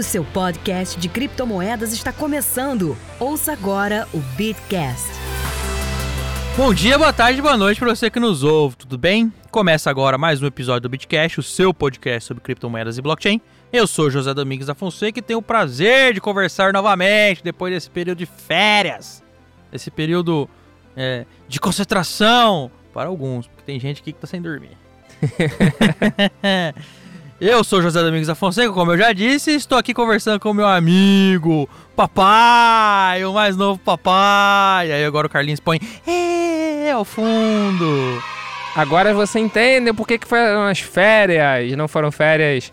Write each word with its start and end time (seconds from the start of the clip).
O 0.00 0.02
seu 0.02 0.24
podcast 0.24 0.98
de 0.98 1.10
criptomoedas 1.10 1.92
está 1.92 2.10
começando. 2.10 2.96
Ouça 3.18 3.52
agora 3.52 4.08
o 4.14 4.18
Bitcast. 4.34 5.10
Bom 6.56 6.72
dia, 6.72 6.96
boa 6.96 7.12
tarde, 7.12 7.42
boa 7.42 7.54
noite 7.54 7.78
para 7.78 7.94
você 7.94 8.08
que 8.08 8.18
nos 8.18 8.42
ouve, 8.42 8.76
tudo 8.76 8.96
bem? 8.96 9.30
Começa 9.50 9.90
agora 9.90 10.16
mais 10.16 10.40
um 10.40 10.46
episódio 10.46 10.80
do 10.80 10.88
Bitcast, 10.88 11.40
o 11.40 11.42
seu 11.42 11.74
podcast 11.74 12.28
sobre 12.28 12.42
criptomoedas 12.42 12.96
e 12.96 13.02
blockchain. 13.02 13.42
Eu 13.70 13.86
sou 13.86 14.10
José 14.10 14.32
Domingos 14.32 14.68
da 14.68 14.74
Fonseca 14.74 15.18
e 15.18 15.22
tenho 15.22 15.40
o 15.40 15.42
prazer 15.42 16.14
de 16.14 16.20
conversar 16.22 16.72
novamente 16.72 17.44
depois 17.44 17.74
desse 17.74 17.90
período 17.90 18.16
de 18.16 18.24
férias, 18.24 19.22
esse 19.70 19.90
período 19.90 20.48
é, 20.96 21.26
de 21.46 21.60
concentração 21.60 22.70
para 22.94 23.10
alguns, 23.10 23.46
porque 23.46 23.64
tem 23.64 23.78
gente 23.78 24.00
aqui 24.00 24.14
que 24.14 24.18
tá 24.18 24.26
sem 24.26 24.40
dormir. 24.40 24.78
eu 27.40 27.64
sou 27.64 27.80
José 27.80 28.02
Domingos 28.02 28.26
da 28.26 28.34
Fonseca, 28.34 28.70
como 28.70 28.92
eu 28.92 28.98
já 28.98 29.14
disse, 29.14 29.52
estou 29.52 29.78
aqui 29.78 29.94
conversando 29.94 30.38
com 30.38 30.52
meu 30.52 30.68
amigo, 30.68 31.66
papai, 31.96 33.24
o 33.24 33.32
mais 33.32 33.56
novo 33.56 33.80
papai. 33.80 34.88
E 34.88 34.92
aí 34.92 35.04
agora 35.04 35.26
o 35.26 35.30
Carlinhos 35.30 35.58
põe 35.58 35.80
é, 36.06 36.90
ao 36.90 37.02
fundo. 37.02 38.22
Agora 38.76 39.14
você 39.14 39.38
entende 39.38 39.90
por 39.94 40.06
que, 40.06 40.18
que 40.18 40.28
foram 40.28 40.64
as 40.64 40.80
férias, 40.80 41.74
não 41.76 41.88
foram 41.88 42.12
férias 42.12 42.70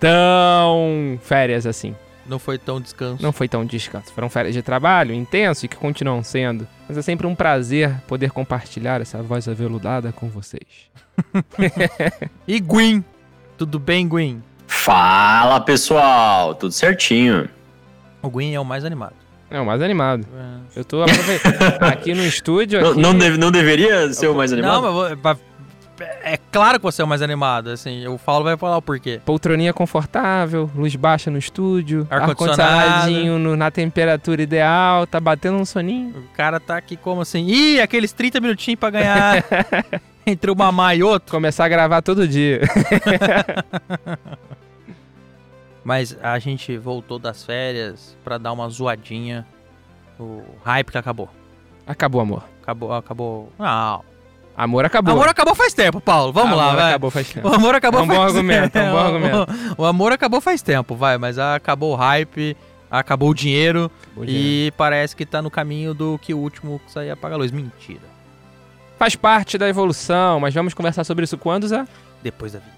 tão 0.00 1.18
férias 1.22 1.66
assim. 1.66 1.94
Não 2.26 2.38
foi 2.38 2.58
tão 2.58 2.80
descanso. 2.80 3.22
Não 3.22 3.32
foi 3.32 3.48
tão 3.48 3.64
descanso. 3.64 4.12
Foram 4.12 4.30
férias 4.30 4.54
de 4.54 4.62
trabalho 4.62 5.14
intenso 5.14 5.64
e 5.64 5.68
que 5.68 5.76
continuam 5.76 6.22
sendo. 6.22 6.66
Mas 6.86 6.96
é 6.96 7.02
sempre 7.02 7.26
um 7.26 7.34
prazer 7.34 7.94
poder 8.06 8.30
compartilhar 8.30 9.00
essa 9.00 9.22
voz 9.22 9.48
aveludada 9.48 10.12
com 10.12 10.28
vocês. 10.28 10.90
e 12.46 12.60
Gwyn? 12.60 13.02
Tudo 13.58 13.80
bem, 13.80 14.06
Gwyn? 14.06 14.40
Fala 14.68 15.58
pessoal, 15.60 16.54
tudo 16.54 16.70
certinho. 16.70 17.48
O 18.22 18.30
Gwyn 18.30 18.54
é 18.54 18.60
o 18.60 18.64
mais 18.64 18.84
animado. 18.84 19.14
É 19.50 19.60
o 19.60 19.66
mais 19.66 19.82
animado. 19.82 20.24
É. 20.32 20.78
Eu 20.78 20.84
tô 20.84 21.02
aproveitando 21.02 21.82
aqui 21.82 22.14
no 22.14 22.22
estúdio. 22.22 22.78
Aqui... 22.78 23.00
Não, 23.00 23.12
não, 23.12 23.18
deve, 23.18 23.36
não, 23.36 23.50
deveria 23.50 24.12
ser 24.12 24.28
o 24.28 24.34
mais 24.34 24.52
animado? 24.52 24.82
Não, 24.82 25.18
mas 25.20 25.38
é 26.22 26.38
claro 26.52 26.78
que 26.78 26.84
você 26.84 27.02
é 27.02 27.04
o 27.04 27.08
mais 27.08 27.22
animado, 27.22 27.70
assim, 27.70 28.06
o 28.06 28.16
Paulo 28.16 28.44
vai 28.44 28.56
falar 28.56 28.76
o 28.76 28.82
porquê. 28.82 29.20
Poltroninha 29.24 29.72
confortável, 29.72 30.70
luz 30.76 30.94
baixa 30.94 31.28
no 31.28 31.38
estúdio, 31.38 32.06
ar-condicionadinho 32.08 33.34
ar 33.50 33.56
na 33.56 33.70
temperatura 33.72 34.40
ideal, 34.40 35.08
tá 35.08 35.18
batendo 35.18 35.58
um 35.58 35.64
soninho. 35.64 36.14
O 36.16 36.36
cara 36.36 36.60
tá 36.60 36.76
aqui 36.76 36.96
como 36.96 37.22
assim, 37.22 37.46
ih, 37.48 37.80
aqueles 37.80 38.12
30 38.12 38.40
minutinhos 38.40 38.78
pra 38.78 38.90
ganhar 38.90 39.44
entre 40.30 40.50
uma 40.50 40.70
má 40.70 40.94
e 40.94 41.02
outra. 41.02 41.30
Começar 41.30 41.64
a 41.64 41.68
gravar 41.68 42.02
todo 42.02 42.28
dia. 42.28 42.60
Mas 45.82 46.16
a 46.22 46.38
gente 46.38 46.76
voltou 46.76 47.18
das 47.18 47.42
férias 47.42 48.16
pra 48.22 48.36
dar 48.36 48.52
uma 48.52 48.68
zoadinha. 48.68 49.46
O 50.20 50.42
hype 50.64 50.90
que 50.90 50.98
acabou. 50.98 51.30
Acabou, 51.86 52.20
amor. 52.20 52.44
Acabou, 52.60 52.92
acabou. 52.92 53.52
Não, 53.58 54.04
Amor 54.58 54.84
acabou. 54.84 55.14
Amor 55.14 55.28
acabou 55.28 55.54
faz 55.54 55.72
tempo, 55.72 56.00
Paulo. 56.00 56.32
Vamos 56.32 56.50
amor 56.50 56.64
lá, 56.64 56.74
vai. 56.74 56.88
acabou 56.90 57.12
faz 57.12 57.30
tempo. 57.30 57.48
O 57.48 57.54
amor 57.54 57.76
acabou 57.76 58.00
é 58.00 58.02
um 58.02 58.06
faz 58.08 58.18
bom 58.18 58.24
argumento, 58.24 58.76
É 58.76 58.82
um 58.82 58.90
bom 58.90 58.98
argumento. 58.98 59.46
O, 59.78 59.84
amor 59.84 60.12
acabou 60.12 60.40
faz 60.40 60.60
tempo, 60.60 60.96
vai, 60.96 61.16
mas 61.16 61.38
acabou 61.38 61.92
o 61.92 61.94
hype, 61.94 62.56
acabou 62.90 63.30
o 63.30 63.34
dinheiro 63.34 63.84
acabou 63.84 64.24
e 64.24 64.26
dinheiro. 64.26 64.74
parece 64.76 65.14
que 65.14 65.24
tá 65.24 65.40
no 65.40 65.48
caminho 65.48 65.94
do 65.94 66.18
que 66.18 66.34
o 66.34 66.38
último 66.38 66.80
sair 66.88 67.10
apaga 67.10 67.36
a 67.36 67.38
luz. 67.38 67.52
Mentira. 67.52 68.17
Faz 68.98 69.14
parte 69.14 69.56
da 69.56 69.68
evolução, 69.68 70.40
mas 70.40 70.52
vamos 70.52 70.74
conversar 70.74 71.04
sobre 71.04 71.24
isso 71.24 71.38
quando, 71.38 71.68
Zé? 71.68 71.86
Depois 72.20 72.52
da 72.52 72.58
vida. 72.58 72.76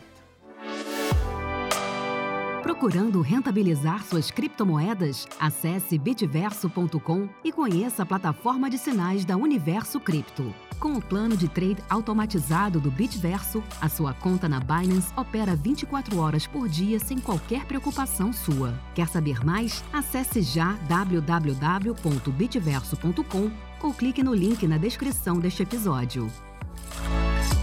Procurando 2.62 3.22
rentabilizar 3.22 4.04
suas 4.04 4.30
criptomoedas? 4.30 5.26
Acesse 5.38 5.96
bitverso.com 5.98 7.26
e 7.42 7.50
conheça 7.50 8.02
a 8.02 8.06
plataforma 8.06 8.68
de 8.68 8.76
sinais 8.76 9.24
da 9.24 9.34
Universo 9.36 9.98
Cripto. 9.98 10.54
Com 10.78 10.92
o 10.92 11.02
plano 11.02 11.34
de 11.36 11.48
trade 11.48 11.82
automatizado 11.90 12.78
do 12.80 12.90
Bitverso, 12.90 13.62
a 13.80 13.88
sua 13.88 14.12
conta 14.14 14.48
na 14.48 14.60
Binance 14.60 15.12
opera 15.16 15.56
24 15.56 16.18
horas 16.18 16.46
por 16.46 16.68
dia 16.68 16.98
sem 16.98 17.18
qualquer 17.18 17.66
preocupação 17.66 18.32
sua. 18.32 18.74
Quer 18.94 19.08
saber 19.08 19.44
mais? 19.44 19.84
Acesse 19.92 20.40
já 20.40 20.72
www.bitverso.com 20.88 23.69
ou 23.86 23.94
clique 23.94 24.22
no 24.22 24.34
link 24.34 24.66
na 24.66 24.76
descrição 24.76 25.38
deste 25.38 25.62
episódio. 25.62 26.30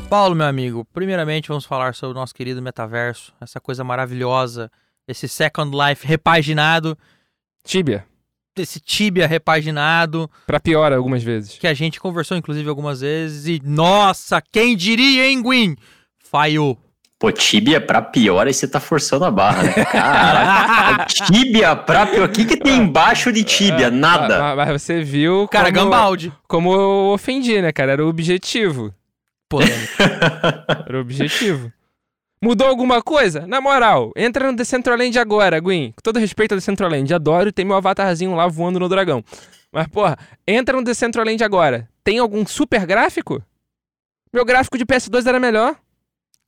Paulo, 0.09 0.35
meu 0.35 0.45
amigo, 0.45 0.85
primeiramente 0.93 1.49
vamos 1.49 1.65
falar 1.65 1.93
sobre 1.93 2.17
o 2.17 2.19
nosso 2.19 2.33
querido 2.33 2.61
metaverso, 2.61 3.33
essa 3.41 3.59
coisa 3.59 3.83
maravilhosa, 3.83 4.71
esse 5.07 5.27
Second 5.27 5.75
Life 5.75 6.05
repaginado. 6.07 6.97
Tibia 7.63 8.05
esse 8.61 8.79
Tibia 8.79 9.27
repaginado. 9.27 10.29
Pra 10.45 10.59
pior 10.59 10.91
algumas 10.93 11.23
vezes. 11.23 11.57
Que 11.57 11.67
a 11.67 11.73
gente 11.73 11.99
conversou, 11.99 12.37
inclusive, 12.37 12.67
algumas 12.67 13.01
vezes. 13.01 13.47
E, 13.47 13.61
nossa, 13.63 14.41
quem 14.41 14.75
diria, 14.75 15.27
hein, 15.27 15.41
Gwyn? 15.41 15.75
Falhou. 16.17 16.77
Pô, 17.19 17.31
Tibia 17.31 17.81
pra 17.81 17.99
pior, 17.99 18.45
aí 18.45 18.53
você 18.53 18.67
tá 18.67 18.79
forçando 18.79 19.25
a 19.25 19.31
barra, 19.31 19.63
né? 19.63 19.73
Caraca, 19.73 21.05
tibia 21.05 21.75
pra 21.75 22.05
pior. 22.05 22.29
O 22.29 22.31
que, 22.31 22.45
que 22.45 22.55
tem 22.55 22.77
embaixo 22.77 23.31
de 23.31 23.43
Tibia? 23.43 23.89
Nada. 23.89 24.39
Mas, 24.39 24.67
mas 24.67 24.81
você 24.81 25.01
viu. 25.01 25.47
Cara, 25.47 25.71
como, 25.73 25.85
Gambaldi. 25.85 26.31
Como 26.47 26.73
eu 26.73 27.11
ofendi, 27.13 27.59
né, 27.59 27.71
cara? 27.71 27.93
Era 27.93 28.05
o 28.05 28.09
objetivo. 28.09 28.93
Polêmico. 29.49 29.93
Era 30.87 30.97
o 30.97 31.01
objetivo. 31.01 31.71
Mudou 32.39 32.67
alguma 32.67 33.01
coisa? 33.01 33.47
Na 33.47 33.59
moral, 33.59 34.11
entra 34.15 34.51
no 34.51 34.55
Decentraland 34.55 35.17
agora, 35.17 35.59
Gwyn. 35.59 35.93
Com 35.93 36.01
todo 36.03 36.19
respeito 36.19 36.51
ao 36.51 36.57
Decentraland, 36.57 37.11
adoro 37.11 37.51
tem 37.51 37.65
meu 37.65 37.75
avatarzinho 37.75 38.35
lá 38.35 38.47
voando 38.47 38.79
no 38.79 38.87
dragão. 38.87 39.23
Mas, 39.71 39.87
porra, 39.87 40.17
entra 40.45 40.77
no 40.77 40.83
Decentraland 40.83 41.43
agora. 41.43 41.89
Tem 42.03 42.19
algum 42.19 42.45
super 42.45 42.85
gráfico? 42.85 43.41
Meu 44.31 44.45
gráfico 44.45 44.77
de 44.77 44.85
PS2 44.85 45.25
era 45.25 45.39
melhor. 45.39 45.75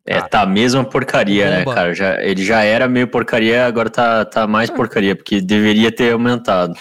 É, 0.10 0.22
tá 0.22 0.42
a 0.42 0.46
mesma 0.46 0.84
porcaria, 0.84 1.50
né, 1.50 1.66
cara? 1.66 1.94
Já, 1.94 2.22
ele 2.22 2.44
já 2.44 2.64
era 2.64 2.88
meio 2.88 3.08
porcaria, 3.08 3.66
agora 3.66 3.90
tá, 3.90 4.26
tá 4.26 4.48
mais 4.48 4.70
porcaria, 4.70 5.16
porque 5.16 5.40
deveria 5.40 5.92
ter 5.92 6.14
aumentado. 6.14 6.74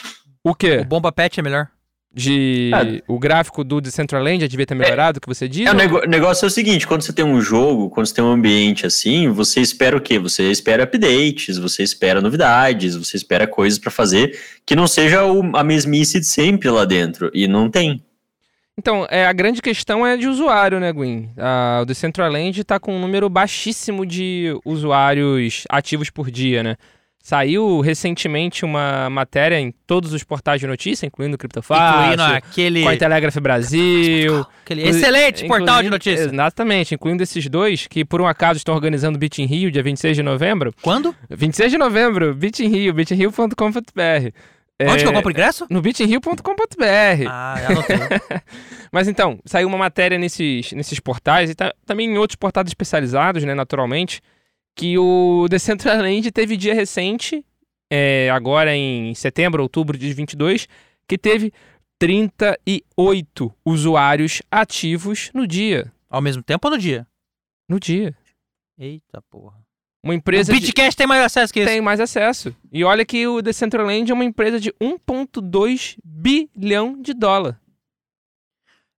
O 0.42 0.54
quê? 0.54 0.78
O 0.78 0.84
Bomba 0.84 1.12
Pet 1.12 1.38
é 1.38 1.42
melhor 1.42 1.68
de 2.12 2.70
é. 2.74 3.02
o 3.06 3.18
gráfico 3.18 3.62
do 3.62 3.80
Decentraland 3.80 4.46
devia 4.48 4.66
ter 4.66 4.74
melhorado, 4.74 5.18
é, 5.18 5.20
que 5.20 5.26
você 5.26 5.48
diz? 5.48 5.66
É, 5.66 5.72
o 5.72 6.08
negócio 6.08 6.44
é 6.44 6.48
o 6.48 6.50
seguinte, 6.50 6.86
quando 6.86 7.02
você 7.02 7.12
tem 7.12 7.24
um 7.24 7.40
jogo, 7.40 7.90
quando 7.90 8.06
você 8.06 8.14
tem 8.14 8.24
um 8.24 8.32
ambiente 8.32 8.86
assim, 8.86 9.28
você 9.28 9.60
espera 9.60 9.96
o 9.96 10.00
quê? 10.00 10.18
Você 10.18 10.50
espera 10.50 10.84
updates, 10.84 11.58
você 11.58 11.82
espera 11.82 12.20
novidades, 12.20 12.96
você 12.96 13.16
espera 13.16 13.46
coisas 13.46 13.78
para 13.78 13.90
fazer 13.90 14.38
que 14.66 14.74
não 14.74 14.86
seja 14.86 15.24
o, 15.24 15.56
a 15.56 15.62
mesmice 15.62 16.18
de 16.18 16.26
sempre 16.26 16.68
lá 16.70 16.84
dentro, 16.84 17.30
e 17.32 17.46
não 17.46 17.70
tem. 17.70 18.02
Então, 18.78 19.04
é, 19.10 19.26
a 19.26 19.32
grande 19.32 19.60
questão 19.60 20.06
é 20.06 20.16
de 20.16 20.28
usuário, 20.28 20.78
né, 20.78 20.92
Gwen? 20.92 21.30
o 21.82 21.84
Decentraland 21.84 22.60
está 22.60 22.78
com 22.78 22.96
um 22.96 23.00
número 23.00 23.28
baixíssimo 23.28 24.06
de 24.06 24.56
usuários 24.64 25.64
ativos 25.68 26.10
por 26.10 26.30
dia, 26.30 26.62
né? 26.62 26.76
Saiu 27.20 27.80
recentemente 27.80 28.64
uma 28.64 29.10
matéria 29.10 29.58
em 29.58 29.74
todos 29.84 30.12
os 30.12 30.22
portais 30.22 30.60
de 30.60 30.66
notícia, 30.68 31.06
incluindo 31.06 31.34
o 31.34 31.38
Criptofácil, 31.38 32.12
incluindo 32.12 32.22
aquele... 32.22 32.84
Cointelegraph 32.84 33.36
Brasil. 33.38 34.46
Aquele 34.62 34.88
excelente 34.88 35.44
portal 35.46 35.82
de 35.82 35.90
notícias. 35.90 36.32
Exatamente, 36.32 36.94
incluindo 36.94 37.22
esses 37.22 37.48
dois, 37.48 37.88
que 37.88 38.04
por 38.04 38.20
um 38.20 38.26
acaso 38.28 38.58
estão 38.58 38.74
organizando 38.76 39.16
o 39.16 39.18
Bit 39.18 39.42
in 39.42 39.46
Rio, 39.46 39.72
dia 39.72 39.82
26 39.82 40.16
de 40.16 40.22
novembro. 40.22 40.72
Quando? 40.80 41.14
26 41.28 41.72
de 41.72 41.78
novembro, 41.78 42.32
Bit 42.32 42.64
in 42.64 42.68
Rio, 42.68 42.94
bitinrio.com.br. 42.94 44.32
Onde 44.80 45.02
que 45.02 45.08
eu 45.08 45.12
compro 45.12 45.30
ingresso? 45.30 45.66
No 45.68 45.82
bitinrio.com.br. 45.82 47.26
Ah, 47.28 47.54
anotei. 47.68 47.96
Mas 48.92 49.08
então, 49.08 49.40
saiu 49.44 49.66
uma 49.66 49.78
matéria 49.78 50.16
nesses, 50.18 50.72
nesses 50.72 51.00
portais 51.00 51.50
e 51.50 51.54
tá, 51.54 51.74
também 51.84 52.08
em 52.08 52.18
outros 52.18 52.36
portais 52.36 52.68
especializados, 52.68 53.42
né, 53.42 53.54
naturalmente, 53.54 54.20
que 54.76 54.96
o 54.96 55.48
Decentraland 55.50 56.30
teve 56.30 56.56
dia 56.56 56.74
recente, 56.74 57.44
é, 57.90 58.30
agora 58.30 58.74
em 58.76 59.14
setembro, 59.14 59.62
outubro 59.62 59.98
de 59.98 60.12
22, 60.12 60.68
que 61.08 61.18
teve 61.18 61.52
38 61.98 63.52
usuários 63.64 64.40
ativos 64.48 65.30
no 65.34 65.46
dia. 65.46 65.92
Ao 66.08 66.22
mesmo 66.22 66.42
tempo 66.42 66.68
ou 66.68 66.74
no 66.74 66.78
dia? 66.78 67.06
No 67.68 67.80
dia. 67.80 68.14
Eita 68.78 69.20
porra. 69.28 69.67
Uma 70.02 70.14
empresa. 70.14 70.52
O 70.52 70.54
Bitcast 70.54 70.90
de... 70.90 70.96
tem 70.96 71.06
mais 71.06 71.24
acesso 71.24 71.52
que 71.52 71.60
isso. 71.60 71.68
Tem 71.68 71.80
mais 71.80 72.00
acesso. 72.00 72.54
E 72.72 72.84
olha 72.84 73.04
que 73.04 73.26
o 73.26 73.42
Decentraland 73.42 74.10
é 74.10 74.14
uma 74.14 74.24
empresa 74.24 74.60
de 74.60 74.72
1,2 74.80 75.96
bilhão 76.04 77.00
de 77.00 77.12
dólar. 77.12 77.60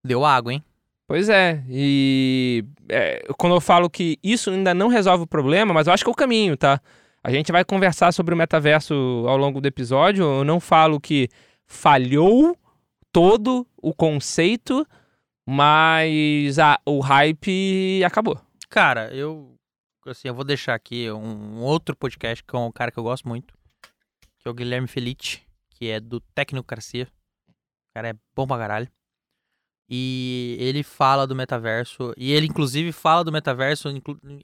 Deu 0.04 0.24
água, 0.24 0.52
hein? 0.52 0.64
Pois 1.06 1.28
é, 1.28 1.64
e 1.68 2.64
é, 2.88 3.26
quando 3.36 3.56
eu 3.56 3.60
falo 3.60 3.90
que 3.90 4.16
isso 4.22 4.48
ainda 4.48 4.72
não 4.72 4.86
resolve 4.86 5.24
o 5.24 5.26
problema, 5.26 5.74
mas 5.74 5.88
eu 5.88 5.92
acho 5.92 6.04
que 6.04 6.08
é 6.08 6.12
o 6.12 6.14
caminho, 6.14 6.56
tá? 6.56 6.80
A 7.22 7.32
gente 7.32 7.50
vai 7.50 7.64
conversar 7.64 8.12
sobre 8.12 8.32
o 8.32 8.38
metaverso 8.38 8.94
ao 9.26 9.36
longo 9.36 9.60
do 9.60 9.66
episódio. 9.66 10.24
Eu 10.24 10.44
não 10.44 10.60
falo 10.60 11.00
que 11.00 11.28
falhou 11.66 12.56
todo 13.12 13.66
o 13.76 13.92
conceito, 13.92 14.86
mas 15.44 16.60
a, 16.60 16.78
o 16.86 17.00
hype 17.00 18.02
acabou. 18.04 18.40
Cara, 18.68 19.12
eu 19.12 19.49
assim, 20.12 20.28
eu 20.28 20.34
vou 20.34 20.44
deixar 20.44 20.74
aqui 20.74 21.10
um 21.10 21.60
outro 21.62 21.94
podcast 21.96 22.42
com 22.44 22.66
um 22.66 22.72
cara 22.72 22.90
que 22.90 22.98
eu 22.98 23.02
gosto 23.02 23.28
muito, 23.28 23.54
que 24.38 24.46
é 24.48 24.50
o 24.50 24.54
Guilherme 24.54 24.86
Felice, 24.88 25.40
que 25.70 25.88
é 25.88 26.00
do 26.00 26.20
Tecnocracia. 26.34 27.08
O 27.48 27.94
cara 27.94 28.08
é 28.10 28.14
bom 28.34 28.46
pra 28.46 28.58
caralho. 28.58 28.88
E 29.88 30.56
ele 30.60 30.82
fala 30.84 31.26
do 31.26 31.34
metaverso. 31.34 32.14
E 32.16 32.30
ele, 32.30 32.46
inclusive, 32.46 32.92
fala 32.92 33.24
do 33.24 33.32
metaverso 33.32 33.88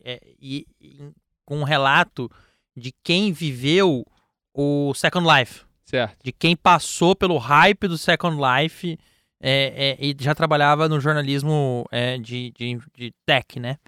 é, 0.02 0.20
e, 0.40 0.66
e- 0.80 1.12
com 1.44 1.58
um 1.60 1.62
relato 1.64 2.28
de 2.76 2.92
quem 3.04 3.32
viveu 3.32 4.04
o 4.52 4.92
Second 4.94 5.26
Life. 5.28 5.64
Certo. 5.84 6.16
De 6.24 6.32
quem 6.32 6.56
passou 6.56 7.14
pelo 7.14 7.38
hype 7.38 7.86
do 7.86 7.96
Second 7.96 8.36
Life 8.36 8.98
é, 9.40 9.96
é, 10.00 10.04
e 10.04 10.16
já 10.18 10.34
trabalhava 10.34 10.88
no 10.88 10.98
jornalismo 10.98 11.86
é, 11.92 12.18
de, 12.18 12.50
de, 12.50 12.80
de 12.96 13.14
tech, 13.24 13.60
né? 13.60 13.78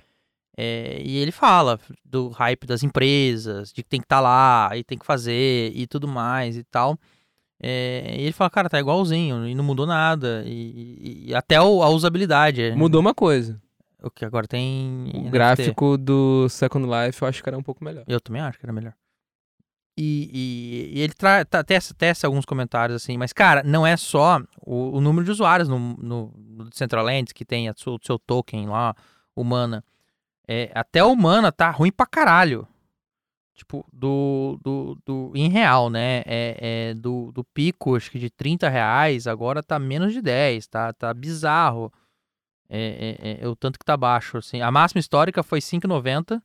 É, 0.61 1.01
e 1.05 1.17
ele 1.19 1.31
fala 1.31 1.79
do 2.05 2.31
hype 2.31 2.67
das 2.67 2.83
empresas, 2.83 3.69
de 3.73 3.83
que 3.85 3.89
tem 3.89 4.01
que 4.01 4.07
estar 4.07 4.19
lá 4.19 4.71
e 4.77 4.83
tem 4.83 4.99
que 4.99 5.07
fazer 5.07 5.71
e 5.73 5.87
tudo 5.87 6.09
mais 6.09 6.57
e 6.57 6.65
tal. 6.65 6.99
É, 7.63 8.17
e 8.19 8.23
ele 8.23 8.33
fala, 8.33 8.51
cara, 8.51 8.69
tá 8.69 8.79
igualzinho 8.81 9.47
e 9.47 9.55
não 9.55 9.63
mudou 9.63 9.87
nada. 9.87 10.43
E, 10.45 11.27
e- 11.29 11.35
até 11.35 11.61
o- 11.61 11.81
a 11.83 11.89
usabilidade. 11.91 12.61
é- 12.61 12.75
Mudou 12.75 13.01
uma 13.01 13.15
coisa. 13.15 13.61
O 14.03 14.11
que 14.11 14.25
agora 14.25 14.49
tem. 14.49 15.11
O 15.15 15.19
NFT. 15.19 15.31
gráfico 15.31 15.97
do 15.97 16.49
Second 16.49 16.87
Life 16.87 17.23
eu 17.23 17.29
acho 17.29 17.41
que 17.43 17.49
era 17.49 17.59
um 17.59 17.63
pouco 17.63 17.85
melhor. 17.85 18.05
Eu 18.09 18.21
também 18.21 18.43
acho 18.43 18.59
que 18.59 18.65
era 18.67 18.73
melhor. 18.73 18.95
E, 19.97 20.91
e- 20.93 20.99
e 20.99 21.01
ele 21.03 21.13
tra- 21.13 21.45
tá- 21.45 21.65
testa, 21.65 21.93
testa 21.95 22.27
alguns 22.27 22.45
comentários 22.45 23.03
assim, 23.03 23.17
mas, 23.17 23.33
cara, 23.33 23.63
não 23.65 23.85
é 23.87 23.97
só 23.97 24.41
o, 24.65 24.97
o 24.97 25.01
número 25.01 25.25
de 25.25 25.31
usuários 25.33 25.69
no, 25.69 25.79
no, 25.79 26.33
no 26.37 26.65
Decentraland 26.71 27.33
que 27.35 27.45
tem 27.45 27.69
a 27.69 27.73
o 27.87 27.99
seu 28.03 28.19
token 28.19 28.69
lá, 28.69 28.95
Humana. 29.37 29.85
É, 30.49 30.71
até 30.75 31.01
a 31.01 31.07
Humana 31.07 31.53
tá 31.53 31.71
ruim 31.71 31.93
pra 31.93 32.07
caralho. 32.07 32.67
Tipo, 33.55 33.85
do, 33.93 34.59
do, 34.63 34.99
do 35.05 35.33
em 35.35 35.49
real, 35.49 35.91
né? 35.91 36.23
É, 36.25 36.91
é 36.91 36.95
do, 36.95 37.33
do 37.33 37.43
pico, 37.45 37.97
acho 37.97 38.11
que 38.11 38.19
de 38.19 38.31
30 38.31 38.69
reais, 38.69 39.27
agora 39.27 39.63
tá 39.63 39.79
menos 39.79 40.13
de 40.13 40.23
10, 40.23 40.67
tá, 40.69 40.93
tá 40.93 41.13
bizarro. 41.13 41.93
É, 42.71 43.17
é, 43.21 43.31
é, 43.31 43.45
é 43.45 43.49
o 43.49 43.57
tanto 43.57 43.79
que 43.79 43.85
tá 43.85 43.97
baixo, 43.97 44.39
assim. 44.39 44.61
A 44.61 44.71
máxima 44.71 45.01
histórica 45.01 45.43
foi 45.43 45.61
5,90 45.61 46.41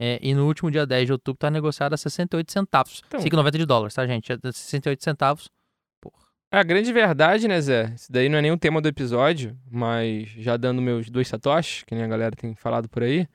é, 0.00 0.18
e 0.22 0.32
no 0.34 0.46
último 0.46 0.70
dia 0.70 0.86
10 0.86 1.06
de 1.06 1.12
outubro 1.12 1.38
tá 1.38 1.50
negociado 1.50 1.92
a 1.92 1.96
68 1.96 2.50
centavos. 2.50 3.02
Então- 3.06 3.20
5,90 3.20 3.58
de 3.58 3.66
dólares, 3.66 3.94
tá, 3.94 4.06
gente? 4.06 4.32
É 4.32 4.38
68 4.50 5.04
centavos. 5.04 5.50
A 6.50 6.62
grande 6.62 6.92
verdade, 6.92 7.46
né, 7.46 7.60
Zé? 7.60 7.92
Isso 7.94 8.10
daí 8.10 8.28
não 8.28 8.38
é 8.38 8.42
nem 8.42 8.50
o 8.52 8.56
tema 8.56 8.80
do 8.80 8.88
episódio, 8.88 9.56
mas 9.70 10.28
já 10.38 10.56
dando 10.56 10.80
meus 10.80 11.10
dois 11.10 11.28
satoshis, 11.28 11.84
que 11.84 11.94
nem 11.94 12.04
a 12.04 12.08
galera 12.08 12.34
tem 12.34 12.54
falado 12.54 12.88
por 12.88 13.02
aí, 13.02 13.26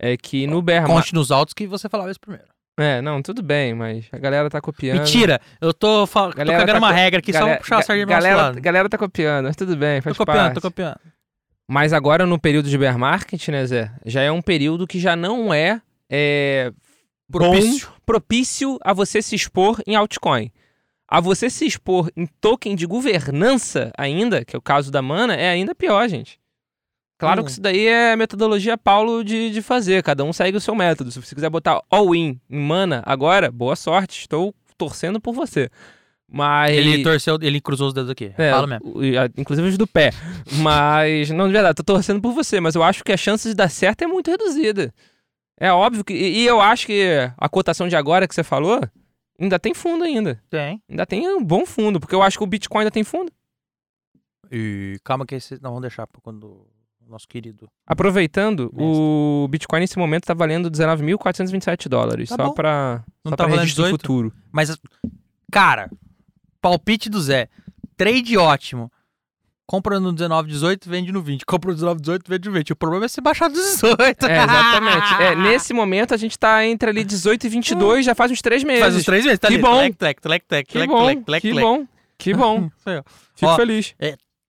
é 0.00 0.16
que 0.16 0.46
no 0.46 0.62
bear 0.62 0.82
market... 0.82 0.96
Conte 0.96 1.14
nos 1.14 1.30
autos 1.30 1.52
que 1.52 1.66
você 1.66 1.88
falava 1.88 2.10
isso 2.10 2.20
primeiro. 2.20 2.46
É, 2.78 3.02
não, 3.02 3.20
tudo 3.20 3.42
bem, 3.42 3.74
mas 3.74 4.06
a 4.10 4.16
galera 4.16 4.48
tá 4.48 4.58
copiando. 4.58 5.00
Mentira! 5.00 5.38
Eu 5.60 5.74
tô, 5.74 6.06
fal... 6.06 6.30
tô 6.30 6.38
Galera 6.38 6.58
cagando 6.60 6.80
tá 6.80 6.86
uma 6.86 6.88
co- 6.88 6.98
regra 6.98 7.18
aqui 7.18 7.30
só 7.30 7.40
Galera- 7.40 7.56
pra 7.56 7.62
puxar 7.62 7.78
a 7.78 7.82
sardinha 7.82 8.06
galera, 8.06 8.36
lado. 8.36 8.60
galera 8.62 8.88
tá 8.88 8.96
copiando, 8.96 9.44
mas 9.46 9.56
tudo 9.56 9.76
bem, 9.76 10.00
Tô 10.00 10.04
faz 10.04 10.16
copiando, 10.16 10.36
parte. 10.38 10.54
tô 10.54 10.60
copiando. 10.62 10.96
Mas 11.68 11.92
agora 11.92 12.24
no 12.24 12.38
período 12.40 12.70
de 12.70 12.78
bear 12.78 12.98
market, 12.98 13.48
né, 13.48 13.66
Zé? 13.66 13.92
Já 14.06 14.22
é 14.22 14.32
um 14.32 14.40
período 14.40 14.86
que 14.86 14.98
já 14.98 15.14
não 15.14 15.52
é, 15.52 15.82
é 16.08 16.72
Propício. 17.30 17.86
bom, 17.88 17.94
propício 18.06 18.78
a 18.82 18.94
você 18.94 19.20
se 19.20 19.36
expor 19.36 19.78
em 19.86 19.94
altcoin. 19.94 20.50
A 21.10 21.20
você 21.20 21.50
se 21.50 21.66
expor 21.66 22.08
em 22.16 22.26
token 22.40 22.76
de 22.76 22.86
governança 22.86 23.90
ainda, 23.98 24.44
que 24.44 24.54
é 24.54 24.58
o 24.58 24.62
caso 24.62 24.92
da 24.92 25.02
Mana, 25.02 25.34
é 25.34 25.48
ainda 25.50 25.74
pior, 25.74 26.08
gente. 26.08 26.38
Claro 27.18 27.42
Hum. 27.42 27.44
que 27.44 27.50
isso 27.50 27.60
daí 27.60 27.86
é 27.86 28.14
metodologia 28.16 28.78
Paulo 28.78 29.24
de, 29.24 29.50
de 29.50 29.60
fazer, 29.60 30.02
cada 30.02 30.22
um 30.24 30.32
segue 30.32 30.56
o 30.56 30.60
seu 30.60 30.74
método. 30.74 31.10
Se 31.10 31.20
você 31.20 31.34
quiser 31.34 31.50
botar 31.50 31.82
all-in 31.90 32.40
em 32.48 32.58
Mana 32.60 33.02
agora, 33.04 33.50
boa 33.50 33.74
sorte, 33.76 34.20
estou 34.20 34.54
torcendo 34.78 35.20
por 35.20 35.34
você. 35.34 35.68
Mas... 36.32 36.76
Ele 36.76 37.02
torceu, 37.02 37.36
ele 37.42 37.60
cruzou 37.60 37.88
os 37.88 37.92
dedos 37.92 38.08
aqui. 38.08 38.32
É, 38.38 38.52
Fala 38.52 38.66
mesmo. 38.68 38.94
inclusive 39.36 39.68
os 39.68 39.76
do 39.76 39.86
pé. 39.86 40.12
Mas, 40.62 41.28
não, 41.30 41.46
de 41.48 41.52
verdade, 41.52 41.74
tô 41.74 41.82
torcendo 41.82 42.20
por 42.20 42.32
você, 42.32 42.60
mas 42.60 42.76
eu 42.76 42.84
acho 42.84 43.02
que 43.02 43.12
a 43.12 43.16
chance 43.16 43.48
de 43.48 43.54
dar 43.54 43.68
certo 43.68 44.02
é 44.02 44.06
muito 44.06 44.30
reduzida. 44.30 44.94
É 45.58 45.72
óbvio 45.72 46.04
que. 46.04 46.14
E, 46.14 46.38
e 46.42 46.46
eu 46.46 46.60
acho 46.60 46.86
que 46.86 47.04
a 47.36 47.48
cotação 47.48 47.88
de 47.88 47.96
agora 47.96 48.28
que 48.28 48.34
você 48.34 48.44
falou 48.44 48.80
ainda 49.40 49.58
tem 49.58 49.74
fundo 49.74 50.04
ainda. 50.04 50.40
Tem. 50.50 50.80
Ainda 50.88 51.06
tem 51.06 51.26
um 51.28 51.42
bom 51.42 51.64
fundo, 51.66 51.98
porque 51.98 52.14
eu 52.14 52.22
acho 52.22 52.38
que 52.38 52.44
o 52.44 52.46
Bitcoin 52.46 52.80
ainda 52.80 52.90
tem 52.90 53.02
fundo. 53.04 53.32
E 54.50 54.98
calma 55.04 55.24
que 55.24 55.34
esse 55.36 55.54
não 55.62 55.70
vamos 55.70 55.82
deixar 55.82 56.06
pra 56.06 56.20
quando 56.20 56.66
nosso 57.08 57.26
querido. 57.26 57.68
Aproveitando, 57.86 58.70
Mestre. 58.72 58.84
o 58.84 59.48
Bitcoin 59.50 59.80
nesse 59.80 59.98
momento 59.98 60.26
tá 60.26 60.34
valendo 60.34 60.70
19.427 60.70 61.88
dólares. 61.88 62.28
Tá 62.28 62.36
só 62.36 62.52
pra, 62.52 63.04
Não 63.24 63.30
só 63.30 63.36
tá 63.36 63.44
pra 63.44 63.46
valendo 63.46 63.60
registro 63.62 63.84
18? 63.84 64.00
futuro. 64.00 64.32
Mas, 64.52 64.76
cara, 65.50 65.90
palpite 66.60 67.10
do 67.10 67.20
Zé. 67.20 67.48
Trade 67.96 68.36
ótimo. 68.38 68.90
Compra 69.70 70.00
no 70.00 70.12
19, 70.12 70.48
18, 70.48 70.90
vende 70.90 71.12
no 71.12 71.22
20. 71.22 71.46
Compra 71.46 71.68
no 71.70 71.74
19, 71.76 72.00
18, 72.00 72.28
vende 72.28 72.48
no 72.48 72.54
20. 72.56 72.72
O 72.72 72.76
problema 72.76 73.04
é 73.04 73.08
se 73.08 73.20
baixar 73.20 73.46
do 73.46 73.54
18. 73.54 73.94
É, 74.26 74.42
exatamente. 74.42 75.22
É, 75.22 75.36
nesse 75.36 75.72
momento 75.72 76.12
a 76.12 76.16
gente 76.16 76.36
tá 76.36 76.66
entre 76.66 76.90
ali 76.90 77.04
18 77.04 77.46
e 77.46 77.48
22, 77.48 78.04
já 78.04 78.12
faz 78.12 78.32
uns 78.32 78.42
três 78.42 78.64
meses. 78.64 78.80
Faz 78.80 78.96
uns 78.96 79.04
três 79.04 79.24
meses, 79.24 79.38
tá 79.38 79.46
Que 79.46 79.54
ali. 79.54 79.62
bom. 79.62 79.76
Tlec, 79.92 79.96
tlec, 79.96 80.20
tlec, 80.20 80.44
tlec, 80.48 80.68
Que 80.68 80.86
bom, 80.88 81.04
tlec, 81.04 81.24
tlec, 81.24 81.40
que 81.40 81.54
bom, 81.54 81.86
que 82.18 82.34
bom. 82.34 82.68
Fico 83.36 83.52
Ó, 83.52 83.54
feliz. 83.54 83.94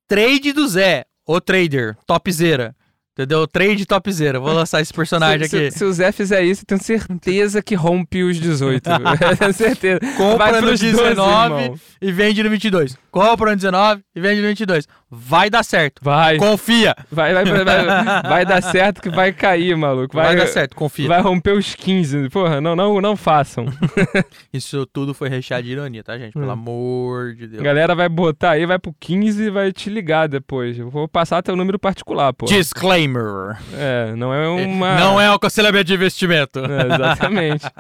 Trade 0.07 0.53
do 0.53 0.67
Zé, 0.67 1.05
o 1.27 1.39
trader, 1.39 1.95
topzera. 2.07 2.75
Entendeu? 3.13 3.45
Trade 3.45 3.85
topzera. 3.85 4.39
Vou 4.39 4.53
lançar 4.53 4.81
esse 4.81 4.93
personagem 4.93 5.45
se, 5.47 5.55
aqui. 5.57 5.71
Se, 5.71 5.77
se 5.79 5.85
o 5.85 5.93
Zé 5.93 6.11
fizer 6.11 6.43
isso, 6.43 6.61
eu 6.63 6.65
tenho 6.65 6.81
certeza 6.81 7.61
que 7.61 7.75
rompe 7.75 8.23
os 8.23 8.39
18. 8.39 8.89
eu 8.89 9.37
tenho 9.37 9.53
certeza. 9.53 9.99
Compra 10.17 10.53
no 10.53 10.67
pros 10.67 10.79
12, 10.79 10.91
19 10.91 11.61
irmão. 11.61 11.79
e 12.01 12.11
vende 12.11 12.41
no 12.41 12.49
22. 12.49 12.97
Compra 13.11 13.49
no 13.51 13.55
19 13.57 14.01
e 14.15 14.21
vende 14.21 14.41
no 14.41 14.47
22. 14.47 14.87
Vai 15.09 15.49
dar 15.49 15.63
certo. 15.63 15.99
Vai, 16.01 16.37
Confia. 16.37 16.95
vai, 17.11 17.33
vai, 17.33 17.43
vai, 17.43 17.63
vai, 17.65 18.21
vai 18.23 18.45
dar 18.45 18.63
certo 18.63 19.01
que 19.01 19.09
vai 19.09 19.33
cair, 19.33 19.75
maluco. 19.75 20.15
Vai, 20.15 20.27
Vai, 20.27 20.35
dar 20.37 20.47
certo, 20.47 20.75
confia. 20.75 21.09
Vai 21.09 21.19
romper 21.21 21.51
os 21.51 21.75
15. 21.75 22.29
Porra, 22.29 22.61
não, 22.61 22.73
não, 22.75 23.01
não 23.01 23.17
façam. 23.17 23.65
Isso 24.53 24.85
tudo 24.85 25.13
foi 25.13 25.27
recheado 25.27 25.63
de 25.63 25.73
ironia, 25.73 26.01
tá, 26.03 26.17
gente? 26.17 26.31
Pelo 26.31 26.45
Hum. 26.47 26.51
amor 26.51 27.35
de 27.35 27.43
A 27.43 27.47
Deus. 27.47 27.63
galera 27.63 27.93
vai 27.93 28.07
botar 28.07 28.51
aí, 28.51 28.65
vai 28.65 28.79
pro 28.79 28.95
15 28.97 29.43
e 29.43 29.49
vai 29.49 29.73
te 29.73 29.89
ligar 29.89 30.29
depois. 30.29 30.79
Eu 30.79 30.89
vou 30.89 31.07
passar 31.07 31.41
teu 31.43 31.55
número 31.57 31.77
particular, 31.77 32.31
pô. 32.33 32.45
Disclaimer. 32.45 33.57
É, 33.73 34.15
não 34.15 34.33
é 34.33 34.47
uma. 34.47 34.95
Não 34.97 35.19
é 35.19 35.29
o 35.29 35.33
aconselhamento 35.33 35.83
de 35.83 35.93
investimento. 35.93 36.59
É, 36.59 36.93
exatamente. 36.95 37.65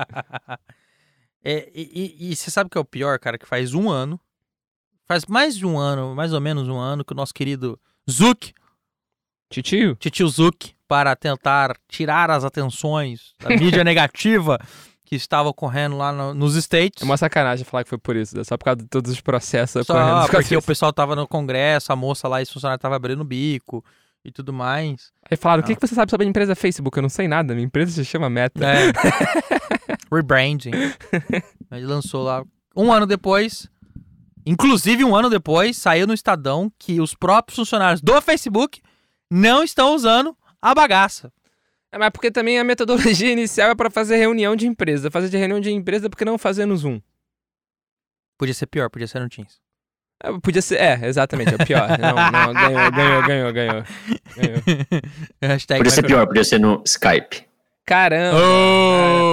É, 1.43 1.67
e, 1.73 2.15
e- 2.19 2.31
e 2.31 2.35
você 2.35 2.51
sabe 2.51 2.67
o 2.67 2.69
que 2.69 2.77
é 2.77 2.81
o 2.81 2.85
pior, 2.85 3.17
cara? 3.17 3.35
Que 3.35 3.47
faz 3.47 3.73
um 3.73 3.89
ano, 3.89 4.19
faz 5.11 5.25
mais 5.25 5.57
de 5.57 5.65
um 5.65 5.77
ano, 5.77 6.15
mais 6.15 6.31
ou 6.31 6.39
menos 6.39 6.67
um 6.69 6.77
ano, 6.77 7.03
que 7.03 7.11
o 7.11 7.15
nosso 7.15 7.33
querido 7.33 7.77
Zuck, 8.09 8.53
Titio? 9.49 9.95
Titio 9.95 10.27
Zuck, 10.29 10.73
para 10.87 11.13
tentar 11.15 11.75
tirar 11.89 12.31
as 12.31 12.45
atenções 12.45 13.33
da 13.39 13.49
mídia 13.49 13.83
negativa 13.83 14.57
que 15.05 15.15
estava 15.17 15.49
ocorrendo 15.49 15.97
lá 15.97 16.13
no- 16.13 16.33
nos 16.33 16.55
States. 16.55 17.01
É 17.01 17.05
uma 17.05 17.17
sacanagem 17.17 17.65
falar 17.65 17.83
que 17.83 17.89
foi 17.89 17.97
por 17.97 18.15
isso, 18.15 18.37
né? 18.37 18.45
só 18.45 18.57
por 18.57 18.63
causa 18.63 18.77
de 18.81 18.87
todos 18.87 19.11
os 19.11 19.19
processos 19.19 19.85
Só 19.85 19.93
ocorrendo. 19.93 20.29
porque 20.31 20.55
o 20.55 20.61
pessoal 20.61 20.93
tava 20.93 21.13
no 21.13 21.27
congresso, 21.27 21.91
a 21.91 21.95
moça 21.97 22.29
lá, 22.29 22.41
esse 22.41 22.53
funcionário 22.53 22.81
tava 22.81 22.95
abrindo 22.95 23.19
o 23.19 23.25
bico 23.25 23.83
e 24.23 24.31
tudo 24.31 24.53
mais. 24.53 25.11
Aí 25.29 25.35
falaram, 25.35 25.61
o 25.61 25.65
Ah. 25.65 25.67
que, 25.67 25.75
que 25.75 25.85
você 25.85 25.93
sabe 25.93 26.09
sobre 26.09 26.25
a 26.25 26.29
empresa 26.29 26.55
Facebook? 26.55 26.97
Eu 26.97 27.01
não 27.01 27.09
sei 27.09 27.27
nada, 27.27 27.53
minha 27.53 27.65
empresa 27.65 27.91
se 27.91 28.05
chama 28.05 28.29
Meta. 28.29 28.65
É. 28.65 28.91
Rebranding. 30.09 30.71
Ele 31.71 31.85
lançou 31.85 32.23
lá. 32.23 32.43
Um 32.73 32.91
ano 32.93 33.05
depois, 33.05 33.67
inclusive 34.45 35.03
um 35.03 35.15
ano 35.15 35.29
depois, 35.29 35.77
saiu 35.77 36.07
no 36.07 36.13
Estadão 36.13 36.71
que 36.77 36.99
os 36.99 37.13
próprios 37.13 37.57
funcionários 37.57 38.01
do 38.01 38.21
Facebook 38.21 38.81
não 39.29 39.63
estão 39.63 39.95
usando 39.95 40.35
a 40.61 40.75
bagaça. 40.75 41.31
É, 41.91 41.97
mas 41.97 42.09
porque 42.09 42.31
também 42.31 42.57
a 42.57 42.63
metodologia 42.63 43.31
inicial 43.33 43.71
é 43.71 43.75
para 43.75 43.89
fazer 43.89 44.17
reunião 44.17 44.55
de 44.55 44.67
empresa. 44.67 45.11
Fazer 45.11 45.29
de 45.29 45.37
reunião 45.37 45.59
de 45.59 45.71
empresa, 45.71 46.09
por 46.09 46.17
que 46.17 46.25
não 46.25 46.37
fazer 46.37 46.65
no 46.65 46.77
Zoom? 46.77 47.01
Podia 48.37 48.53
ser 48.53 48.65
pior, 48.67 48.89
podia 48.89 49.07
ser 49.07 49.19
no 49.19 49.29
Teams. 49.29 49.59
É, 50.23 50.31
Podia 50.39 50.61
ser, 50.61 50.77
é, 50.77 50.99
exatamente, 51.07 51.51
é 51.51 51.55
o 51.55 51.65
pior. 51.65 51.87
Não, 51.99 52.15
não, 52.15 52.53
ganhou, 52.53 52.91
ganhou, 52.91 53.23
ganhou, 53.23 53.53
ganhou. 53.53 53.83
ganhou. 55.41 55.59
Podia 55.77 55.89
ser 55.91 56.03
pior, 56.03 56.27
podia 56.27 56.43
ser 56.43 56.59
no 56.59 56.81
Skype. 56.85 57.45
Caramba! 57.85 58.37
Oh! 58.37 59.30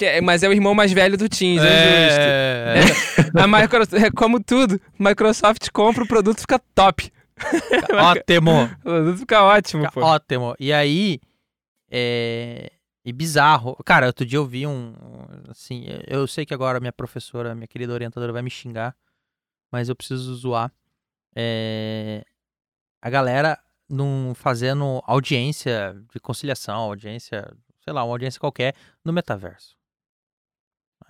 Que 0.00 0.06
é- 0.06 0.20
mas 0.22 0.42
é 0.42 0.48
o 0.48 0.52
irmão 0.52 0.74
mais 0.74 0.90
velho 0.94 1.18
do 1.18 1.28
Teams, 1.28 1.62
é, 1.62 2.80
justo. 2.80 3.36
É, 3.36 3.42
A 3.42 3.46
Microsoft, 3.46 4.02
é 4.02 4.10
como 4.10 4.42
tudo, 4.42 4.80
Microsoft 4.98 5.68
compra 5.74 6.04
o 6.04 6.08
produto 6.08 6.40
fica 6.40 6.58
top. 6.74 7.12
ótimo. 7.92 8.64
O 8.80 8.82
produto 8.82 9.18
fica 9.18 9.42
ótimo, 9.42 9.82
Fica 9.82 9.92
pô. 9.92 10.06
ótimo. 10.06 10.54
E 10.58 10.72
aí, 10.72 11.20
é... 11.90 12.72
E 13.04 13.12
bizarro. 13.12 13.76
Cara, 13.84 14.06
outro 14.06 14.24
dia 14.24 14.38
eu 14.38 14.46
vi 14.46 14.66
um... 14.66 14.94
Assim, 15.50 15.84
eu 16.06 16.26
sei 16.26 16.46
que 16.46 16.54
agora 16.54 16.80
minha 16.80 16.92
professora, 16.94 17.54
minha 17.54 17.66
querida 17.68 17.92
orientadora 17.92 18.32
vai 18.32 18.40
me 18.40 18.50
xingar, 18.50 18.96
mas 19.70 19.90
eu 19.90 19.94
preciso 19.96 20.34
zoar. 20.34 20.72
É... 21.36 22.24
A 23.02 23.10
galera 23.10 23.58
num, 23.86 24.32
fazendo 24.34 25.02
audiência 25.06 25.94
de 26.10 26.18
conciliação, 26.20 26.76
audiência, 26.80 27.52
sei 27.84 27.92
lá, 27.92 28.02
uma 28.02 28.14
audiência 28.14 28.40
qualquer, 28.40 28.74
no 29.04 29.12
metaverso. 29.12 29.78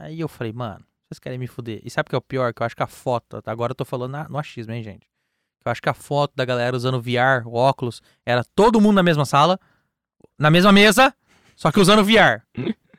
Aí 0.00 0.21
eu 0.21 0.28
falei, 0.28 0.52
mano, 0.52 0.85
Vocês 1.09 1.19
querem 1.19 1.38
me 1.38 1.49
fuder. 1.49 1.80
E 1.85 1.90
sabe 1.90 2.07
o 2.07 2.11
que 2.11 2.14
é 2.14 2.19
o 2.19 2.23
pior? 2.23 2.54
Que 2.54 2.62
eu 2.62 2.66
acho 2.66 2.76
que 2.76 2.83
a 2.85 2.87
foto, 2.87 3.42
agora 3.45 3.73
eu 3.73 3.75
tô 3.75 3.85
falando 3.85 4.12
na- 4.12 4.28
no 4.28 4.38
achismo, 4.38 4.73
hein, 4.73 4.80
gente? 4.83 5.09
Eu 5.64 5.73
acho 5.73 5.83
que 5.83 5.88
a 5.88 5.92
foto 5.95 6.33
da 6.37 6.45
galera 6.45 6.76
usando 6.76 7.02
VR, 7.02 7.45
o 7.47 7.54
óculos, 7.54 8.00
era 8.25 8.45
todo 8.54 8.80
mundo 8.80 8.95
na 8.95 9.02
mesma 9.02 9.25
sala, 9.26 9.59
na 10.38 10.50
mesma 10.52 10.71
mesa, 10.71 11.12
só 11.57 11.73
que 11.73 11.80
usando 11.80 12.04
VR. 12.04 12.42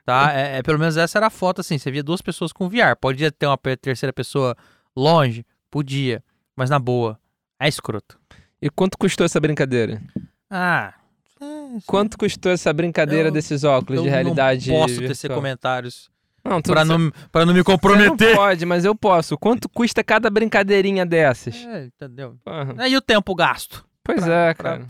Tá? 0.05 0.34
É, 0.38 0.58
é, 0.58 0.62
pelo 0.62 0.77
menos 0.77 0.98
essa 0.98 1.17
era 1.20 1.27
a 1.27 1.29
foto, 1.29 1.62
assim. 1.62 1.77
Você 1.77 1.89
via 1.89 2.03
duas 2.03 2.22
pessoas 2.22 2.51
com 2.51 2.67
VR. 2.67 2.98
Podia 3.00 3.31
ter 3.31 3.46
uma 3.48 3.58
terceira 3.58 4.12
pessoa 4.12 4.58
longe? 4.93 5.46
Podia. 5.70 6.22
Mas 6.53 6.70
na 6.70 6.79
boa. 6.79 7.17
É 7.60 7.67
escroto. 7.70 8.20
E 8.62 8.70
quanto 8.70 8.98
custou 8.98 9.25
essa 9.25 9.39
brincadeira? 9.39 10.01
Ah. 10.50 10.93
é, 11.39 11.79
Quanto 11.88 12.17
custou 12.17 12.51
essa 12.51 12.74
brincadeira 12.74 13.29
Eu- 13.29 13.31
desses 13.31 13.63
óculos 13.63 14.03
de 14.03 14.10
realidade 14.10 14.70
não 14.70 14.79
posso 14.81 15.00
tecer 15.00 15.34
comentários 15.34 16.12
Não, 16.43 16.62
tu, 16.62 16.71
pra 16.71 16.83
você- 16.83 16.98
não, 16.98 17.12
pra 17.31 17.45
não 17.45 17.53
me 17.53 17.60
você 17.60 17.63
comprometer. 17.65 18.29
não 18.29 18.36
pode, 18.36 18.65
mas 18.65 18.83
eu 18.86 18.95
posso. 18.95 19.38
Quanto 19.38 19.69
custa 19.69 20.03
cada 20.03 20.29
brincadeirinha 20.29 21.05
dessas? 21.05 21.55
É, 21.65 21.86
entendeu? 21.86 22.36
Porra. 22.43 22.75
Aí 22.79 22.95
o 22.98 23.01
tempo 23.01 23.36
gasto. 23.36 23.86
Pois 24.03 24.24
Pra- 24.24 24.33
é, 24.33 24.53
pra- 24.53 24.63
cara. 24.77 24.86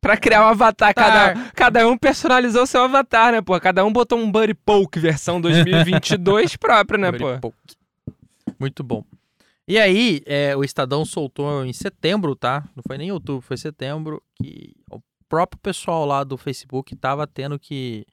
Pra 0.00 0.16
criar 0.16 0.42
um 0.44 0.48
avatar, 0.48 0.94
cada, 0.94 1.34
cada 1.52 1.88
um 1.88 1.98
personalizou 1.98 2.64
seu 2.66 2.82
avatar, 2.82 3.32
né, 3.32 3.42
pô? 3.42 3.58
Cada 3.60 3.84
um 3.84 3.92
botou 3.92 4.18
um 4.18 4.30
Buddy 4.30 4.54
Poke 4.54 5.00
versão 5.00 5.40
2022 5.40 6.54
próprio, 6.56 6.98
né, 6.98 7.10
pô? 7.12 7.38
Pouco. 7.40 7.56
Muito 8.58 8.84
bom. 8.84 9.04
E 9.66 9.78
aí, 9.78 10.22
é, 10.26 10.56
o 10.56 10.62
Estadão 10.62 11.04
soltou 11.04 11.64
em 11.64 11.72
setembro, 11.72 12.36
tá? 12.36 12.62
Não 12.76 12.84
foi 12.86 12.96
nem 12.96 13.10
outubro, 13.10 13.40
foi 13.42 13.56
setembro, 13.56 14.22
que 14.36 14.74
o 14.90 15.00
próprio 15.28 15.58
pessoal 15.60 16.04
lá 16.06 16.22
do 16.22 16.36
Facebook 16.36 16.94
tava 16.94 17.26
tendo 17.26 17.58
que. 17.58 18.06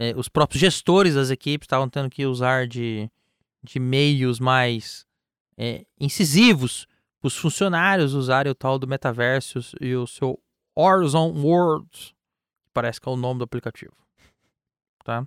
É, 0.00 0.14
os 0.16 0.30
próprios 0.30 0.58
gestores 0.58 1.14
das 1.14 1.28
equipes 1.28 1.66
estavam 1.66 1.86
tendo 1.86 2.08
que 2.08 2.24
usar 2.24 2.66
de, 2.66 3.10
de 3.62 3.78
meios 3.78 4.40
mais 4.40 5.06
é, 5.58 5.84
incisivos 6.00 6.86
para 7.20 7.28
os 7.28 7.36
funcionários 7.36 8.14
usarem 8.14 8.50
o 8.50 8.54
tal 8.54 8.78
do 8.78 8.88
metaverso 8.88 9.60
e 9.78 9.94
o 9.94 10.06
seu 10.06 10.42
Horizon 10.74 11.32
Worlds, 11.32 12.14
que 12.64 12.70
parece 12.72 12.98
que 12.98 13.06
é 13.06 13.12
o 13.12 13.16
nome 13.16 13.40
do 13.40 13.44
aplicativo. 13.44 13.92
Tá? 15.04 15.26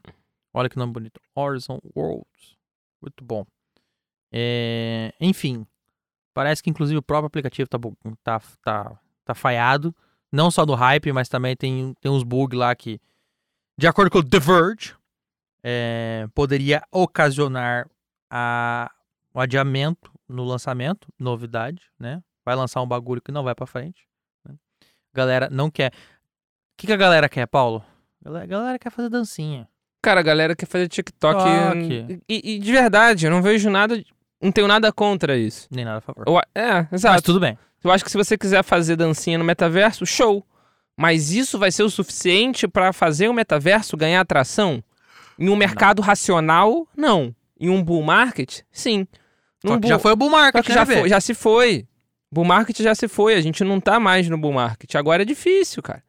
Olha 0.51 0.67
que 0.67 0.77
nome 0.77 0.91
bonito. 0.91 1.21
Horizon 1.35 1.79
Worlds. 1.95 2.57
Muito 2.99 3.23
bom. 3.23 3.45
É, 4.31 5.13
enfim, 5.21 5.67
parece 6.33 6.63
que 6.63 6.71
inclusive 6.71 6.97
o 6.97 7.03
próprio 7.03 7.27
aplicativo 7.27 7.69
tá, 7.69 7.77
tá, 8.23 8.41
tá, 8.63 8.99
tá 9.23 9.35
falhado. 9.35 9.95
Não 10.31 10.49
só 10.49 10.65
do 10.65 10.73
hype, 10.73 11.11
mas 11.11 11.29
também 11.29 11.55
tem, 11.55 11.93
tem 12.01 12.11
uns 12.11 12.23
bugs 12.23 12.57
lá 12.57 12.73
que, 12.73 12.99
de 13.83 13.87
acordo 13.89 14.09
com 14.09 14.19
o 14.19 14.23
The 14.23 14.39
Verge, 14.39 14.95
é, 15.61 16.25
poderia 16.33 16.81
ocasionar 16.89 17.85
a, 18.29 18.89
o 19.33 19.41
adiamento 19.41 20.09
no 20.25 20.45
lançamento, 20.45 21.09
novidade, 21.19 21.81
né? 21.99 22.23
Vai 22.45 22.55
lançar 22.55 22.81
um 22.81 22.87
bagulho 22.87 23.21
que 23.21 23.29
não 23.29 23.43
vai 23.43 23.53
pra 23.53 23.65
frente. 23.67 24.07
né? 24.47 24.55
Galera 25.13 25.49
não 25.51 25.69
quer. 25.69 25.91
O 25.91 26.77
que, 26.77 26.87
que 26.87 26.93
a 26.93 26.95
galera 26.95 27.27
quer, 27.27 27.45
Paulo? 27.45 27.83
A 28.23 28.45
galera, 28.45 28.79
quer 28.79 28.89
fazer 28.89 29.09
dancinha. 29.09 29.67
Cara, 30.01 30.21
a 30.21 30.23
galera 30.23 30.55
quer 30.55 30.65
fazer 30.65 30.87
TikTok. 30.87 31.43
TikTok. 31.43 32.21
E, 32.29 32.55
e 32.55 32.59
de 32.59 32.71
verdade, 32.71 33.25
eu 33.25 33.31
não 33.31 33.41
vejo 33.41 33.69
nada. 33.69 34.01
Não 34.41 34.53
tenho 34.53 34.67
nada 34.69 34.93
contra 34.93 35.37
isso. 35.37 35.67
Nem 35.69 35.83
nada 35.83 35.97
a 35.97 36.01
favor. 36.01 36.23
Eu 36.25 36.39
é, 36.55 36.87
Mas 36.89 37.01
exato. 37.01 37.21
tudo 37.21 37.41
bem. 37.41 37.59
Eu 37.83 37.91
acho 37.91 38.05
que 38.05 38.09
se 38.11 38.15
você 38.15 38.37
quiser 38.37 38.63
fazer 38.63 38.95
dancinha 38.95 39.37
no 39.37 39.43
metaverso, 39.43 40.05
show. 40.05 40.47
Mas 40.97 41.31
isso 41.31 41.57
vai 41.57 41.71
ser 41.71 41.83
o 41.83 41.89
suficiente 41.89 42.67
pra 42.67 42.93
fazer 42.93 43.27
o 43.27 43.33
metaverso 43.33 43.97
ganhar 43.97 44.21
atração? 44.21 44.83
Em 45.39 45.49
um 45.49 45.55
mercado 45.55 46.01
racional, 46.01 46.87
não. 46.95 47.33
Em 47.59 47.69
um 47.69 47.81
bull 47.83 48.03
market, 48.03 48.61
sim. 48.71 49.07
Num 49.63 49.79
bull- 49.79 49.89
já 49.89 49.97
foi 49.99 50.11
o 50.11 50.15
bull 50.15 50.29
market, 50.29 50.67
né, 50.69 50.75
já, 50.75 50.85
foi- 51.01 51.09
já 51.09 51.19
se 51.21 51.33
foi. 51.33 51.87
Bull 52.31 52.45
market 52.45 52.79
já 52.81 52.93
se 52.93 53.07
foi. 53.07 53.35
A 53.35 53.41
gente 53.41 53.63
não 53.63 53.79
tá 53.79 53.99
mais 53.99 54.27
no 54.29 54.37
bull 54.37 54.53
market. 54.53 54.93
Agora 54.95 55.21
é 55.23 55.25
difícil, 55.25 55.81
cara. 55.81 56.03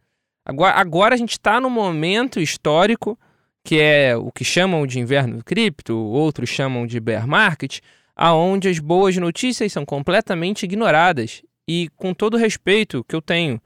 Agora, 0.44 0.74
agora 0.74 1.14
a 1.14 1.18
gente 1.18 1.40
tá 1.40 1.60
no 1.60 1.70
momento 1.70 2.38
histórico, 2.40 3.18
que 3.64 3.80
é 3.80 4.14
o 4.16 4.30
que 4.30 4.44
chamam 4.44 4.86
de 4.86 4.98
inverno 4.98 5.42
cripto, 5.42 5.96
outros 5.96 6.50
chamam 6.50 6.86
de 6.86 7.00
bear 7.00 7.26
market, 7.26 7.78
aonde 8.14 8.68
as 8.68 8.78
boas 8.78 9.16
notícias 9.16 9.72
são 9.72 9.86
completamente 9.86 10.64
ignoradas. 10.64 11.42
E 11.66 11.88
com 11.96 12.12
todo 12.12 12.34
o 12.34 12.38
respeito 12.38 13.02
que 13.08 13.16
eu 13.16 13.22
tenho, 13.22 13.58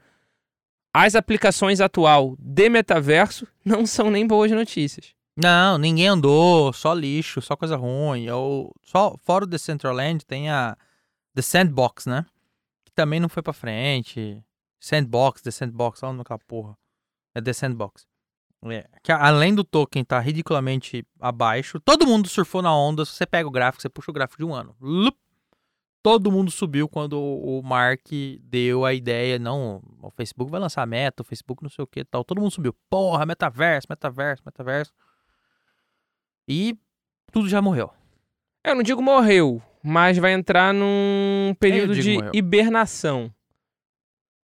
as 0.93 1.15
aplicações 1.15 1.81
atual 1.81 2.35
de 2.39 2.69
metaverso 2.69 3.47
não 3.63 3.85
são 3.85 4.09
nem 4.09 4.25
boas 4.25 4.51
notícias. 4.51 5.13
Não, 5.41 5.77
ninguém 5.77 6.07
andou, 6.07 6.73
só 6.73 6.93
lixo, 6.93 7.41
só 7.41 7.55
coisa 7.55 7.77
ruim. 7.77 8.29
Ou, 8.29 8.75
só, 8.83 9.15
fora 9.21 9.45
o 9.45 9.47
Decentraland 9.47 10.25
tem 10.25 10.49
a 10.49 10.77
The 11.33 11.41
Sandbox, 11.41 12.05
né? 12.05 12.25
Que 12.83 12.91
também 12.91 13.19
não 13.19 13.29
foi 13.29 13.41
pra 13.41 13.53
frente. 13.53 14.43
Sandbox, 14.79 15.41
The 15.41 15.51
Sandbox, 15.51 16.03
olha 16.03 16.13
naquela 16.13 16.39
porra. 16.39 16.77
É 17.33 17.41
The 17.41 17.53
Sandbox. 17.53 18.05
É, 18.65 18.85
que 19.01 19.11
além 19.11 19.55
do 19.55 19.63
token 19.63 20.03
tá 20.03 20.19
ridiculamente 20.19 21.05
abaixo, 21.21 21.79
todo 21.79 22.05
mundo 22.05 22.27
surfou 22.27 22.61
na 22.61 22.75
onda. 22.75 23.05
Se 23.05 23.13
você 23.13 23.25
pega 23.25 23.47
o 23.47 23.51
gráfico, 23.51 23.81
você 23.81 23.87
puxa 23.87 24.11
o 24.11 24.13
gráfico 24.13 24.43
de 24.43 24.45
um 24.45 24.53
ano. 24.53 24.75
Lup, 24.81 25.15
todo 26.01 26.31
mundo 26.31 26.49
subiu 26.49 26.87
quando 26.87 27.19
o 27.19 27.61
Mark 27.63 28.07
deu 28.41 28.85
a 28.85 28.93
ideia. 28.93 29.37
Não, 29.37 29.81
o 30.01 30.09
Facebook 30.11 30.51
vai 30.51 30.59
lançar 30.59 30.81
a 30.81 30.85
meta, 30.85 31.21
o 31.21 31.25
Facebook 31.25 31.61
não 31.61 31.69
sei 31.69 31.83
o 31.83 31.87
que 31.87 32.03
tal. 32.03 32.23
Todo 32.23 32.41
mundo 32.41 32.51
subiu. 32.51 32.73
Porra, 32.89 33.25
metaverso, 33.25 33.87
metaverso, 33.89 34.43
metaverso. 34.45 34.93
E 36.47 36.77
tudo 37.31 37.47
já 37.47 37.61
morreu. 37.61 37.91
Eu 38.63 38.75
não 38.75 38.83
digo 38.83 39.01
morreu, 39.01 39.61
mas 39.83 40.17
vai 40.17 40.33
entrar 40.33 40.73
num 40.73 41.53
período 41.59 41.95
de 41.95 42.15
morreu. 42.15 42.31
hibernação. 42.33 43.33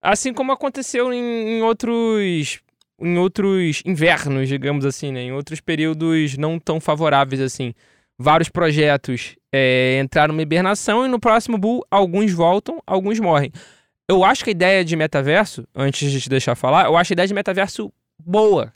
Assim 0.01 0.33
como 0.33 0.51
aconteceu 0.51 1.11
em, 1.11 1.57
em 1.57 1.61
outros 1.63 2.61
em 2.99 3.17
outros 3.17 3.81
invernos, 3.85 4.47
digamos 4.47 4.85
assim, 4.85 5.11
né? 5.11 5.21
Em 5.21 5.33
outros 5.33 5.59
períodos 5.59 6.37
não 6.37 6.59
tão 6.59 6.79
favoráveis 6.79 7.41
assim. 7.41 7.73
Vários 8.17 8.47
projetos 8.47 9.35
é, 9.57 9.99
entraram 10.03 10.33
numa 10.33 10.41
hibernação 10.41 11.05
e 11.05 11.07
no 11.07 11.17
próximo 11.19 11.57
bull 11.57 11.85
alguns 11.89 12.33
voltam, 12.33 12.81
alguns 12.85 13.19
morrem. 13.19 13.51
Eu 14.07 14.23
acho 14.23 14.43
que 14.43 14.49
a 14.49 14.51
ideia 14.51 14.83
de 14.83 14.95
metaverso, 14.97 15.65
antes 15.73 16.11
de 16.11 16.19
te 16.19 16.29
deixar 16.29 16.55
falar, 16.55 16.85
eu 16.85 16.97
acho 16.97 17.13
a 17.13 17.15
ideia 17.15 17.27
de 17.27 17.33
metaverso 17.33 17.91
boa. 18.19 18.73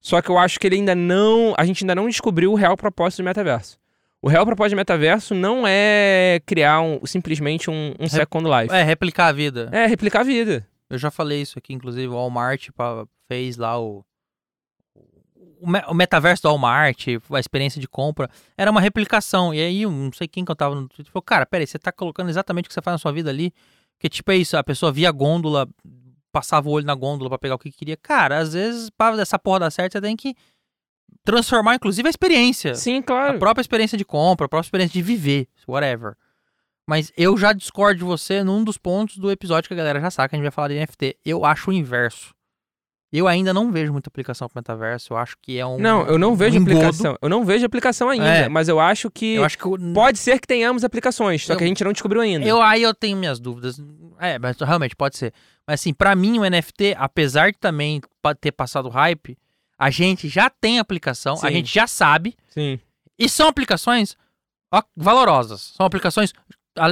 Só 0.00 0.20
que 0.20 0.28
eu 0.28 0.36
acho 0.38 0.58
que 0.58 0.66
ele 0.66 0.74
ainda 0.76 0.94
não. 0.96 1.54
A 1.56 1.64
gente 1.64 1.84
ainda 1.84 1.94
não 1.94 2.08
descobriu 2.08 2.50
o 2.52 2.56
real 2.56 2.76
propósito 2.76 3.22
do 3.22 3.24
metaverso. 3.26 3.78
O 4.20 4.28
real 4.28 4.44
propósito 4.44 4.70
de 4.70 4.76
metaverso 4.76 5.34
não 5.34 5.64
é 5.66 6.40
criar 6.44 6.80
um- 6.80 7.00
simplesmente 7.06 7.70
um, 7.70 7.94
um 7.98 8.08
Second 8.08 8.48
Life. 8.48 8.74
É, 8.74 8.82
replicar 8.82 9.28
a 9.28 9.32
vida. 9.32 9.68
É, 9.72 9.86
replicar 9.86 10.20
a 10.20 10.24
vida. 10.24 10.66
Eu 10.90 10.98
já 10.98 11.10
falei 11.10 11.40
isso 11.40 11.58
aqui, 11.58 11.72
inclusive, 11.72 12.08
o 12.08 12.12
Walmart 12.16 12.68
fez 13.28 13.56
lá 13.56 13.80
o. 13.80 14.04
O, 15.62 15.70
me- 15.70 15.84
o 15.88 15.94
metaverso 15.94 16.42
do 16.42 16.48
Walmart, 16.48 17.06
a 17.30 17.38
experiência 17.40 17.80
de 17.80 17.86
compra, 17.86 18.28
era 18.58 18.70
uma 18.70 18.80
replicação. 18.80 19.54
E 19.54 19.60
aí, 19.60 19.86
não 19.86 20.12
sei 20.12 20.26
quem 20.26 20.44
que 20.44 20.50
eu 20.50 20.56
tava 20.56 20.74
no 20.74 20.88
Twitter 20.88 21.12
falou: 21.12 21.22
Cara, 21.22 21.46
peraí, 21.46 21.66
você 21.66 21.78
tá 21.78 21.92
colocando 21.92 22.28
exatamente 22.30 22.66
o 22.66 22.68
que 22.68 22.74
você 22.74 22.82
faz 22.82 22.94
na 22.94 22.98
sua 22.98 23.12
vida 23.12 23.30
ali. 23.30 23.52
Que 23.98 24.08
tipo 24.08 24.32
é 24.32 24.36
isso, 24.36 24.56
a 24.56 24.64
pessoa 24.64 24.90
via 24.90 25.08
a 25.08 25.12
gôndola, 25.12 25.68
passava 26.32 26.68
o 26.68 26.72
olho 26.72 26.84
na 26.84 26.94
gôndola 26.94 27.28
pra 27.30 27.38
pegar 27.38 27.54
o 27.54 27.58
que 27.58 27.70
queria. 27.70 27.96
Cara, 27.96 28.38
às 28.38 28.52
vezes, 28.54 28.90
pra 28.90 29.12
essa 29.20 29.38
porra 29.38 29.60
dar 29.60 29.70
certo, 29.70 29.92
você 29.92 30.00
tem 30.00 30.16
que 30.16 30.34
transformar, 31.24 31.76
inclusive, 31.76 32.08
a 32.08 32.10
experiência. 32.10 32.74
Sim, 32.74 32.98
A 32.98 33.02
claro. 33.02 33.38
própria 33.38 33.60
experiência 33.62 33.96
de 33.96 34.04
compra, 34.04 34.46
a 34.46 34.48
própria 34.48 34.66
experiência 34.66 34.92
de 34.94 35.02
viver, 35.02 35.46
whatever. 35.68 36.14
Mas 36.88 37.12
eu 37.16 37.36
já 37.38 37.52
discordo 37.52 37.98
de 37.98 38.04
você 38.04 38.42
num 38.42 38.64
dos 38.64 38.76
pontos 38.76 39.16
do 39.18 39.30
episódio 39.30 39.68
que 39.68 39.74
a 39.74 39.76
galera 39.76 40.00
já 40.00 40.10
sabe 40.10 40.30
que 40.30 40.34
a 40.34 40.38
gente 40.38 40.44
vai 40.44 40.50
falar 40.50 40.68
de 40.68 40.74
NFT. 40.80 41.16
Eu 41.24 41.44
acho 41.44 41.70
o 41.70 41.72
inverso. 41.72 42.34
Eu 43.12 43.28
ainda 43.28 43.52
não 43.52 43.70
vejo 43.70 43.92
muita 43.92 44.08
aplicação 44.08 44.48
pro 44.48 44.58
metaverso. 44.58 45.12
Eu 45.12 45.18
acho 45.18 45.36
que 45.42 45.58
é 45.58 45.66
um. 45.66 45.78
Não, 45.78 46.06
eu 46.06 46.18
não 46.18 46.34
vejo 46.34 46.58
um 46.58 46.62
aplicação. 46.62 47.16
Eu 47.20 47.28
não 47.28 47.44
vejo 47.44 47.66
aplicação 47.66 48.08
ainda, 48.08 48.24
É. 48.26 48.48
mas 48.48 48.68
eu 48.68 48.80
acho 48.80 49.10
que 49.10 49.34
Eu 49.34 49.44
acho 49.44 49.58
que. 49.58 49.68
o- 49.68 49.78
pode 49.92 50.18
ser 50.18 50.38
que 50.40 50.46
tenhamos 50.46 50.82
aplicações, 50.82 51.44
só 51.44 51.54
que 51.54 51.62
Eu- 51.62 51.66
a 51.66 51.68
gente 51.68 51.84
não 51.84 51.92
descobriu 51.92 52.22
ainda. 52.22 52.46
Eu, 52.46 52.62
aí 52.62 52.82
eu 52.82 52.94
tenho 52.94 53.16
minhas 53.18 53.38
dúvidas. 53.38 53.78
É, 54.18 54.38
mas 54.38 54.56
realmente 54.58 54.96
pode 54.96 55.18
ser. 55.18 55.34
Mas 55.66 55.80
assim, 55.80 55.92
pra 55.92 56.14
mim 56.16 56.38
o 56.38 56.44
NFT, 56.44 56.94
apesar 56.98 57.52
de 57.52 57.58
também 57.58 58.00
ter 58.40 58.52
passado 58.52 58.88
hype, 58.88 59.36
a 59.78 59.90
gente 59.90 60.28
já 60.28 60.48
tem 60.48 60.78
aplicação, 60.78 61.34
a 61.34 61.48
Sim. 61.48 61.52
gente 61.52 61.74
já 61.74 61.86
sabe. 61.86 62.34
Sim. 62.48 62.80
E 63.18 63.28
são 63.28 63.46
aplicações 63.46 64.16
valorosas. 64.96 65.72
São 65.76 65.84
aplicações 65.86 66.32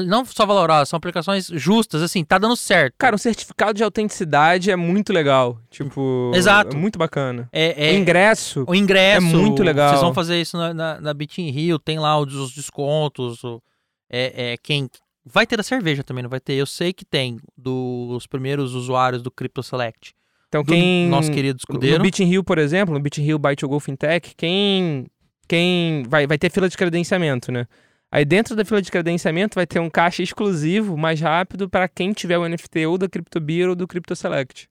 não 0.06 0.24
só 0.24 0.44
valorosas, 0.44 0.88
são 0.88 0.96
aplicações 0.96 1.46
justas, 1.46 2.02
assim, 2.02 2.24
tá 2.24 2.36
dando 2.38 2.56
certo. 2.56 2.94
Cara, 2.98 3.14
um 3.14 3.18
certificado 3.18 3.74
de 3.74 3.82
autenticidade 3.82 4.70
é 4.70 4.76
muito 4.76 5.12
legal. 5.12 5.58
Tipo. 5.70 6.30
Exato. 6.34 6.76
É 6.76 6.78
muito 6.78 6.98
bacana. 6.98 7.48
é, 7.52 7.90
é- 7.90 7.92
O 7.92 7.96
ingresso. 7.96 8.64
o 8.68 8.74
ingresso. 8.74 9.26
é 9.26 9.30
muito 9.30 9.62
legal. 9.62 9.88
Vocês 9.90 10.00
vão 10.02 10.12
fazer 10.14 10.40
isso 10.40 10.56
na, 10.56 10.74
na, 10.74 11.00
na 11.00 11.14
Beat 11.14 11.38
in 11.38 11.50
Rio, 11.50 11.78
tem 11.78 11.98
lá 11.98 12.18
os, 12.18 12.34
os 12.34 12.52
descontos. 12.52 13.42
o- 13.44 13.62
é, 14.10 14.52
é, 14.52 14.56
quem. 14.62 14.88
Vai 15.24 15.46
ter 15.46 15.60
a 15.60 15.62
cerveja 15.62 16.02
também, 16.02 16.22
não 16.22 16.30
vai 16.30 16.40
ter? 16.40 16.54
Eu 16.54 16.66
sei 16.66 16.92
que 16.92 17.04
tem 17.04 17.38
dos 17.56 18.26
primeiros 18.26 18.74
usuários 18.74 19.22
do 19.22 19.30
Crypto 19.30 19.62
Select. 19.62 20.14
Então, 20.48 20.62
Do 20.64 20.72
quem. 20.72 21.08
nosso 21.08 21.30
querido 21.30 21.58
escudeiro. 21.58 21.98
No 21.98 22.02
Beat 22.02 22.18
in 22.20 22.24
Rio, 22.24 22.42
por 22.42 22.58
exemplo, 22.58 22.92
no 22.92 23.00
Beat 23.00 23.18
in 23.18 23.22
Rio 23.22 23.38
by 23.38 23.54
to 23.54 23.68
Go 23.68 23.78
Fintech, 23.78 24.34
quem 24.36 25.06
quem 25.46 26.02
vai, 26.08 26.26
vai 26.26 26.38
ter 26.38 26.50
fila 26.50 26.68
de 26.68 26.76
credenciamento, 26.76 27.50
né? 27.52 27.66
Aí 28.12 28.24
dentro 28.24 28.56
da 28.56 28.64
fila 28.64 28.82
de 28.82 28.90
credenciamento 28.90 29.54
vai 29.54 29.66
ter 29.66 29.78
um 29.78 29.88
caixa 29.88 30.22
exclusivo 30.22 30.96
mais 30.96 31.20
rápido 31.20 31.68
para 31.70 31.86
quem 31.88 32.12
tiver 32.12 32.38
o 32.38 32.48
NFT 32.48 32.86
ou 32.86 32.98
da 32.98 33.08
CryptoBeer 33.08 33.68
ou 33.68 33.76
do 33.76 33.86
CryptoSelect. 33.86 34.68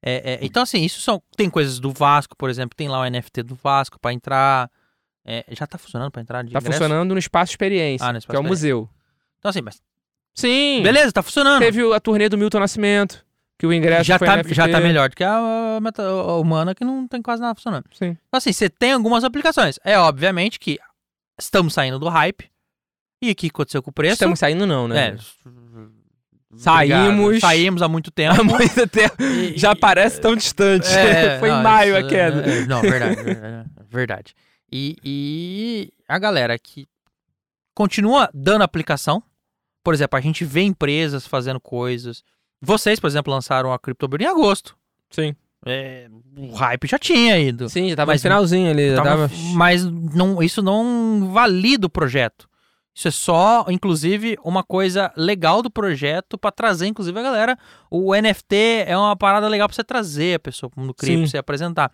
É, 0.00 0.34
é, 0.34 0.38
então, 0.42 0.62
assim, 0.62 0.82
isso 0.84 1.00
são. 1.00 1.20
Tem 1.36 1.50
coisas 1.50 1.80
do 1.80 1.90
Vasco, 1.92 2.36
por 2.36 2.48
exemplo, 2.48 2.76
tem 2.76 2.88
lá 2.88 3.00
o 3.00 3.10
NFT 3.10 3.42
do 3.42 3.56
Vasco 3.56 3.98
pra 4.00 4.12
entrar. 4.12 4.70
É, 5.26 5.44
já 5.50 5.66
tá 5.66 5.76
funcionando 5.76 6.10
pra 6.12 6.22
entrar 6.22 6.42
de 6.42 6.52
Tá 6.52 6.60
ingresso? 6.60 6.78
funcionando 6.78 7.12
no 7.12 7.18
Espaço 7.18 7.50
Experiência, 7.52 8.06
Ah, 8.06 8.12
no 8.12 8.18
que 8.18 8.22
Espaço 8.22 8.36
é 8.36 8.40
o 8.40 8.44
museu. 8.44 8.88
Então, 9.38 9.50
assim, 9.50 9.60
mas. 9.60 9.82
Sim! 10.34 10.80
Beleza, 10.84 11.12
tá 11.12 11.22
funcionando. 11.22 11.58
Teve 11.60 11.92
a 11.92 11.98
turnê 12.00 12.28
do 12.28 12.38
Milton 12.38 12.60
Nascimento, 12.60 13.26
que 13.58 13.66
o 13.66 13.72
ingresso 13.72 14.04
já, 14.04 14.18
tá, 14.20 14.36
NFT. 14.36 14.54
já 14.54 14.68
tá 14.68 14.78
melhor 14.80 15.08
do 15.10 15.16
que 15.16 15.24
a, 15.24 15.76
a 15.76 15.80
meta- 15.80 16.04
a 16.08 16.36
humana 16.38 16.76
que 16.76 16.84
não 16.84 17.06
tem 17.08 17.20
quase 17.20 17.42
nada 17.42 17.56
funcionando. 17.56 17.84
Sim. 17.92 18.10
Então, 18.28 18.38
assim, 18.38 18.52
você 18.52 18.70
tem 18.70 18.92
algumas 18.92 19.24
aplicações. 19.24 19.80
É 19.84 19.98
obviamente 19.98 20.60
que 20.60 20.78
estamos 21.38 21.72
saindo 21.74 21.98
do 21.98 22.08
hype. 22.08 22.50
E 23.22 23.30
o 23.30 23.34
que 23.34 23.48
aconteceu 23.48 23.82
com 23.82 23.90
o 23.90 23.92
preço? 23.92 24.14
Estamos 24.14 24.38
saindo 24.38 24.66
não, 24.66 24.84
É. 24.86 25.12
né? 25.12 25.18
Saímos. 26.56 27.20
Obrigado. 27.24 27.40
Saímos 27.40 27.82
há 27.82 27.88
muito 27.88 28.10
tempo. 28.10 28.34
Há 28.40 28.44
muito 28.44 28.86
tempo. 28.88 29.22
E- 29.22 29.56
Já 29.58 29.76
parece 29.76 30.20
tão 30.20 30.34
distante. 30.34 30.86
É, 30.88 31.38
Foi 31.40 31.48
não, 31.50 31.60
em 31.60 31.62
maio 31.62 31.96
isso, 31.98 32.06
a 32.06 32.08
queda. 32.08 32.50
é, 32.50 32.58
é, 32.62 32.66
não, 32.66 32.80
verdade. 32.82 33.16
verdade. 33.90 34.34
E, 34.72 34.96
e 35.04 35.92
a 36.08 36.18
galera 36.18 36.58
que 36.58 36.88
continua 37.74 38.30
dando 38.32 38.62
aplicação. 38.62 39.22
Por 39.84 39.94
exemplo, 39.94 40.16
a 40.18 40.20
gente 40.20 40.44
vê 40.44 40.62
empresas 40.62 41.26
fazendo 41.26 41.60
coisas. 41.60 42.22
Vocês, 42.60 42.98
por 42.98 43.06
exemplo, 43.06 43.32
lançaram 43.32 43.72
a 43.72 43.78
CryptoBeer 43.78 44.22
em 44.22 44.26
agosto. 44.32 44.76
Sim. 45.10 45.34
É, 45.66 46.08
o 46.36 46.54
hype 46.54 46.86
já 46.86 46.98
tinha 46.98 47.38
ido. 47.38 47.68
Sim, 47.68 47.88
já 47.90 47.96
tava 47.96 48.12
Mas 48.12 48.20
no 48.20 48.22
finalzinho 48.22 48.70
ali. 48.70 48.94
Tava- 48.94 49.08
tava... 49.08 49.30
Mas 49.54 49.84
não, 49.84 50.42
isso 50.42 50.62
não 50.62 51.30
valida 51.32 51.86
o 51.86 51.90
projeto. 51.90 52.48
Isso 52.94 53.06
é 53.08 53.10
só, 53.12 53.64
inclusive, 53.68 54.36
uma 54.42 54.64
coisa 54.64 55.12
legal 55.16 55.62
do 55.62 55.70
projeto 55.70 56.36
pra 56.36 56.50
trazer, 56.50 56.86
inclusive, 56.88 57.16
a 57.18 57.22
galera. 57.22 57.58
O 57.90 58.12
NFT 58.14 58.84
é 58.86 58.96
uma 58.96 59.14
parada 59.16 59.46
legal 59.46 59.68
pra 59.68 59.74
você 59.74 59.84
trazer 59.84 60.34
a 60.34 60.38
pessoa 60.40 60.68
cripto, 60.70 61.06
Sim. 61.06 61.18
pra 61.18 61.26
você 61.28 61.38
apresentar. 61.38 61.92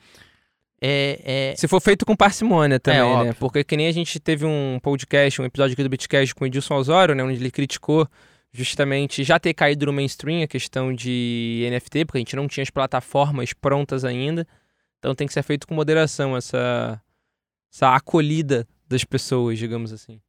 É, 0.81 1.53
é, 1.53 1.57
Se 1.57 1.69
for 1.69 1.81
feito 1.81 2.05
com 2.05 2.15
parcimônia 2.17 2.79
também, 2.81 3.01
né? 3.01 3.07
óbvio. 3.07 3.35
Porque 3.39 3.65
que 3.65 3.77
nem 3.77 3.87
a 3.87 3.93
gente 3.93 4.19
teve 4.21 4.45
um 4.45 4.79
podcast, 4.83 5.41
um 5.41 5.45
episódio 5.45 5.73
aqui 5.75 5.83
do 5.83 5.89
Bitcast 5.89 6.35
com 6.35 6.45
o 6.45 6.47
Edilson 6.47 6.75
Osório, 6.75 7.15
né? 7.15 7.23
Onde 7.23 7.37
ele 7.39 7.51
criticou 7.51 8.07
justamente 8.55 9.25
já 9.25 9.39
ter 9.39 9.53
caído 9.53 9.87
no 9.87 9.93
mainstream 9.93 10.45
a 10.45 10.47
questão 10.47 10.95
de 10.95 11.69
NFT, 11.71 12.05
porque 12.05 12.19
a 12.19 12.21
gente 12.21 12.37
não 12.37 12.47
tinha 12.47 12.63
as 12.63 12.71
plataformas 12.71 13.53
prontas 13.53 14.05
ainda. 14.05 14.47
Então 14.99 15.15
tem 15.15 15.27
que 15.27 15.33
ser 15.33 15.43
feito 15.43 15.67
com 15.67 15.75
moderação 15.75 16.37
essa, 16.37 17.03
essa 17.73 17.95
acolhida 17.95 18.67
das 18.89 19.03
pessoas, 19.05 19.59
digamos 19.59 19.93
assim. 19.93 20.21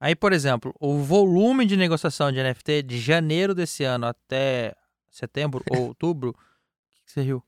Aí, 0.00 0.16
por 0.16 0.32
exemplo, 0.32 0.74
o 0.80 0.98
volume 0.98 1.66
de 1.66 1.76
negociação 1.76 2.32
de 2.32 2.42
NFT 2.42 2.82
de 2.84 2.98
janeiro 2.98 3.54
desse 3.54 3.84
ano 3.84 4.06
até 4.06 4.74
setembro 5.10 5.62
ou 5.68 5.88
outubro. 5.88 6.30
O 6.30 6.32
que 6.32 7.04
que 7.04 7.12
você 7.12 7.20
riu? 7.20 7.42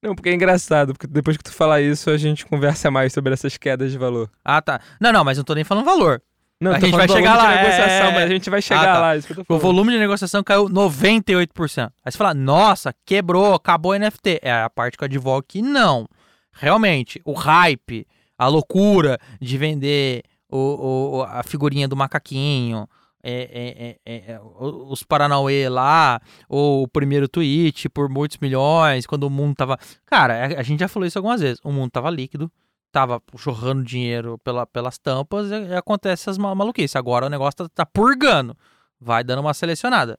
Não, 0.00 0.14
porque 0.14 0.30
é 0.30 0.32
engraçado, 0.32 0.94
porque 0.94 1.06
depois 1.06 1.36
que 1.36 1.42
tu 1.42 1.52
falar 1.52 1.82
isso, 1.82 2.08
a 2.08 2.16
gente 2.16 2.46
conversa 2.46 2.90
mais 2.90 3.12
sobre 3.12 3.34
essas 3.34 3.58
quedas 3.58 3.90
de 3.90 3.98
valor. 3.98 4.30
Ah, 4.42 4.62
tá. 4.62 4.80
Não, 4.98 5.12
não, 5.12 5.24
mas 5.24 5.36
não 5.36 5.44
tô 5.44 5.54
nem 5.54 5.64
falando 5.64 5.84
valor. 5.84 6.22
Não, 6.60 6.72
A 6.72 6.80
gente 6.80 6.96
vai 6.96 7.08
chegar 7.08 7.36
lá, 7.36 7.54
é. 7.54 8.10
mas 8.12 8.24
a 8.24 8.26
gente 8.28 8.50
vai 8.50 8.60
chegar 8.60 8.80
Ah, 8.82 8.94
tá. 8.94 9.00
lá, 9.00 9.44
O 9.48 9.58
volume 9.58 9.92
de 9.92 9.98
negociação 9.98 10.42
caiu 10.42 10.68
98%. 10.68 11.92
Aí 12.04 12.10
você 12.10 12.18
fala, 12.18 12.34
nossa, 12.34 12.92
quebrou, 13.06 13.54
acabou 13.54 13.92
o 13.92 13.96
NFT. 13.98 14.40
É 14.42 14.52
a 14.62 14.68
parte 14.68 14.96
que 14.98 15.04
eu 15.04 15.06
advogo 15.06 15.44
que 15.46 15.62
não. 15.62 16.08
Realmente, 16.52 17.20
o 17.24 17.32
hype, 17.32 18.06
a 18.36 18.48
loucura 18.48 19.18
de 19.40 19.56
vender 19.56 20.22
o, 20.50 21.18
o- 21.18 21.22
a 21.22 21.42
figurinha 21.44 21.86
do 21.86 21.94
macaquinho, 21.96 22.88
é, 23.22 23.96
é, 24.06 24.12
é, 24.12 24.32
é, 24.32 24.40
os 24.42 25.02
Paranauê 25.04 25.68
lá, 25.68 26.20
ou 26.48 26.82
o 26.84 26.88
primeiro 26.88 27.28
tweet 27.28 27.88
por 27.88 28.08
muitos 28.08 28.38
milhões, 28.38 29.06
quando 29.06 29.24
o 29.24 29.30
mundo 29.30 29.54
tava. 29.54 29.78
Cara, 30.06 30.58
a 30.58 30.62
gente 30.62 30.80
já 30.80 30.88
falou 30.88 31.06
isso 31.06 31.18
algumas 31.18 31.40
vezes. 31.40 31.60
O 31.62 31.70
mundo 31.70 31.90
tava 31.90 32.10
líquido, 32.10 32.50
tava 32.98 33.22
jorrando 33.36 33.84
dinheiro 33.84 34.38
pela, 34.42 34.66
pelas 34.66 34.98
tampas 34.98 35.50
e, 35.52 35.54
e 35.68 35.74
acontece 35.76 36.24
essas 36.24 36.36
ma- 36.36 36.52
maluquices. 36.54 36.96
Agora 36.96 37.26
o 37.26 37.28
negócio 37.28 37.54
tá, 37.58 37.68
tá 37.68 37.86
purgando 37.86 38.56
vai 39.00 39.22
dando 39.22 39.38
uma 39.38 39.54
selecionada. 39.54 40.18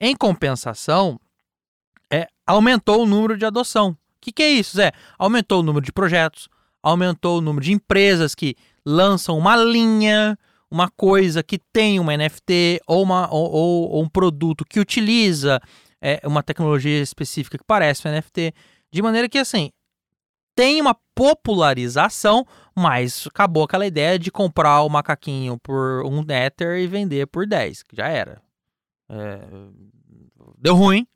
Em 0.00 0.16
compensação, 0.16 1.20
é, 2.10 2.26
aumentou 2.46 3.02
o 3.02 3.06
número 3.06 3.36
de 3.36 3.44
adoção. 3.44 3.90
O 3.90 3.96
que, 4.22 4.32
que 4.32 4.42
é 4.42 4.48
isso, 4.50 4.78
Zé? 4.78 4.92
Aumentou 5.18 5.60
o 5.60 5.62
número 5.62 5.84
de 5.84 5.92
projetos, 5.92 6.48
aumentou 6.82 7.36
o 7.38 7.40
número 7.42 7.62
de 7.64 7.72
empresas 7.72 8.34
que 8.34 8.54
lançam 8.86 9.36
uma 9.36 9.54
linha, 9.56 10.38
uma 10.70 10.88
coisa 10.90 11.42
que 11.42 11.58
tem 11.70 12.00
uma 12.00 12.16
NFT 12.16 12.80
ou, 12.86 13.02
uma, 13.02 13.28
ou, 13.30 13.50
ou- 13.52 13.90
ou 13.90 14.02
um 14.02 14.08
produto 14.08 14.64
que 14.64 14.80
utiliza 14.80 15.60
é, 16.00 16.20
uma 16.24 16.42
tecnologia 16.42 17.02
específica 17.02 17.58
que 17.58 17.64
parece 17.66 18.08
um 18.08 18.10
NFT. 18.10 18.54
De 18.90 19.02
maneira 19.02 19.28
que, 19.28 19.36
assim, 19.38 19.70
tem 20.56 20.80
uma 20.80 20.96
popularização, 21.14 22.46
mas 22.74 23.26
acabou 23.26 23.64
aquela 23.64 23.86
ideia 23.86 24.18
de 24.18 24.30
comprar 24.30 24.82
o 24.82 24.88
macaquinho 24.88 25.58
por 25.58 26.02
um 26.06 26.24
Ether 26.28 26.78
e 26.78 26.86
vender 26.86 27.26
por 27.26 27.46
10, 27.46 27.82
que 27.82 27.94
já 27.94 28.08
era. 28.08 28.40
É, 29.08 29.38
deu 30.58 30.74
ruim, 30.74 31.06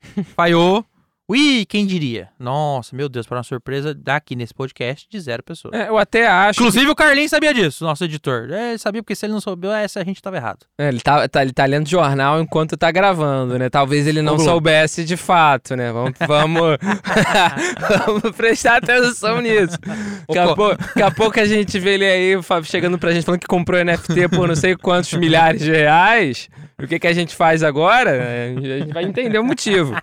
falhou. 0.36 0.84
Ui, 1.32 1.64
quem 1.64 1.86
diria? 1.86 2.28
Nossa, 2.40 2.96
meu 2.96 3.08
Deus, 3.08 3.24
para 3.24 3.36
uma 3.38 3.44
surpresa 3.44 3.94
daqui 3.94 4.34
nesse 4.34 4.52
podcast 4.52 5.06
de 5.08 5.20
zero 5.20 5.44
pessoas. 5.44 5.72
É, 5.74 5.88
eu 5.88 5.96
até 5.96 6.26
acho. 6.26 6.58
que- 6.58 6.64
Inclusive 6.64 6.90
o 6.90 6.94
Carlinhos 6.96 7.30
sabia 7.30 7.54
disso, 7.54 7.84
nosso 7.84 8.02
editor. 8.02 8.50
É, 8.50 8.70
ele 8.70 8.78
sabia 8.78 9.00
porque 9.00 9.14
se 9.14 9.26
ele 9.26 9.32
não 9.34 9.40
soubesse, 9.40 9.84
essa 9.84 10.00
a 10.00 10.04
gente 10.04 10.20
tava 10.20 10.38
errado. 10.38 10.66
É, 10.76 10.88
ele, 10.88 10.98
tá, 11.00 11.28
tá- 11.28 11.42
ele 11.42 11.52
tá 11.52 11.64
lendo 11.66 11.88
jornal 11.88 12.40
enquanto 12.40 12.76
tá 12.76 12.90
gravando, 12.90 13.56
né? 13.60 13.70
Talvez 13.70 14.08
ele 14.08 14.22
não 14.22 14.40
soubesse 14.40 15.04
de 15.04 15.16
fato, 15.16 15.76
né? 15.76 15.92
Vamos, 15.92 16.14
vamos, 16.26 16.76
vamos 18.06 18.36
prestar 18.36 18.78
atenção 18.78 19.40
nisso. 19.40 19.78
Daqui 20.26 20.36
a, 20.36 20.48
Ô, 20.50 20.56
pou- 20.56 20.76
daqui 20.76 21.02
a 21.02 21.10
pouco 21.12 21.38
a 21.38 21.44
gente 21.44 21.78
vê 21.78 21.94
ele 21.94 22.06
aí 22.06 22.32
chegando 22.64 22.98
pra 22.98 23.12
gente 23.12 23.24
falando 23.24 23.40
que 23.40 23.46
comprou 23.46 23.78
NFT 23.84 24.30
por 24.30 24.48
não 24.48 24.56
sei 24.56 24.74
quantos 24.76 25.12
milhares 25.12 25.60
de 25.62 25.70
reais. 25.70 26.48
O 26.76 26.88
que, 26.88 26.98
que 26.98 27.06
a 27.06 27.12
gente 27.12 27.36
faz 27.36 27.62
agora? 27.62 28.10
A 28.56 28.60
gente 28.60 28.92
vai 28.92 29.04
entender 29.04 29.38
o 29.38 29.44
motivo. 29.44 29.94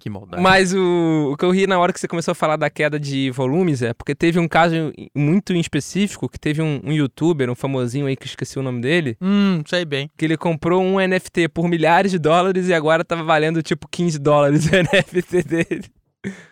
Que 0.00 0.10
maldade. 0.10 0.42
Mas 0.42 0.72
o, 0.72 1.30
o 1.32 1.36
que 1.36 1.44
eu 1.44 1.50
ri 1.50 1.66
na 1.66 1.78
hora 1.78 1.92
que 1.92 2.00
você 2.00 2.08
começou 2.08 2.32
a 2.32 2.34
falar 2.34 2.56
da 2.56 2.68
queda 2.70 2.98
de 2.98 3.30
volumes 3.30 3.82
é 3.82 3.92
porque 3.92 4.14
teve 4.14 4.38
um 4.38 4.48
caso 4.48 4.74
muito 5.14 5.52
em 5.52 5.60
específico 5.60 6.28
que 6.28 6.40
teve 6.40 6.62
um, 6.62 6.80
um 6.82 6.90
youtuber, 6.92 7.50
um 7.50 7.54
famosinho 7.54 8.06
aí 8.06 8.16
que 8.16 8.24
eu 8.24 8.28
esqueci 8.28 8.58
o 8.58 8.62
nome 8.62 8.80
dele, 8.80 9.16
Hum, 9.20 9.62
sei 9.66 9.84
bem. 9.84 10.10
que 10.16 10.24
ele 10.24 10.36
comprou 10.36 10.82
um 10.82 10.96
NFT 10.98 11.48
por 11.48 11.68
milhares 11.68 12.10
de 12.10 12.18
dólares 12.18 12.66
e 12.68 12.74
agora 12.74 13.04
tava 13.04 13.22
valendo 13.22 13.62
tipo 13.62 13.86
15 13.88 14.18
dólares 14.18 14.66
o 14.66 14.70
NFT 14.76 15.42
dele. 15.42 15.84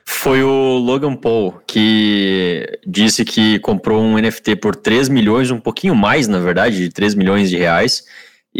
Foi 0.06 0.42
o 0.42 0.78
Logan 0.78 1.14
Paul 1.14 1.60
que 1.66 2.66
disse 2.86 3.24
que 3.24 3.58
comprou 3.60 4.02
um 4.02 4.18
NFT 4.18 4.56
por 4.56 4.74
3 4.74 5.08
milhões, 5.08 5.50
um 5.50 5.60
pouquinho 5.60 5.94
mais, 5.94 6.26
na 6.26 6.38
verdade, 6.38 6.76
de 6.76 6.88
3 6.90 7.14
milhões 7.14 7.50
de 7.50 7.56
reais. 7.58 8.04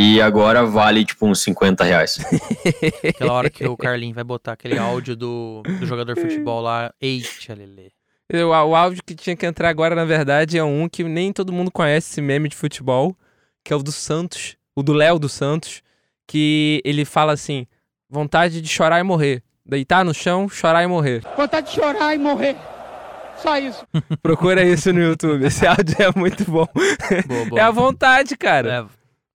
E 0.01 0.23
agora 0.23 0.65
vale 0.65 1.05
tipo 1.05 1.27
uns 1.27 1.41
50 1.41 1.83
reais. 1.83 2.21
Aquela 3.03 3.33
hora 3.33 3.51
que 3.51 3.67
o 3.67 3.77
Carlinhos 3.77 4.15
vai 4.15 4.23
botar 4.23 4.53
aquele 4.53 4.79
áudio 4.79 5.17
do, 5.17 5.61
do 5.65 5.85
jogador 5.85 6.15
de 6.15 6.21
futebol 6.21 6.61
lá. 6.61 6.95
Eita, 7.01 7.53
Lele. 7.53 7.91
O, 8.33 8.47
o 8.47 8.77
áudio 8.77 9.03
que 9.05 9.17
tinha 9.17 9.35
que 9.35 9.45
entrar 9.45 9.69
agora, 9.69 9.97
na 9.97 10.05
verdade, 10.05 10.57
é 10.57 10.63
um 10.63 10.89
que 10.89 11.03
nem 11.03 11.33
todo 11.33 11.53
mundo 11.53 11.69
conhece 11.73 12.13
esse 12.13 12.21
meme 12.21 12.49
de 12.49 12.55
futebol, 12.55 13.17
que 13.65 13.73
é 13.73 13.77
o 13.77 13.83
do 13.83 13.91
Santos, 13.91 14.57
o 14.77 14.85
do 14.85 14.93
Léo 14.93 15.19
dos 15.19 15.33
Santos, 15.33 15.83
que 16.29 16.81
ele 16.85 17.05
fala 17.05 17.33
assim: 17.33 17.67
vontade 18.09 18.63
de 18.63 18.69
chorar 18.69 19.01
e 19.01 19.03
morrer. 19.03 19.43
Deitar 19.67 20.05
no 20.05 20.15
chão, 20.15 20.49
chorar 20.49 20.85
e 20.85 20.87
morrer. 20.87 21.25
Vontade 21.37 21.71
de 21.71 21.75
chorar 21.75 22.15
e 22.15 22.19
morrer. 22.19 22.55
Só 23.43 23.59
isso. 23.59 23.85
Procura 24.23 24.63
isso 24.63 24.93
no 24.93 25.01
YouTube. 25.01 25.45
Esse 25.45 25.67
áudio 25.67 25.97
é 25.99 26.17
muito 26.17 26.45
bom. 26.45 26.69
Boa, 27.27 27.45
boa. 27.47 27.61
É 27.61 27.65
a 27.65 27.71
vontade, 27.73 28.37
cara. 28.37 28.89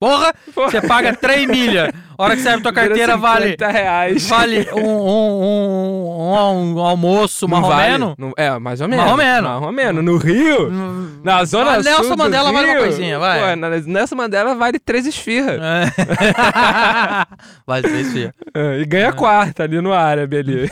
É. 0.07 0.09
Porra, 0.51 0.69
você 0.69 0.81
paga 0.81 1.15
3 1.15 1.47
milha. 1.47 1.93
A 2.17 2.23
hora 2.23 2.35
que 2.35 2.41
serve 2.43 2.61
tua 2.61 2.71
carteira 2.73 3.17
vale, 3.17 3.51
50 3.51 3.67
reais. 3.71 4.27
vale 4.27 4.69
um, 4.73 4.79
um, 4.79 6.21
um, 6.21 6.75
um 6.75 6.79
almoço 6.79 7.47
vale- 7.47 7.61
marromeno. 7.67 8.15
não- 8.17 8.33
é, 8.37 8.57
mais 8.59 8.81
ou 8.81 8.87
menos. 8.87 9.03
Mais 9.05 9.11
ou 9.11 9.17
menos. 9.17 9.49
Mais 9.49 9.63
ou 9.63 9.71
menos. 9.71 10.03
No 10.03 10.17
Rio, 10.17 10.69
Hum, 10.69 11.21
na 11.23 11.43
zona 11.45 11.71
Ah, 11.71 11.81
Nelson 11.81 12.03
sul 12.03 12.11
do 12.11 12.17
Mandela 12.17 12.51
vale 12.51 12.69
uma 12.69 12.77
coisinha, 12.79 13.17
vai. 13.19 13.39
Pô, 13.57 13.61
Nelson 13.87 14.15
Mandela 14.15 14.55
vale 14.55 14.77
três 14.79 15.05
esfirras. 15.07 15.59
É. 15.61 15.85
vale 17.65 17.87
três 17.87 18.11
filha. 18.11 18.33
É, 18.53 18.79
e 18.79 18.85
ganha 18.85 19.11
quarta 19.13 19.63
ali 19.63 19.81
no 19.81 19.93
árabe 19.93 20.37
ali. 20.37 20.69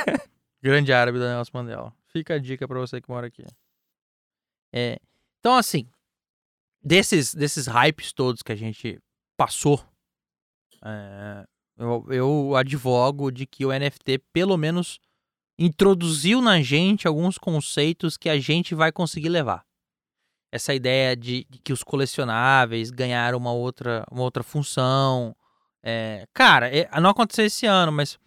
Grande 0.62 0.92
árabe 0.92 1.18
da 1.18 1.34
Nelson 1.34 1.50
Mandela. 1.54 1.92
Fica 2.12 2.34
a 2.34 2.38
dica 2.38 2.66
pra 2.66 2.78
você 2.78 3.00
que 3.00 3.08
mora 3.10 3.26
aqui. 3.26 3.44
É, 4.72 4.98
então, 5.40 5.56
assim, 5.56 5.86
desses, 6.86 7.34
desses 7.34 7.66
hypes 7.66 8.12
todos 8.12 8.42
que 8.42 8.52
a 8.52 8.56
gente 8.56 9.00
passou, 9.36 9.84
é, 10.84 11.44
eu, 11.76 12.06
eu 12.08 12.56
advogo 12.56 13.32
de 13.32 13.44
que 13.44 13.66
o 13.66 13.72
NFT, 13.72 14.18
pelo 14.32 14.56
menos, 14.56 15.00
introduziu 15.58 16.40
na 16.40 16.62
gente 16.62 17.08
alguns 17.08 17.38
conceitos 17.38 18.16
que 18.16 18.28
a 18.28 18.38
gente 18.38 18.74
vai 18.74 18.92
conseguir 18.92 19.28
levar. 19.28 19.64
essa 20.52 20.72
ideia 20.72 21.16
de, 21.16 21.44
de 21.50 21.58
que 21.58 21.72
os 21.72 21.82
colecionáveis 21.82 22.90
ganharam 22.90 23.36
uma 23.36 23.52
outra, 23.52 24.04
uma 24.10 24.22
outra 24.22 24.42
função. 24.42 25.34
É, 25.82 26.24
cara, 26.32 26.74
é, 26.74 26.88
não 27.00 27.10
aconteceu 27.10 27.46
esse 27.46 27.66
ano, 27.66 27.90
mas 27.90 28.18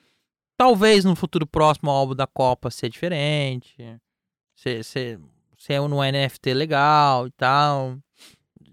talvez 0.58 1.06
no 1.06 1.16
futuro 1.16 1.48
próximo 1.48 1.90
o 1.90 1.94
álbum 1.94 2.14
da 2.14 2.28
Copa 2.28 2.70
seja 2.70 2.90
diferente. 2.90 3.74
Ser, 4.56 4.84
ser, 4.84 5.20
ser 5.58 5.80
um 5.80 6.04
NFT 6.04 6.54
legal 6.54 7.26
e 7.28 7.32
tal. 7.32 7.98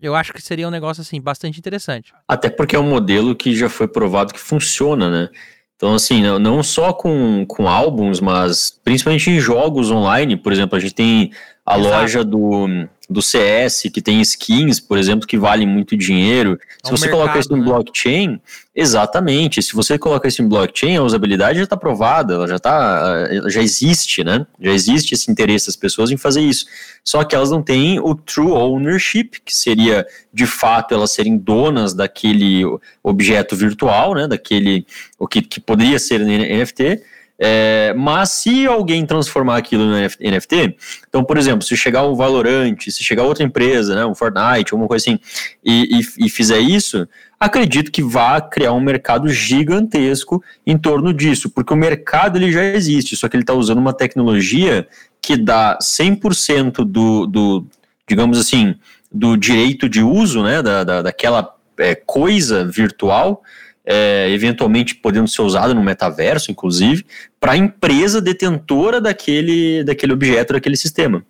Eu 0.01 0.15
acho 0.15 0.33
que 0.33 0.43
seria 0.43 0.69
um 0.69 0.71
negócio 0.71 1.01
assim 1.01 1.21
bastante 1.21 1.59
interessante. 1.59 2.13
Até 2.29 2.49
porque 2.49 2.77
é 2.77 2.79
um 2.79 2.89
modelo 2.89 3.35
que 3.35 3.55
já 3.55 3.69
foi 3.69 3.89
provado 3.89 4.33
que 4.33 4.41
funciona, 4.41 5.11
né? 5.11 5.29
Então, 5.77 5.95
assim, 5.95 6.23
não, 6.23 6.39
não 6.39 6.63
só 6.63 6.93
com, 6.93 7.45
com 7.47 7.69
álbuns, 7.69 8.19
mas 8.19 8.81
principalmente 8.83 9.31
em 9.31 9.39
jogos 9.39 9.91
online, 9.91 10.35
por 10.37 10.51
exemplo, 10.51 10.77
a 10.77 10.81
gente 10.81 10.95
tem 10.95 11.31
a 11.67 11.79
Exato. 11.79 11.95
loja 11.95 12.25
do, 12.25 12.89
do 13.09 13.23
CS, 13.23 13.83
que 13.93 14.03
tem 14.03 14.21
skins, 14.21 14.81
por 14.81 14.99
exemplo, 14.99 15.27
que 15.27 15.39
valem 15.39 15.67
muito 15.67 15.97
dinheiro. 15.97 16.59
É 16.83 16.87
se 16.87 16.93
um 16.93 16.97
você 16.97 17.07
mercado, 17.07 17.21
coloca 17.21 17.39
isso 17.39 17.55
em 17.55 17.59
né? 17.59 17.65
blockchain, 17.65 18.41
exatamente. 18.75 19.63
Se 19.63 19.75
você 19.75 19.97
coloca 19.97 20.27
isso 20.27 20.43
em 20.43 20.49
blockchain, 20.49 20.97
a 20.97 21.03
usabilidade 21.03 21.59
já 21.59 21.65
está 21.65 21.77
provada, 21.77 22.35
ela 22.35 22.49
já 22.49 22.59
tá, 22.59 23.29
já 23.49 23.63
existe, 23.63 24.25
né? 24.25 24.45
Já 24.61 24.73
existe 24.73 25.15
esse 25.15 25.31
interesse 25.31 25.67
das 25.67 25.77
pessoas 25.77 26.11
em 26.11 26.17
fazer 26.17 26.41
isso. 26.41 26.67
Só 27.05 27.23
que 27.23 27.37
elas 27.37 27.51
não 27.51 27.63
têm 27.63 28.01
o 28.01 28.15
true 28.15 28.51
ownership, 28.51 29.31
que 29.45 29.57
seria 29.57 30.05
de 30.33 30.47
fato 30.47 30.93
elas 30.93 31.13
serem 31.13 31.39
donas 31.39 31.95
daquele 31.95 32.65
objeto 33.03 33.55
virtual, 33.55 34.15
né? 34.15 34.27
Daquele 34.27 34.85
o 35.19 35.29
que, 35.29 35.43
que 35.43 35.61
poderia 35.61 35.99
ser 35.99 36.21
NFT 36.21 37.03
é, 37.39 37.93
mas 37.95 38.31
se 38.31 38.67
alguém 38.67 39.05
transformar 39.05 39.59
aquilo 39.59 39.85
no 39.85 39.97
NFT, 39.97 40.77
então, 41.09 41.23
por 41.23 41.37
exemplo, 41.37 41.63
se 41.63 41.77
chegar 41.77 42.07
um 42.07 42.15
Valorant, 42.15 42.79
se 42.81 43.05
chegar 43.05 43.25
outra 43.25 43.45
empresa, 43.45 43.95
né, 43.95 44.07
um 44.07 44.15
Fortnite, 44.15 44.73
alguma 44.73 44.89
coisa 44.89 45.03
assim, 45.03 45.19
e, 45.65 46.01
e, 46.01 46.27
e 46.27 46.31
fizer 46.31 46.59
isso, 46.59 47.07
acredito 47.39 47.93
que 47.93 48.03
vá 48.03 48.41
criar 48.41 48.73
um 48.73 48.81
mercado 48.81 49.29
gigantesco 49.29 50.43
em 50.67 50.79
torno 50.79 51.13
disso, 51.13 51.51
porque 51.51 51.75
o 51.75 51.77
mercado 51.77 52.39
ele 52.39 52.51
já 52.51 52.65
existe, 52.65 53.17
só 53.17 53.29
que 53.29 53.37
ele 53.37 53.43
está 53.43 53.53
usando 53.53 53.79
uma 53.79 53.93
tecnologia 53.93 54.89
que 55.21 55.37
dá 55.37 55.79
100% 55.83 56.85
do, 56.85 57.27
do, 57.27 57.67
digamos 58.09 58.39
assim, 58.39 58.77
do 59.13 59.37
direito 59.37 59.89
de 59.89 60.03
uso, 60.03 60.43
né, 60.43 60.63
da, 60.63 60.85
da 60.85 61.03
daquela 61.03 61.55
é, 61.79 61.95
coisa 61.95 62.65
virtual, 62.65 63.43
é, 63.87 64.29
eventualmente 64.31 64.97
podendo 64.97 65.29
ser 65.29 65.43
usado 65.43 65.75
no 65.75 65.83
metaverso, 65.83 66.51
inclusive, 66.51 67.07
para 67.39 67.53
a 67.53 67.57
empresa 67.57 68.21
detentora 68.21 69.01
daquele, 69.01 69.85
daquele 69.85 70.13
objeto, 70.13 70.55
daquele 70.55 70.77
sistema. 70.77 71.25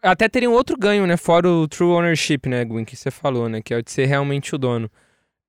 Até 0.00 0.28
teria 0.28 0.48
um 0.48 0.52
outro 0.52 0.76
ganho, 0.78 1.04
né? 1.06 1.16
Fora 1.16 1.48
o 1.48 1.66
true 1.66 1.90
ownership, 1.90 2.40
né, 2.46 2.64
Gwen, 2.64 2.84
que 2.84 2.96
você 2.96 3.10
falou, 3.10 3.48
né? 3.48 3.60
Que 3.60 3.74
é 3.74 3.78
o 3.78 3.82
de 3.82 3.90
ser 3.90 4.06
realmente 4.06 4.54
o 4.54 4.58
dono. 4.58 4.88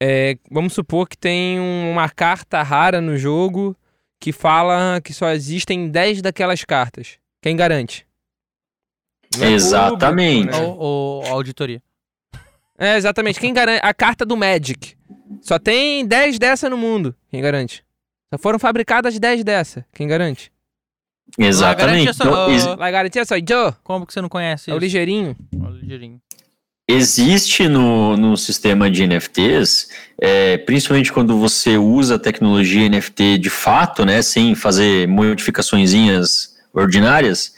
É, 0.01 0.38
vamos 0.49 0.73
supor 0.73 1.08
que 1.08 1.17
tem 1.17 1.60
uma 1.60 2.10
carta 2.10 2.63
rara 2.63 2.99
no 2.99 3.17
jogo 3.17 3.75
que 4.19 4.32
fala 4.32 4.99
que 5.03 5.13
só 5.13 5.30
existem 5.30 5.89
10 5.89 6.23
daquelas 6.23 6.63
cartas. 6.63 7.19
Quem 7.41 7.56
garante? 7.56 8.08
É 9.39 9.51
exatamente. 9.51 10.49
Público, 10.49 10.63
né? 10.63 10.67
ou, 10.67 11.23
ou 11.23 11.25
auditoria. 11.27 11.82
É, 12.77 12.95
exatamente. 12.95 13.39
Quem 13.39 13.53
garante? 13.53 13.82
A 13.84 13.93
carta 13.93 14.25
do 14.25 14.36
Magic. 14.36 14.96
Só 15.41 15.59
tem 15.59 16.05
10 16.05 16.39
dessa 16.39 16.69
no 16.69 16.77
mundo. 16.77 17.15
Quem 17.29 17.41
garante? 17.41 17.83
Só 18.33 18.37
foram 18.37 18.59
fabricadas 18.59 19.17
10 19.17 19.43
dessa. 19.43 19.85
Quem 19.93 20.07
garante? 20.07 20.51
Exatamente. 21.37 22.07
Lá 22.77 22.91
garantia 22.91 23.25
só, 23.25 23.35
Joe. 23.35 23.73
Como 23.83 24.05
que 24.05 24.13
você 24.13 24.21
não 24.21 24.29
conhece 24.29 24.71
É 24.71 24.73
o 24.73 24.77
ligeirinho. 24.77 25.35
É 25.53 25.63
o 25.63 25.71
ligeirinho. 25.71 26.21
Existe 26.89 27.67
no, 27.67 28.15
no 28.15 28.37
sistema 28.37 28.89
de 28.89 29.05
NFTs, 29.05 29.89
é, 30.21 30.57
principalmente 30.57 31.11
quando 31.11 31.37
você 31.37 31.77
usa 31.77 32.15
a 32.15 32.19
tecnologia 32.19 32.87
NFT 32.87 33.39
de 33.39 33.49
fato, 33.49 34.05
né, 34.05 34.21
sem 34.21 34.55
fazer 34.55 35.05
modificações 35.05 35.93
ordinárias, 36.73 37.53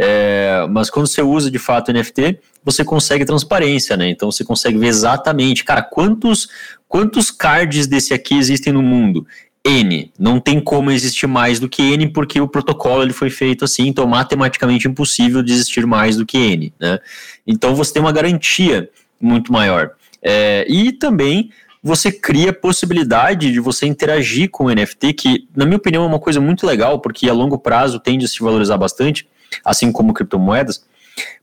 é, 0.00 0.64
mas 0.70 0.88
quando 0.88 1.08
você 1.08 1.20
usa 1.20 1.50
de 1.50 1.58
fato 1.58 1.92
NFT, 1.92 2.38
você 2.64 2.84
consegue 2.84 3.24
transparência, 3.24 3.96
né? 3.96 4.08
Então 4.08 4.30
você 4.30 4.44
consegue 4.44 4.78
ver 4.78 4.86
exatamente, 4.86 5.64
cara, 5.64 5.82
quantos 5.82 6.48
quantos 6.86 7.32
cards 7.32 7.88
desse 7.88 8.14
aqui 8.14 8.36
existem 8.38 8.72
no 8.72 8.80
mundo? 8.80 9.26
N. 9.66 10.12
Não 10.16 10.38
tem 10.38 10.60
como 10.60 10.92
existir 10.92 11.26
mais 11.26 11.58
do 11.58 11.68
que 11.68 11.82
N, 11.82 12.08
porque 12.12 12.40
o 12.40 12.46
protocolo 12.46 13.02
ele 13.02 13.12
foi 13.12 13.28
feito 13.28 13.64
assim, 13.64 13.88
então 13.88 14.06
matematicamente 14.06 14.86
impossível 14.86 15.42
de 15.42 15.52
existir 15.52 15.84
mais 15.84 16.16
do 16.16 16.24
que 16.24 16.38
N. 16.38 16.72
Né? 16.78 16.98
Então 17.44 17.74
você 17.74 17.92
tem 17.92 18.00
uma 18.00 18.12
garantia 18.12 18.88
muito 19.20 19.52
maior. 19.52 19.90
É, 20.22 20.64
e 20.68 20.92
também 20.92 21.50
você 21.82 22.10
cria 22.12 22.52
possibilidade 22.52 23.52
de 23.52 23.60
você 23.60 23.86
interagir 23.86 24.48
com 24.50 24.64
o 24.64 24.70
NFT, 24.70 25.12
que, 25.12 25.48
na 25.56 25.64
minha 25.64 25.76
opinião, 25.76 26.04
é 26.04 26.06
uma 26.06 26.18
coisa 26.18 26.40
muito 26.40 26.66
legal, 26.66 27.00
porque 27.00 27.28
a 27.28 27.32
longo 27.32 27.58
prazo 27.58 28.00
tende 28.00 28.24
a 28.24 28.28
se 28.28 28.40
valorizar 28.40 28.76
bastante, 28.76 29.28
assim 29.64 29.90
como 29.92 30.14
criptomoedas 30.14 30.82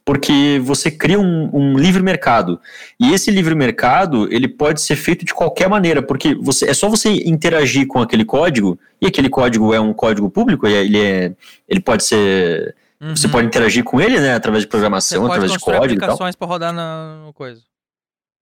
porque 0.05 0.61
você 0.63 0.91
cria 0.91 1.19
um, 1.19 1.49
um, 1.51 1.77
livre 1.77 2.01
mercado. 2.03 2.59
E 2.99 3.11
esse 3.11 3.31
livre 3.31 3.55
mercado, 3.55 4.31
ele 4.31 4.47
pode 4.47 4.79
ser 4.79 4.95
feito 4.95 5.25
de 5.25 5.33
qualquer 5.33 5.67
maneira, 5.67 6.01
porque 6.01 6.35
você, 6.35 6.69
é 6.69 6.73
só 6.75 6.87
você 6.87 7.09
interagir 7.25 7.87
com 7.87 7.99
aquele 7.99 8.23
código, 8.23 8.79
e 9.01 9.07
aquele 9.07 9.29
código 9.29 9.73
é 9.73 9.79
um 9.79 9.93
código 9.93 10.29
público, 10.29 10.67
ele, 10.67 10.99
é, 10.99 11.33
ele 11.67 11.79
pode 11.79 12.03
ser... 12.03 12.75
Uhum. 13.01 13.15
Você 13.15 13.27
pode 13.27 13.47
interagir 13.47 13.83
com 13.83 13.99
ele, 13.99 14.19
né, 14.19 14.35
através 14.35 14.63
de 14.63 14.69
programação, 14.69 15.25
através 15.25 15.51
de 15.51 15.59
código 15.59 15.83
aplicações 15.83 16.35
para 16.35 16.47
rodar 16.47 16.71
na 16.71 17.29
coisa. 17.33 17.61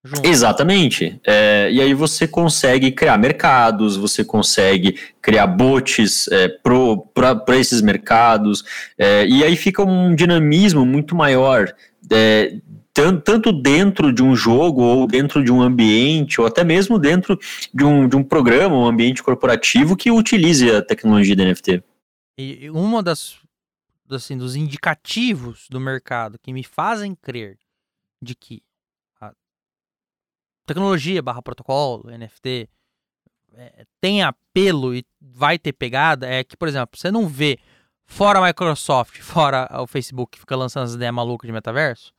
Junto. 0.04 0.28
Exatamente. 0.28 1.20
É, 1.26 1.70
e 1.72 1.80
aí 1.80 1.94
você 1.94 2.28
consegue 2.28 2.92
criar 2.92 3.18
mercados, 3.18 3.96
você 3.96 4.24
consegue 4.24 5.00
criar 5.22 5.48
bots 5.48 6.28
é, 6.28 6.50
para 6.50 7.58
esses 7.58 7.82
mercados, 7.82 8.66
é, 8.98 9.26
e 9.26 9.44
aí 9.46 9.56
fica 9.56 9.82
um 9.82 10.14
dinamismo 10.14 10.86
muito 10.86 11.16
maior, 11.16 11.74
é, 12.12 12.58
tanto 12.94 13.54
dentro 13.54 14.12
de 14.12 14.22
um 14.22 14.36
jogo, 14.36 14.82
ou 14.82 15.08
dentro 15.08 15.42
de 15.42 15.52
um 15.52 15.62
ambiente, 15.62 16.40
ou 16.42 16.46
até 16.46 16.66
mesmo 16.66 17.00
dentro 17.00 17.40
de 17.74 17.86
um, 17.86 18.08
de 18.08 18.18
um 18.18 18.24
programa, 18.24 18.76
um 18.76 18.86
ambiente 18.86 19.24
corporativo 19.24 19.96
que 19.96 20.12
utilize 20.12 20.70
a 20.70 20.82
tecnologia 20.82 21.36
da 21.36 21.46
NFT. 21.46 21.82
E 22.38 22.70
uma 22.70 23.02
das 23.02 23.38
assim, 24.12 24.38
dos 24.38 24.56
indicativos 24.56 25.66
do 25.70 25.80
mercado 25.80 26.38
que 26.38 26.52
me 26.52 26.64
fazem 26.64 27.16
crer 27.16 27.58
de 28.22 28.36
que 28.36 28.62
tecnologia 30.66 31.22
barra 31.22 31.42
protocolo, 31.42 32.10
NFT, 32.10 32.70
é, 33.56 33.86
tem 34.02 34.24
apelo 34.24 34.96
e 34.96 35.06
vai 35.22 35.60
ter 35.60 35.74
pegada, 35.74 36.28
é 36.28 36.44
que, 36.44 36.58
por 36.58 36.68
exemplo, 36.68 36.98
você 36.98 37.12
não 37.12 37.28
vê 37.28 37.60
fora 38.06 38.40
a 38.40 38.46
Microsoft, 38.46 39.20
fora 39.22 39.70
o 39.82 39.88
Facebook 39.88 40.34
que 40.34 40.40
fica 40.40 40.56
lançando 40.56 40.84
as 40.86 40.94
ideias 40.94 41.14
malucas 41.14 41.48
de 41.48 41.54
metaverso, 41.54 42.14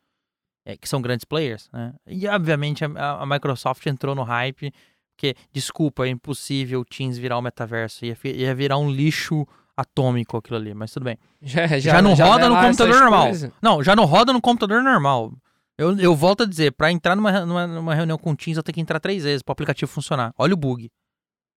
é, 0.64 0.76
que 0.76 0.88
são 0.88 1.02
grandes 1.02 1.24
players, 1.24 1.68
né? 1.72 1.94
E 2.06 2.26
obviamente 2.26 2.84
a, 2.84 3.22
a, 3.22 3.26
Microsoft 3.26 3.84
entrou 3.86 4.14
no 4.14 4.22
hype, 4.22 4.72
porque, 5.14 5.34
desculpa, 5.52 6.06
é 6.06 6.08
impossível 6.08 6.80
o 6.80 6.84
Teams 6.84 7.18
virar 7.18 7.38
o 7.38 7.42
metaverso, 7.42 8.04
ia, 8.04 8.16
ia 8.24 8.54
virar 8.54 8.78
um 8.78 8.90
lixo 8.90 9.46
atômico 9.76 10.36
aquilo 10.36 10.56
ali, 10.56 10.72
mas 10.72 10.92
tudo 10.92 11.04
bem. 11.04 11.18
Já, 11.42 11.66
já, 11.66 11.78
já 11.78 12.02
não 12.02 12.14
já 12.14 12.24
roda 12.24 12.48
no 12.48 12.56
computador 12.56 13.00
normal. 13.00 13.24
Coisas. 13.24 13.52
Não, 13.60 13.82
já 13.82 13.96
não 13.96 14.04
roda 14.04 14.32
no 14.32 14.40
computador 14.40 14.82
normal. 14.82 15.32
Eu, 15.76 15.98
eu 15.98 16.14
volto 16.14 16.44
a 16.44 16.46
dizer, 16.46 16.72
para 16.72 16.92
entrar 16.92 17.16
numa, 17.16 17.44
numa, 17.44 17.66
numa, 17.66 17.94
reunião 17.94 18.16
com 18.16 18.30
o 18.30 18.36
Teams, 18.36 18.56
eu 18.56 18.62
tenho 18.62 18.74
que 18.74 18.80
entrar 18.80 19.00
três 19.00 19.24
vezes 19.24 19.42
para 19.42 19.50
o 19.50 19.54
aplicativo 19.54 19.90
funcionar. 19.90 20.32
Olha 20.38 20.54
o 20.54 20.56
bug. 20.56 20.90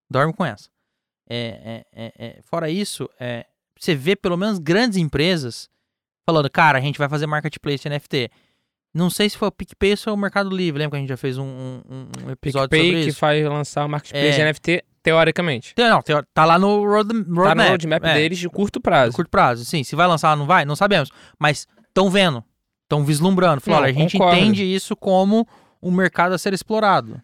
Dorme 0.10 0.34
com 0.34 0.44
essa. 0.44 0.70
É, 1.30 1.84
é, 1.94 2.06
é, 2.06 2.14
é 2.18 2.42
fora 2.42 2.70
isso, 2.70 3.10
é, 3.20 3.46
você 3.80 3.94
vê 3.94 4.16
pelo 4.16 4.38
menos 4.38 4.60
grandes 4.60 4.98
empresas 4.98 5.70
falando, 6.26 6.50
cara, 6.50 6.78
a 6.78 6.82
gente 6.82 6.98
vai 6.98 7.08
fazer 7.08 7.28
marketplace 7.28 7.88
NFT. 7.88 8.30
Não 8.94 9.10
sei 9.10 9.30
se 9.30 9.38
foi 9.38 9.48
o 9.50 9.52
PicPay 9.52 9.96
ou 10.08 10.14
o 10.14 10.18
Mercado 10.18 10.50
Livre. 10.50 10.80
Lembra 10.80 10.92
que 10.92 10.96
a 10.98 11.00
gente 11.00 11.10
já 11.10 11.18
fez 11.18 11.38
um, 11.38 11.44
um, 11.46 12.10
um 12.26 12.32
episódio 12.32 12.70
PicPay 12.70 12.88
sobre 12.88 13.08
isso? 13.08 13.16
que 13.16 13.22
vai 13.22 13.44
lançar 13.44 13.86
o 13.86 13.90
marketplace 13.90 14.36
de 14.36 14.42
é. 14.42 14.52
NFT, 14.52 14.84
teoricamente. 15.04 15.74
Não, 15.78 16.02
tá 16.34 16.46
lá 16.46 16.58
no 16.58 16.84
road, 16.84 17.14
roadmap. 17.14 17.46
Tá 17.48 17.56
no 17.56 17.70
roadmap 17.70 18.02
deles 18.02 18.40
de 18.40 18.50
curto 18.50 18.82
prazo. 18.82 19.12
De 19.12 19.16
curto 19.16 19.30
prazo, 19.30 19.66
sim. 19.66 19.84
Se 19.84 19.96
vai 19.96 20.08
lançar 20.08 20.32
ou 20.32 20.38
não 20.38 20.48
vai, 20.48 20.66
não 20.66 20.76
sabemos. 20.76 21.12
Mas 21.40 21.68
estão 21.88 22.10
vendo 22.10 22.44
estão 22.88 23.04
vislumbrando. 23.04 23.62
Falaram, 23.62 23.86
a 23.86 23.92
gente 23.92 24.18
concordo. 24.18 24.40
entende 24.40 24.64
isso 24.64 24.96
como 24.96 25.46
um 25.84 25.92
mercado 25.92 26.34
a 26.34 26.38
ser 26.38 26.54
explorado. 26.54 27.22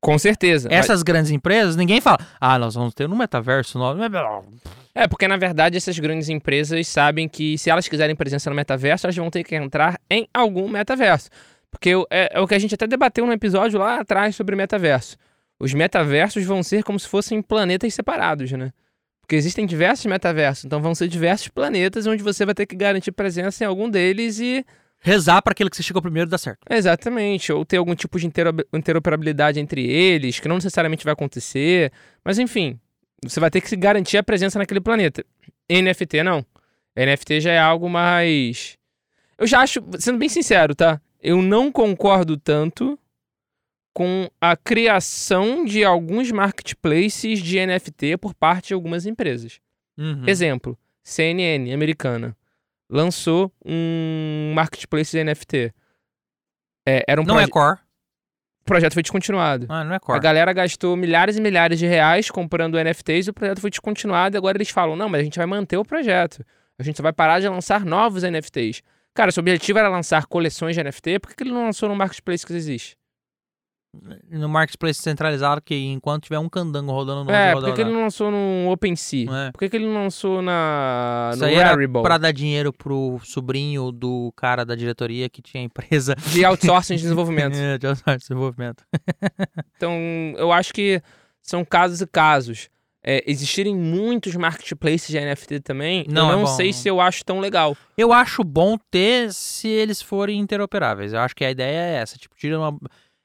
Com 0.00 0.18
certeza. 0.18 0.68
Essas 0.70 1.00
mas... 1.00 1.02
grandes 1.02 1.30
empresas, 1.30 1.76
ninguém 1.76 2.00
fala, 2.00 2.18
ah, 2.40 2.58
nós 2.58 2.74
vamos 2.74 2.94
ter 2.94 3.08
no 3.08 3.16
metaverso. 3.16 3.78
É, 4.94 5.06
porque 5.06 5.28
na 5.28 5.36
verdade 5.36 5.76
essas 5.76 5.98
grandes 5.98 6.28
empresas 6.28 6.86
sabem 6.88 7.28
que 7.28 7.58
se 7.58 7.70
elas 7.70 7.86
quiserem 7.86 8.16
presença 8.16 8.48
no 8.48 8.56
metaverso, 8.56 9.06
elas 9.06 9.16
vão 9.16 9.30
ter 9.30 9.44
que 9.44 9.54
entrar 9.54 10.00
em 10.08 10.26
algum 10.32 10.68
metaverso. 10.68 11.28
Porque 11.70 11.90
é, 12.10 12.30
é 12.32 12.40
o 12.40 12.46
que 12.46 12.54
a 12.54 12.58
gente 12.58 12.74
até 12.74 12.86
debateu 12.86 13.26
no 13.26 13.32
episódio 13.32 13.78
lá 13.78 14.00
atrás 14.00 14.34
sobre 14.34 14.56
metaverso. 14.56 15.16
Os 15.58 15.74
metaversos 15.74 16.44
vão 16.44 16.62
ser 16.62 16.82
como 16.82 16.98
se 16.98 17.06
fossem 17.06 17.42
planetas 17.42 17.92
separados, 17.92 18.50
né? 18.52 18.72
Porque 19.20 19.36
existem 19.36 19.64
diversos 19.64 20.06
metaversos, 20.06 20.64
então 20.64 20.82
vão 20.82 20.92
ser 20.92 21.06
diversos 21.06 21.48
planetas 21.48 22.06
onde 22.06 22.22
você 22.22 22.44
vai 22.44 22.54
ter 22.54 22.66
que 22.66 22.74
garantir 22.74 23.12
presença 23.12 23.62
em 23.62 23.66
algum 23.66 23.88
deles 23.88 24.40
e 24.40 24.64
rezar 25.00 25.42
para 25.42 25.52
aquele 25.52 25.70
que 25.70 25.76
você 25.76 25.82
chegou 25.82 26.02
primeiro 26.02 26.28
dar 26.28 26.38
certo. 26.38 26.60
Exatamente, 26.70 27.52
ou 27.52 27.64
ter 27.64 27.78
algum 27.78 27.94
tipo 27.94 28.18
de 28.18 28.26
intero- 28.26 28.54
interoperabilidade 28.72 29.58
entre 29.58 29.84
eles, 29.86 30.38
que 30.38 30.46
não 30.48 30.56
necessariamente 30.56 31.04
vai 31.04 31.12
acontecer, 31.12 31.90
mas 32.24 32.38
enfim, 32.38 32.78
você 33.24 33.40
vai 33.40 33.50
ter 33.50 33.60
que 33.60 33.68
se 33.68 33.76
garantir 33.76 34.18
a 34.18 34.22
presença 34.22 34.58
naquele 34.58 34.80
planeta. 34.80 35.24
NFT 35.70 36.22
não. 36.22 36.44
NFT 36.96 37.40
já 37.40 37.52
é 37.52 37.58
algo 37.58 37.88
mais. 37.88 38.76
Eu 39.38 39.46
já 39.46 39.60
acho, 39.60 39.80
sendo 39.98 40.18
bem 40.18 40.28
sincero, 40.28 40.74
tá? 40.74 41.00
Eu 41.22 41.40
não 41.40 41.72
concordo 41.72 42.36
tanto 42.36 42.98
com 43.94 44.30
a 44.40 44.56
criação 44.56 45.64
de 45.64 45.84
alguns 45.84 46.30
marketplaces 46.30 47.40
de 47.40 47.58
NFT 47.64 48.16
por 48.18 48.34
parte 48.34 48.68
de 48.68 48.74
algumas 48.74 49.06
empresas. 49.06 49.60
Uhum. 49.98 50.24
Exemplo, 50.26 50.78
CNN 51.02 51.72
americana 51.72 52.36
lançou 52.90 53.52
um 53.64 54.52
marketplace 54.54 55.10
de 55.16 55.22
NFT. 55.24 55.72
É, 56.86 57.04
era 57.06 57.20
um 57.20 57.24
Não 57.24 57.38
é 57.38 57.46
core. 57.46 57.78
o 58.62 58.64
projeto 58.64 58.94
foi 58.94 59.02
descontinuado. 59.02 59.66
Ah, 59.68 59.84
não 59.84 59.92
é 59.92 59.96
A 59.96 60.00
core. 60.00 60.20
galera 60.20 60.52
gastou 60.52 60.96
milhares 60.96 61.36
e 61.36 61.40
milhares 61.40 61.78
de 61.78 61.86
reais 61.86 62.30
comprando 62.30 62.78
NFTs 62.82 63.26
e 63.26 63.30
o 63.30 63.34
projeto 63.34 63.60
foi 63.60 63.70
descontinuado. 63.70 64.36
E 64.36 64.38
agora 64.38 64.56
eles 64.56 64.70
falam: 64.70 64.96
não, 64.96 65.08
mas 65.08 65.20
a 65.20 65.24
gente 65.24 65.36
vai 65.38 65.46
manter 65.46 65.76
o 65.76 65.84
projeto. 65.84 66.44
A 66.78 66.82
gente 66.82 66.96
só 66.96 67.02
vai 67.02 67.12
parar 67.12 67.40
de 67.40 67.48
lançar 67.48 67.84
novos 67.84 68.22
NFTs. 68.22 68.82
Cara, 69.14 69.30
se 69.30 69.38
o 69.38 69.42
objetivo 69.42 69.78
era 69.78 69.88
lançar 69.88 70.26
coleções 70.26 70.74
de 70.76 70.82
NFT, 70.82 71.18
por 71.18 71.28
que, 71.30 71.36
que 71.36 71.42
ele 71.42 71.52
não 71.52 71.64
lançou 71.64 71.88
no 71.88 71.94
marketplace 71.96 72.46
que 72.46 72.52
existe? 72.54 72.96
No 74.30 74.48
marketplace 74.48 75.02
centralizado, 75.02 75.60
que 75.60 75.74
enquanto 75.74 76.22
tiver 76.22 76.38
um 76.38 76.48
candango 76.48 76.92
rodando 76.92 77.24
no 77.24 77.30
é, 77.32 77.52
por 77.52 77.64
que, 77.64 77.72
que 77.72 77.80
ele 77.80 77.90
não 77.90 78.02
lançou 78.02 78.30
no 78.30 78.70
OpenSea? 78.70 79.26
É. 79.28 79.50
Por 79.50 79.58
que, 79.58 79.68
que 79.68 79.76
ele 79.76 79.86
não 79.86 80.04
lançou 80.04 80.40
na, 80.40 81.32
Isso 81.34 81.44
no 81.44 81.54
Rarible? 81.56 82.02
pra 82.02 82.16
dar 82.16 82.30
dinheiro 82.32 82.72
pro 82.72 83.18
sobrinho 83.24 83.90
do 83.90 84.32
cara 84.36 84.64
da 84.64 84.76
diretoria 84.76 85.28
que 85.28 85.42
tinha 85.42 85.62
empresa 85.64 86.14
De 86.14 86.44
outsourcing 86.44 86.94
de 86.94 87.02
desenvolvimento. 87.02 87.54
É, 87.58 87.78
de 87.78 87.86
outsourcing 87.88 88.18
de 88.18 88.22
desenvolvimento. 88.28 88.84
Então, 89.76 89.92
eu 90.36 90.52
acho 90.52 90.72
que 90.72 91.02
são 91.42 91.64
casos 91.64 92.00
e 92.00 92.06
casos. 92.06 92.68
É, 93.02 93.24
existirem 93.26 93.74
muitos 93.74 94.36
marketplaces 94.36 95.08
de 95.08 95.18
NFT 95.18 95.60
também, 95.60 96.04
Não 96.08 96.26
eu 96.28 96.32
é 96.32 96.36
não 96.36 96.44
bom. 96.44 96.54
sei 96.54 96.70
se 96.72 96.86
eu 96.86 97.00
acho 97.00 97.24
tão 97.24 97.40
legal. 97.40 97.74
Eu 97.96 98.12
acho 98.12 98.44
bom 98.44 98.76
ter 98.90 99.32
se 99.32 99.68
eles 99.68 100.02
forem 100.02 100.38
interoperáveis. 100.38 101.12
Eu 101.14 101.20
acho 101.20 101.34
que 101.34 101.44
a 101.44 101.50
ideia 101.50 101.78
é 101.78 101.94
essa. 101.94 102.18
Tipo, 102.18 102.36
tira 102.36 102.58
uma. 102.58 102.78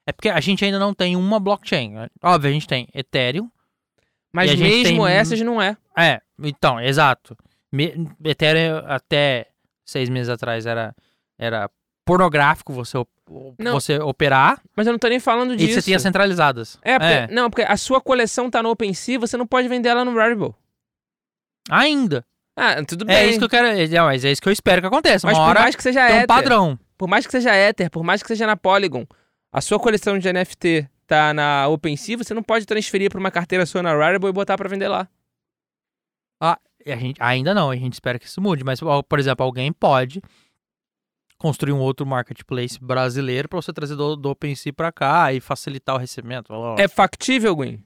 É 0.07 0.11
porque 0.11 0.29
a 0.29 0.39
gente 0.39 0.63
ainda 0.63 0.77
não 0.79 0.93
tem 0.93 1.15
uma 1.15 1.39
blockchain. 1.39 1.93
Óbvio, 2.21 2.49
a 2.49 2.53
gente 2.53 2.67
tem 2.67 2.87
Ethereum. 2.93 3.49
Mas 4.31 4.51
E 4.51 4.57
mesmo 4.57 5.05
tem- 5.05 5.13
essas 5.13 5.39
não 5.41 5.61
é. 5.61 5.77
É, 5.97 6.21
então, 6.43 6.79
exato. 6.79 7.35
Me- 7.71 8.07
Ethereum 8.23 8.83
até 8.85 9.47
seis 9.85 10.09
meses 10.09 10.29
atrás 10.29 10.65
era, 10.65 10.93
era 11.39 11.69
pornográfico 12.05 12.71
você, 12.73 12.97
Não. 13.57 13.73
você 13.73 13.97
operar. 13.99 14.61
Mas 14.75 14.85
eu 14.87 14.93
não 14.93 14.99
tô 14.99 15.07
nem 15.07 15.19
falando 15.19 15.53
E 15.53 15.57
disso. 15.57 15.75
você 15.75 15.81
tinha 15.83 15.99
centralizadas. 15.99 16.77
É, 16.83 16.99
porque, 16.99 17.33
não, 17.33 17.49
porque 17.49 17.63
a 17.63 17.77
sua 17.77 17.99
coleção 18.01 18.49
tá 18.51 18.61
no 18.61 18.69
OpenSea, 18.69 19.17
você 19.17 19.37
não 19.37 19.47
pode 19.47 19.67
vender 19.67 19.89
ela 19.89 20.05
no 20.05 20.13
Rarible. 20.15 20.53
Ainda. 21.69 22.25
Ah, 22.55 22.83
tudo 22.85 23.05
bem. 23.05 23.15
É 23.15 23.25
isso 23.27 23.39
que 23.39 23.45
eu 23.45 23.49
quero. 23.49 23.67
é, 23.67 23.87
Não, 23.87 24.05
mas 24.05 24.23
é 24.23 24.31
isso 24.31 24.41
que 24.41 24.47
eu 24.47 24.53
espero 24.53 24.81
que 24.81 24.87
aconteça. 24.87 25.25
Mas 25.27 25.37
Uma 25.37 25.45
por 25.45 25.49
hora 25.51 25.61
mais 25.61 25.75
que 25.75 25.83
seja 25.83 26.07
um 26.23 26.25
padrão. 26.25 26.79
por 26.97 27.07
mais 27.07 27.25
que 27.25 27.31
seja 27.31 27.53
Ether, 27.55 27.89
por 27.89 28.03
mais 28.03 28.21
que 28.21 28.27
seja 28.27 28.45
na 28.47 28.55
Polygon, 28.55 29.05
a 29.55 29.61
sua 29.61 29.79
coleção 29.79 30.19
de 30.19 30.31
NFT 30.31 30.89
tá 31.07 31.33
na 31.33 31.67
OpenSea, 31.69 32.17
você 32.17 32.33
não 32.33 32.43
pode 32.43 32.65
transferir 32.65 33.09
pra 33.09 33.19
uma 33.19 33.31
carteira 33.31 33.65
sua 33.65 33.81
na 33.81 33.95
Rarible 33.95 34.29
e 34.29 34.33
botar 34.33 34.57
pra 34.57 34.67
vender 34.67 34.87
lá. 34.87 35.07
E 36.87 36.91
a 36.91 36.95
gente, 36.97 37.19
ainda 37.19 37.51
não, 37.53 37.71
a 37.71 37.75
gente 37.75 37.93
espera 37.93 38.19
que 38.19 38.27
isso 38.27 38.39
mude. 38.39 38.63
Mas, 38.63 38.79
por 39.09 39.17
exemplo, 39.17 39.43
alguém 39.43 39.71
pode 39.73 40.21
construir 41.37 41.71
um 41.73 41.79
outro 41.79 42.05
marketplace 42.05 42.77
brasileiro 42.79 43.49
para 43.49 43.59
você 43.59 43.73
trazer 43.73 43.95
do, 43.95 44.15
do 44.15 44.29
OpenSea 44.29 44.71
para 44.71 44.91
cá 44.91 45.33
e 45.33 45.39
facilitar 45.39 45.95
o 45.95 45.97
recebimento. 45.97 46.53
É 46.77 46.87
factível, 46.87 47.55
Gwen? 47.55 47.83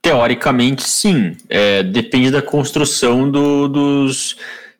Teoricamente, 0.00 0.82
sim. 0.88 1.36
É, 1.48 1.82
depende 1.82 2.30
da 2.30 2.40
construção 2.42 3.30
do- 3.30 3.68
dos, 3.68 4.36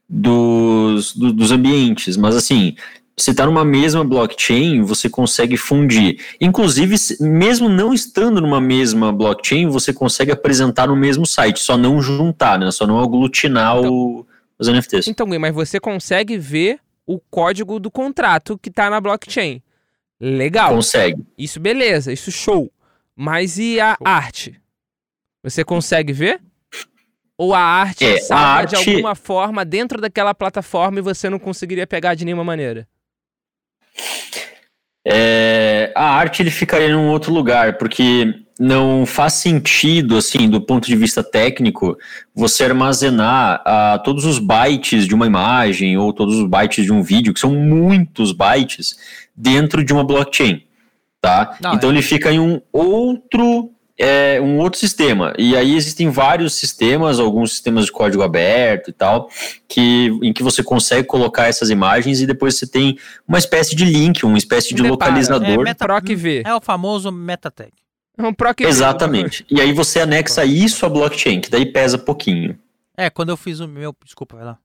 dos, 0.08 1.14
do- 1.14 1.32
dos 1.32 1.52
ambientes. 1.52 2.16
Mas, 2.16 2.34
assim, 2.34 2.74
você 3.16 3.30
está 3.30 3.44
numa 3.46 3.64
mesma 3.64 4.04
blockchain, 4.04 4.82
você 4.82 5.08
consegue 5.08 5.56
fundir. 5.56 6.18
Inclusive, 6.40 6.96
mesmo 7.20 7.68
não 7.68 7.92
estando 7.92 8.40
numa 8.40 8.60
mesma 8.60 9.12
blockchain, 9.12 9.66
você 9.68 9.92
consegue 9.92 10.32
apresentar 10.32 10.86
no 10.88 10.96
mesmo 10.96 11.26
site, 11.26 11.60
só 11.60 11.76
não 11.76 12.00
juntar, 12.00 12.58
né? 12.58 12.70
Só 12.70 12.86
não 12.86 12.98
aglutinar 13.00 13.80
o- 13.80 14.26
os 14.58 14.68
NFTs. 14.68 15.08
Então, 15.08 15.26
mas 15.26 15.54
você 15.54 15.78
consegue 15.78 16.38
ver 16.38 16.78
o 17.06 17.18
código 17.18 17.78
do 17.78 17.90
contrato 17.90 18.58
que 18.58 18.70
tá 18.70 18.88
na 18.88 19.00
blockchain. 19.00 19.60
Legal. 20.20 20.74
Consegue. 20.74 21.22
Isso 21.36 21.58
beleza, 21.60 22.12
isso 22.12 22.30
show. 22.30 22.70
Mas 23.14 23.58
e 23.58 23.78
a 23.80 23.96
arte? 24.04 24.58
Você 25.42 25.64
consegue 25.64 26.12
ver? 26.12 26.40
Ou 27.36 27.52
a 27.54 27.58
arte 27.60 28.04
É, 28.04 28.16
a 28.16 28.20
salva 28.20 28.64
de 28.66 28.76
arte- 28.76 28.90
alguma 28.90 29.14
forma 29.14 29.64
dentro 29.64 30.00
daquela 30.00 30.32
plataforma 30.32 30.98
e 30.98 31.02
você 31.02 31.28
não 31.28 31.38
conseguiria 31.38 31.86
pegar 31.86 32.14
de 32.14 32.24
nenhuma 32.24 32.44
maneira? 32.44 32.86
É, 35.04 35.92
a 35.96 36.10
arte 36.14 36.42
ele 36.42 36.50
ficaria 36.50 36.88
em 36.88 36.94
um 36.94 37.08
outro 37.08 37.32
lugar, 37.32 37.76
porque 37.76 38.42
não 38.58 39.04
faz 39.04 39.34
sentido, 39.34 40.16
assim, 40.16 40.48
do 40.48 40.60
ponto 40.60 40.86
de 40.86 40.94
vista 40.94 41.24
técnico, 41.24 41.98
você 42.34 42.64
armazenar 42.64 43.60
ah, 43.64 44.00
todos 44.04 44.24
os 44.24 44.38
bytes 44.38 45.06
de 45.06 45.14
uma 45.14 45.26
imagem 45.26 45.96
ou 45.96 46.12
todos 46.12 46.36
os 46.36 46.48
bytes 46.48 46.84
de 46.84 46.92
um 46.92 47.02
vídeo, 47.02 47.34
que 47.34 47.40
são 47.40 47.54
muitos 47.54 48.30
bytes, 48.32 48.96
dentro 49.36 49.84
de 49.84 49.92
uma 49.92 50.04
blockchain, 50.04 50.62
tá? 51.20 51.56
Não, 51.60 51.74
então 51.74 51.90
é. 51.90 51.94
ele 51.94 52.02
fica 52.02 52.30
em 52.30 52.38
um 52.38 52.60
outro 52.72 53.72
é, 54.02 54.40
um 54.40 54.58
outro 54.58 54.78
sistema. 54.80 55.32
E 55.38 55.56
aí 55.56 55.76
existem 55.76 56.10
vários 56.10 56.54
sistemas, 56.54 57.20
alguns 57.20 57.52
sistemas 57.52 57.84
de 57.86 57.92
código 57.92 58.22
aberto 58.22 58.88
e 58.90 58.92
tal, 58.92 59.28
que, 59.68 60.08
em 60.22 60.32
que 60.32 60.42
você 60.42 60.62
consegue 60.62 61.06
colocar 61.06 61.46
essas 61.46 61.70
imagens 61.70 62.20
e 62.20 62.26
depois 62.26 62.56
você 62.58 62.66
tem 62.66 62.98
uma 63.28 63.38
espécie 63.38 63.76
de 63.76 63.84
link, 63.84 64.24
uma 64.24 64.36
espécie 64.38 64.68
de 64.74 64.82
Depara, 64.82 64.90
localizador. 64.90 65.60
é 65.60 65.64
meta- 65.64 65.84
Proc 65.86 66.04
V. 66.08 66.42
É 66.44 66.54
o 66.54 66.60
famoso 66.60 67.12
metatag. 67.12 67.72
É 68.18 68.22
um 68.22 68.34
proc 68.34 68.58
V. 68.60 68.66
Exatamente. 68.66 69.46
E 69.48 69.60
aí 69.60 69.72
você 69.72 70.00
anexa 70.00 70.44
isso 70.44 70.84
à 70.84 70.88
blockchain, 70.88 71.40
que 71.40 71.48
daí 71.50 71.64
pesa 71.64 71.96
pouquinho. 71.96 72.58
É, 72.96 73.08
quando 73.08 73.30
eu 73.30 73.36
fiz 73.36 73.60
o 73.60 73.66
meu. 73.68 73.94
Desculpa, 74.04 74.36
vai 74.36 74.44
lá. 74.44 74.58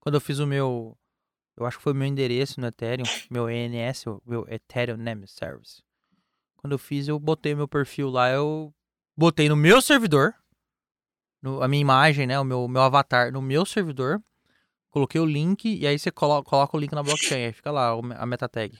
Quando 0.00 0.16
eu 0.16 0.20
fiz 0.20 0.38
o 0.40 0.46
meu. 0.46 0.96
Eu 1.56 1.66
acho 1.66 1.76
que 1.76 1.82
foi 1.84 1.92
o 1.92 1.96
meu 1.96 2.08
endereço 2.08 2.58
no 2.60 2.66
Ethereum, 2.66 3.04
meu 3.30 3.48
ENS, 3.48 4.06
o 4.06 4.20
meu 4.26 4.46
Ethereum 4.50 4.96
Name 4.96 5.28
Service. 5.28 5.82
Quando 6.62 6.72
eu 6.72 6.78
fiz, 6.78 7.08
eu 7.08 7.18
botei 7.18 7.54
meu 7.54 7.66
perfil 7.66 8.08
lá, 8.08 8.30
eu 8.30 8.72
botei 9.16 9.48
no 9.48 9.56
meu 9.56 9.82
servidor, 9.82 10.32
no- 11.42 11.60
a 11.60 11.66
minha 11.66 11.80
imagem, 11.80 12.26
né, 12.26 12.38
o 12.38 12.44
meu, 12.44 12.68
meu 12.68 12.82
avatar 12.82 13.32
no 13.32 13.42
meu 13.42 13.66
servidor, 13.66 14.22
coloquei 14.90 15.20
o 15.20 15.26
link 15.26 15.64
e 15.76 15.86
aí 15.86 15.98
você 15.98 16.10
colo- 16.10 16.42
coloca 16.44 16.76
o 16.76 16.80
link 16.80 16.92
na 16.92 17.02
blockchain, 17.02 17.46
aí 17.46 17.52
fica 17.52 17.70
lá 17.72 17.90
a 18.16 18.24
meta 18.26 18.48
tag. 18.48 18.78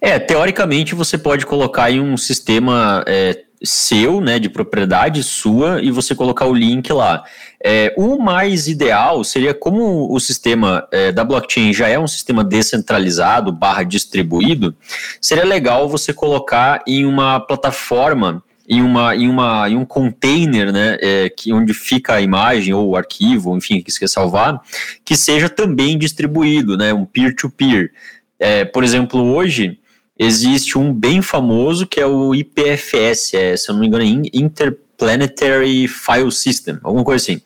É, 0.00 0.18
teoricamente 0.18 0.94
você 0.94 1.18
pode 1.18 1.44
colocar 1.44 1.90
em 1.90 2.00
um 2.00 2.16
sistema 2.16 3.04
é, 3.06 3.44
seu, 3.62 4.20
né, 4.20 4.38
de 4.38 4.48
propriedade 4.48 5.22
sua, 5.22 5.82
e 5.82 5.90
você 5.90 6.14
colocar 6.14 6.46
o 6.46 6.54
link 6.54 6.90
lá. 6.92 7.24
É, 7.62 7.92
o 7.96 8.18
mais 8.18 8.68
ideal 8.68 9.22
seria, 9.22 9.52
como 9.52 10.10
o 10.10 10.18
sistema 10.18 10.86
é, 10.90 11.12
da 11.12 11.24
blockchain 11.24 11.72
já 11.72 11.88
é 11.88 11.98
um 11.98 12.06
sistema 12.06 12.42
descentralizado 12.42 13.52
barra 13.52 13.82
distribuído, 13.82 14.74
seria 15.20 15.44
legal 15.44 15.88
você 15.88 16.12
colocar 16.12 16.82
em 16.86 17.04
uma 17.04 17.38
plataforma, 17.38 18.42
em, 18.66 18.80
uma, 18.80 19.14
em, 19.14 19.28
uma, 19.28 19.68
em 19.68 19.76
um 19.76 19.84
container, 19.84 20.72
né, 20.72 20.96
é, 21.00 21.28
que, 21.28 21.52
onde 21.52 21.74
fica 21.74 22.14
a 22.14 22.20
imagem 22.20 22.72
ou 22.72 22.88
o 22.88 22.96
arquivo, 22.96 23.54
enfim, 23.56 23.82
que 23.82 23.92
você 23.92 24.00
quer 24.00 24.08
salvar, 24.08 24.62
que 25.04 25.16
seja 25.16 25.50
também 25.50 25.98
distribuído, 25.98 26.78
né, 26.78 26.94
um 26.94 27.04
peer-to-peer. 27.04 27.92
É, 28.38 28.64
por 28.64 28.82
exemplo, 28.82 29.20
hoje 29.20 29.78
existe 30.22 30.76
um 30.76 30.92
bem 30.92 31.22
famoso 31.22 31.86
que 31.86 31.98
é 31.98 32.04
o 32.06 32.34
IPFS, 32.34 33.32
é, 33.34 33.56
se 33.56 33.70
eu 33.70 33.72
não 33.72 33.80
me 33.80 33.86
engano, 33.86 34.04
é 34.04 34.06
In- 34.06 34.30
Interplanetary 34.34 35.88
File 35.88 36.30
System, 36.30 36.78
alguma 36.82 37.02
coisa 37.04 37.22
assim. 37.24 37.40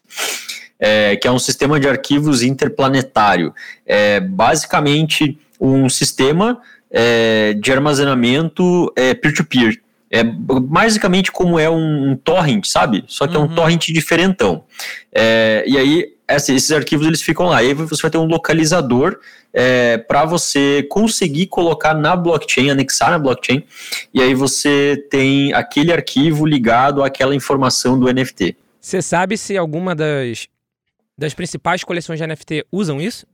É, 0.81 1.15
que 1.17 1.29
é 1.29 1.31
um 1.31 1.39
sistema 1.39 1.79
de 1.79 1.89
arquivos 1.89 2.43
interplanetário. 2.43 3.55
É 3.87 4.19
basicamente 4.21 5.39
um 5.61 5.89
sistema 5.89 6.61
é, 6.91 7.55
de 7.55 7.73
armazenamento 7.73 8.93
é, 8.97 9.15
peer-to-peer. 9.15 9.81
É 10.11 10.23
basicamente 10.25 11.33
como 11.33 11.59
é 11.59 11.71
um, 11.71 12.11
um 12.11 12.17
torrent, 12.17 12.67
sabe? 12.67 13.05
Só 13.07 13.27
que 13.27 13.37
é 13.37 13.39
Uhum. 13.39 13.47
um 13.47 13.55
torrent 13.55 13.87
diferentão. 13.87 14.65
É, 15.13 15.65
e 15.67 15.79
aí, 15.79 16.14
esses 16.29 16.71
arquivos 16.71 17.07
eles 17.07 17.23
ficam 17.23 17.47
lá. 17.47 17.63
E 17.63 17.69
aí 17.69 17.75
você 17.75 18.01
vai 18.01 18.11
ter 18.11 18.19
um 18.19 18.25
localizador 18.25 19.19
é, 19.53 19.99
para 19.99 20.25
você 20.25 20.83
conseguir 20.91 21.47
colocar 21.47 21.95
na 21.95 22.17
blockchain, 22.17 22.71
anexar 22.71 23.11
na 23.11 23.19
blockchain, 23.19 23.65
e 24.13 24.21
aí 24.21 24.35
você 24.35 25.07
tem 25.11 25.53
aquele 25.53 25.93
arquivo 25.93 26.47
ligado 26.47 27.03
àquela 27.03 27.35
informação 27.35 27.99
do 27.99 28.13
NFT. 28.13 28.57
Você 28.81 29.01
sabe 29.01 29.39
se 29.39 29.57
alguma 29.57 29.95
das, 29.95 30.49
das 31.17 31.35
principais 31.35 31.85
coleções 31.85 32.19
de 32.19 32.27
NFT 32.27 32.67
usam 32.71 33.01
isso? 33.01 33.27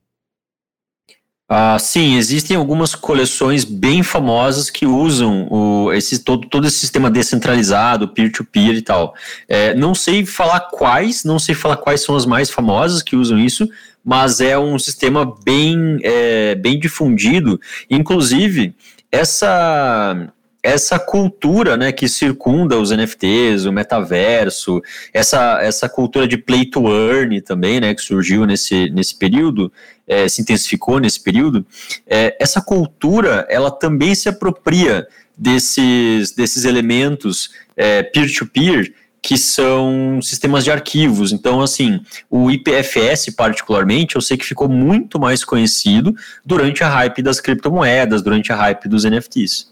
Ah, 1.53 1.77
sim, 1.81 2.15
existem 2.15 2.57
algumas 2.57 2.95
coleções 2.95 3.65
bem 3.65 4.05
famosas 4.05 4.71
que 4.71 4.87
usam 4.87 5.49
o, 5.51 5.93
esse, 5.93 6.21
todo, 6.21 6.47
todo 6.47 6.65
esse 6.69 6.79
sistema 6.79 7.11
descentralizado, 7.11 8.07
peer-to-peer 8.07 8.77
e 8.77 8.83
tal. 8.83 9.17
É, 9.49 9.75
não 9.75 9.93
sei 9.93 10.25
falar 10.25 10.61
quais, 10.61 11.25
não 11.25 11.41
sei 11.41 11.57
falar 11.57 11.77
quais 11.77 12.03
são 12.03 12.15
as 12.15 12.25
mais 12.25 12.51
famosas 12.51 13.03
que 13.03 13.17
usam 13.17 13.37
isso, 13.37 13.69
mas 14.05 14.41
é 14.41 14.57
um 14.57 14.79
sistema 14.79 15.35
bem, 15.45 15.99
é, 16.05 16.55
bem 16.55 16.79
difundido. 16.79 17.61
Inclusive, 17.91 18.73
essa 19.11 20.33
essa 20.63 20.99
cultura 20.99 21.77
né, 21.77 21.91
que 21.91 22.09
circunda 22.09 22.79
os 22.79 22.91
NFTs, 22.91 23.65
o 23.65 23.73
metaverso, 23.73 24.83
essa, 25.13 25.59
essa 25.63 25.89
cultura 25.89 26.29
de 26.29 26.37
play 26.37 26.67
to 26.67 26.87
earn 26.89 27.41
também, 27.41 27.81
né, 27.81 27.95
que 27.95 28.03
surgiu 28.03 28.45
nesse, 28.45 28.91
nesse 28.91 29.19
período, 29.19 29.73
é, 30.11 30.29
se 30.29 30.43
intensificou 30.43 30.99
nesse 30.99 31.23
período, 31.23 31.65
é, 32.05 32.37
essa 32.41 32.61
cultura 32.61 33.47
ela 33.49 33.71
também 33.71 34.13
se 34.13 34.29
apropria 34.29 35.07
desses, 35.39 36.33
desses 36.33 36.65
elementos 36.65 37.51
é, 37.77 38.03
peer-to-peer 38.03 38.87
-peer, 38.87 38.95
que 39.23 39.39
são 39.39 40.19
sistemas 40.21 40.65
de 40.65 40.71
arquivos. 40.73 41.31
Então, 41.31 41.61
assim, 41.61 42.01
o 42.29 42.51
IPFS, 42.51 43.31
particularmente, 43.37 44.17
eu 44.17 44.23
sei 44.23 44.37
que 44.37 44.45
ficou 44.45 44.69
muito 44.69 45.21
mais 45.21 45.45
conhecido 45.45 46.15
durante 46.45 46.83
a 46.83 46.89
hype 46.89 47.23
das 47.23 47.41
criptomoedas, 47.41 48.23
durante 48.23 48.53
a 48.53 48.57
hype 48.57 48.89
dos 48.89 49.05
NFTs. 49.05 49.71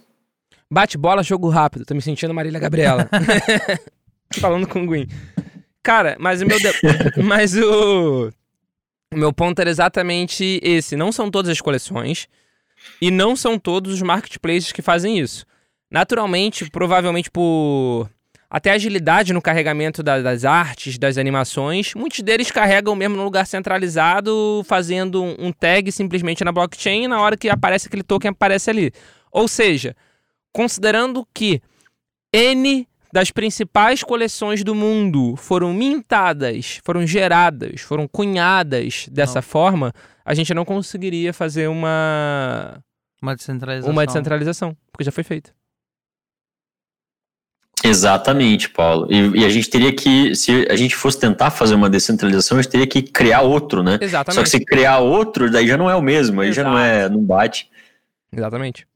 Bate 0.71 0.99
bola, 0.99 1.23
jogo 1.23 1.49
rápido. 1.49 1.85
Tô 1.85 1.95
me 1.95 2.03
sentindo 2.03 2.35
Marília 2.35 2.61
Gabriela. 2.61 3.09
Falando 4.39 4.69
com 4.69 4.83
o 4.83 4.87
Gwyn. 4.87 5.09
Cara, 5.83 6.17
mas 6.21 6.43
o 6.43 6.47
meu. 6.47 6.59
De... 6.59 6.69
mas 7.25 7.57
o. 7.57 8.31
O 9.13 9.17
meu 9.17 9.33
ponto 9.33 9.59
era 9.59 9.71
exatamente 9.71 10.61
esse. 10.63 10.97
Não 10.97 11.11
são 11.11 11.31
todas 11.31 11.51
as 11.51 11.61
coleções 11.61 12.29
e 13.01 13.11
não 13.11 13.35
são 13.35 13.59
todos 13.59 13.93
os 13.93 14.03
marketplaces 14.03 14.73
que 14.73 14.83
fazem 14.83 15.19
isso. 15.19 15.47
Naturalmente, 15.91 16.71
provavelmente 16.71 17.31
por 17.31 18.09
até 18.51 18.71
agilidade 18.71 19.33
no 19.33 19.43
carregamento 19.43 20.03
da, 20.03 20.23
das 20.23 20.45
artes, 20.45 20.99
das 20.99 21.19
animações, 21.19 21.95
muitos 21.95 22.21
deles 22.21 22.51
carregam 22.51 22.95
mesmo 22.97 23.17
no 23.17 23.25
lugar 23.25 23.47
centralizado, 23.47 24.63
fazendo 24.67 25.23
um, 25.23 25.53
tag 25.53 25.93
simplesmente 25.93 26.45
na 26.45 26.53
blockchain 26.53 27.05
e 27.05 27.09
na 27.09 27.21
hora 27.21 27.37
que 27.37 27.51
aparece 27.51 27.89
aquele 27.89 28.03
token 28.03 28.31
aparece 28.31 28.71
ali. 28.71 28.93
Ou 29.31 29.47
seja, 29.47 29.95
considerando 30.53 31.27
que 31.35 31.61
N 32.33 32.88
das 33.13 33.31
principais 33.31 34.03
coleções 34.03 34.63
do 34.63 34.75
mundo 34.75 35.35
foram 35.37 35.73
mintadas, 35.73 36.81
foram 36.85 37.07
geradas, 37.07 37.81
foram 37.81 38.07
cunhadas 38.07 39.07
dessa 39.11 39.37
não. 39.37 39.43
forma, 39.43 39.93
a 40.25 40.35
gente 40.35 40.53
não 40.53 40.65
conseguiria 40.65 41.33
fazer 41.33 41.69
uma 41.69 42.83
uma 43.21 43.35
descentralização. 43.35 43.93
Uma 43.93 44.07
descentralização, 44.07 44.77
porque 44.93 45.05
já 45.05 45.11
foi 45.11 45.25
feita. 45.25 45.51
Exatamente, 47.85 48.69
Paulo. 48.69 49.07
E, 49.11 49.41
e, 49.41 49.45
a 49.45 49.49
gente 49.49 49.71
teria 49.71 49.93
que, 49.95 50.35
se 50.35 50.67
a 50.69 50.77
gente 50.77 50.97
fosse 50.97 51.19
tentar 51.19 51.51
fazer 51.51 51.75
uma 51.75 51.89
descentralização, 51.89 52.59
a 52.59 52.63
gente 52.63 52.71
teria 52.71 52.87
que 52.87 53.03
criar 53.03 53.43
outro, 53.43 53.83
né? 53.83 53.99
Exatamente. 54.01 54.35
Só 54.35 54.43
que 54.43 54.51
se 54.51 54.65
criar 54.65 54.99
outro, 54.99 55.51
daí 55.51 55.67
já 55.67 55.77
não 55.77 55.89
é 55.89 55.95
o 55.95 56.03
mesmo, 56.03 56.41
aí 56.41 56.49
Exato. 56.49 56.67
já 56.67 56.71
não 56.71 56.79
é, 56.79 57.09
não 57.09 57.21
bate. 57.21 57.71
Exatamente. 58.33 58.87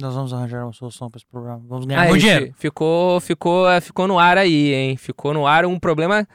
Nós 0.00 0.14
vamos 0.14 0.32
arranjar 0.32 0.64
uma 0.64 0.72
solução 0.72 1.10
para 1.10 1.18
esse 1.18 1.26
problema. 1.26 1.62
Vamos 1.66 1.86
ganhar 1.86 2.02
ah, 2.02 2.16
dinheiro. 2.16 2.54
Ficou, 2.56 3.20
ficou, 3.20 3.66
ficou 3.80 4.06
no 4.06 4.18
ar 4.18 4.38
aí, 4.38 4.72
hein? 4.72 4.96
Ficou 4.96 5.34
no 5.34 5.46
ar 5.46 5.64
um 5.66 5.78
problema 5.78 6.26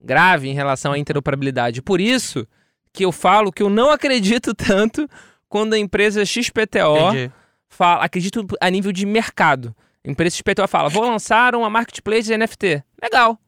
grave 0.00 0.48
em 0.48 0.54
relação 0.54 0.92
à 0.92 0.98
interoperabilidade. 0.98 1.82
Por 1.82 2.00
isso 2.00 2.46
que 2.92 3.04
eu 3.04 3.12
falo 3.12 3.52
que 3.52 3.62
eu 3.62 3.70
não 3.70 3.90
acredito 3.90 4.52
tanto 4.56 5.08
quando 5.48 5.74
a 5.74 5.78
empresa 5.78 6.24
XPTO 6.24 7.10
Entendi. 7.10 7.32
fala, 7.68 8.04
acredito 8.04 8.46
a 8.60 8.70
nível 8.70 8.92
de 8.92 9.06
mercado. 9.06 9.74
A 10.04 10.10
empresa 10.10 10.36
XPTO 10.36 10.68
fala, 10.68 10.88
vou 10.88 11.02
lançar 11.02 11.54
uma 11.54 11.68
marketplace 11.68 12.24
de 12.24 12.36
NFT. 12.36 12.82
Legal. 13.02 13.38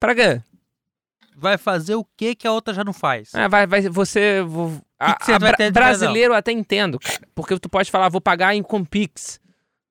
Pra 0.00 0.14
quê? 0.14 0.42
Vai 1.36 1.58
fazer 1.58 1.94
o 1.94 2.04
que 2.16 2.34
que 2.34 2.46
a 2.46 2.52
outra 2.52 2.72
já 2.72 2.82
não 2.82 2.94
faz? 2.94 3.34
É, 3.34 3.46
vai, 3.46 3.66
vai, 3.66 3.82
você, 3.82 4.42
a, 4.98 5.14
que 5.14 5.32
a, 5.32 5.38
bra 5.38 5.54
brasileiro 5.72 6.32
eu 6.32 6.36
até 6.36 6.52
entendo, 6.52 6.98
cara. 6.98 7.20
Porque 7.34 7.58
tu 7.58 7.68
pode 7.68 7.90
falar, 7.90 8.08
vou 8.08 8.20
pagar 8.20 8.54
em 8.54 8.62
Compix. 8.62 9.40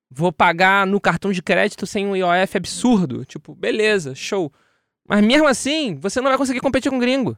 Vou 0.10 0.32
pagar 0.32 0.88
no 0.88 1.00
cartão 1.00 1.32
de 1.32 1.42
crédito 1.42 1.86
sem 1.86 2.08
um 2.08 2.16
IOF 2.16 2.58
absurdo. 2.58 3.26
Tipo, 3.26 3.54
beleza, 3.54 4.16
show. 4.16 4.52
Mas 5.08 5.24
mesmo 5.24 5.48
assim, 5.48 5.96
você 5.96 6.20
não 6.22 6.30
vai 6.30 6.38
conseguir 6.38 6.60
competir 6.60 6.90
com 6.90 6.98
gringo. 6.98 7.38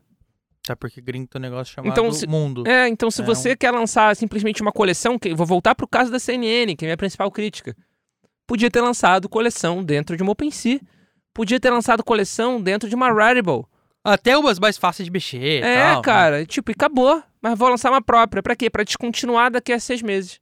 Até 0.63 0.75
porque 0.75 1.01
gringo 1.01 1.27
tem 1.27 1.39
um 1.39 1.43
negócio 1.43 1.73
chamado 1.73 1.91
então, 1.91 2.11
se, 2.11 2.27
mundo. 2.27 2.67
É, 2.67 2.87
então 2.87 3.09
se 3.09 3.21
é 3.21 3.25
você 3.25 3.53
um... 3.53 3.55
quer 3.55 3.71
lançar 3.71 4.15
simplesmente 4.15 4.61
uma 4.61 4.71
coleção, 4.71 5.17
que, 5.17 5.33
vou 5.33 5.45
voltar 5.45 5.75
pro 5.75 5.87
caso 5.87 6.11
da 6.11 6.19
CNN, 6.19 6.75
que 6.75 6.85
é 6.85 6.87
a 6.87 6.89
minha 6.89 6.97
principal 6.97 7.31
crítica. 7.31 7.75
Podia 8.45 8.69
ter 8.71 8.81
lançado 8.81 9.27
coleção 9.27 9.83
dentro 9.83 10.15
de 10.15 10.23
uma 10.23 10.31
OpenSea. 10.31 10.79
Podia 11.33 11.59
ter 11.59 11.69
lançado 11.69 12.03
coleção 12.03 12.61
dentro 12.61 12.87
de 12.89 12.95
uma 12.95 13.11
Rarible. 13.11 13.65
Até 14.03 14.37
umas 14.37 14.57
mais 14.57 14.77
fáceis 14.77 15.05
de 15.05 15.11
mexer. 15.11 15.63
É, 15.63 15.83
tal, 15.83 15.95
né? 15.97 16.01
cara, 16.01 16.39
né? 16.39 16.45
tipo, 16.45 16.71
e 16.71 16.73
acabou. 16.73 17.21
Mas 17.47 17.57
vou 17.57 17.69
lançar 17.69 17.89
uma 17.91 18.01
própria. 18.01 18.43
Pra 18.43 18.55
quê? 18.55 18.69
Pra 18.69 18.83
descontinuar 18.83 19.49
daqui 19.49 19.71
a 19.71 19.79
seis 19.79 20.01
meses. 20.01 20.39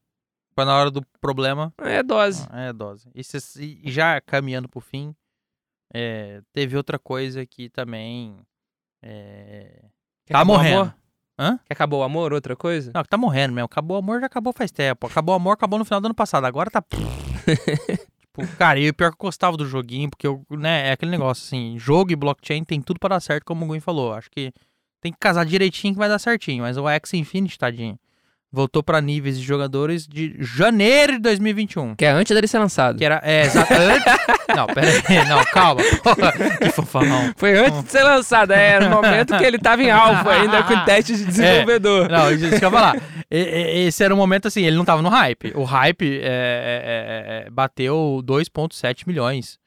Pra 0.56 0.65
na 0.65 0.76
hora 0.76 0.89
do 0.89 1.06
problema. 1.22 1.72
É 1.80 2.02
dose. 2.02 2.48
Ah, 2.50 2.62
é 2.62 2.74
dose. 2.74 3.10
E, 3.13 3.22
e 3.84 3.91
já 3.91 4.20
caminhando 4.22 4.68
pro 4.68 4.80
fim, 4.80 5.13
é, 5.94 6.41
teve 6.52 6.76
outra 6.76 6.98
coisa 6.98 7.46
que 7.46 7.70
também. 7.70 8.39
É, 9.04 9.84
tá 10.28 10.44
morrendo. 10.44 10.91
Hã? 11.38 11.60
Que 11.65 11.74
acabou 11.74 12.00
o 12.00 12.04
amor, 12.04 12.32
outra 12.32 12.56
coisa? 12.56 12.91
Não, 12.96 13.04
que 13.04 13.10
tá 13.10 13.18
morrendo 13.18 13.54
mesmo. 13.54 13.65
Acabou 13.65 13.98
o 13.98 14.00
amor, 14.00 14.22
já 14.22 14.26
acabou 14.26 14.54
faz 14.54 14.72
tempo. 14.72 15.06
Acabou 15.06 15.34
o 15.34 15.36
amor, 15.36 15.52
acabou 15.52 15.78
no 15.78 15.86
final 15.86 16.00
do 16.00 16.06
ano 16.06 16.15
passado. 16.15 16.46
Agora 16.46 16.72
tá. 16.72 16.82
Tipo, 18.36 18.58
cara, 18.58 18.80
e 18.80 18.89
o 18.89 18.94
pior 18.94 19.12
que 19.12 19.15
eu 19.15 19.28
gostava 19.28 19.56
do 19.56 19.65
joguinho, 19.65 20.10
porque 20.10 20.28
eu, 20.28 20.46
né, 20.50 20.89
é 20.89 20.91
aquele 20.91 21.12
negócio 21.12 21.46
assim, 21.46 21.80
jogo 21.80 22.12
e 22.12 22.15
blockchain 22.18 22.65
tem 22.65 22.82
tudo 22.82 23.00
para 23.00 23.15
dar 23.15 23.22
certo, 23.22 23.46
como 23.46 23.63
o 23.63 23.68
Gwen 23.68 23.80
falou. 23.80 24.13
Acho 24.13 24.30
que 24.30 24.52
tem 25.06 25.13
que 25.13 25.20
casar 25.20 25.46
direitinho 25.46 25.94
que 25.94 26.00
vai 26.00 26.10
dar 26.10 26.18
certinho, 26.18 26.63
mas 26.63 26.78
o 26.78 26.89
X 26.89 27.13
Infinity, 27.13 27.60
tadinho, 27.60 27.96
voltou 28.52 28.82
para 28.82 29.00
níveis 29.00 29.38
de 29.38 29.46
jogadores 29.46 30.08
de 30.08 30.36
janeiro 30.39 31.13
de 31.13 31.20
2021. 31.20 31.96
Que 31.96 32.06
é 32.06 32.10
antes 32.10 32.34
dele 32.34 32.48
ser 32.48 32.58
lançado. 32.58 32.98
Que 32.98 33.06
era, 33.06 33.22
é, 33.24 33.44
exatamente. 33.44 34.04
não, 34.56 34.65
pera 34.65 34.88
aí, 35.08 35.28
não, 35.28 35.46
calma. 35.46 35.82
que 36.60 36.72
fofão. 36.72 37.04
Foi 37.36 37.56
antes 37.56 37.84
de 37.84 37.91
ser 37.91 38.02
lançado, 38.02 38.52
é, 38.52 38.70
era 38.72 38.88
o 38.88 38.89
momento 38.89 39.38
que 39.38 39.44
ele 39.44 39.60
tava 39.60 39.84
em 39.84 39.91
alfa 39.91 40.32
ainda 40.32 40.63
com 40.63 40.86
teste 40.86 41.15
de 41.15 41.22
é. 41.24 41.26
desenvolvedor. 41.28 42.06
É, 42.06 42.18
não, 42.18 42.32
isso 42.32 42.60
que 42.60 42.65
eu 42.65 42.72
falar. 42.72 42.96
Esse 43.30 44.04
era 44.04 44.13
o 44.13 44.18
momento 44.18 44.48
assim, 44.48 44.63
ele 44.63 44.76
não 44.76 44.86
tava 44.86 45.04
no 45.04 45.10
hype. 45.10 45.54
O 45.56 45.63
hype 45.65 46.20
é, 46.24 47.44
é, 47.44 47.46
é, 47.46 47.50
bateu 47.52 48.24
2,7 48.26 49.04
milhões 49.06 49.60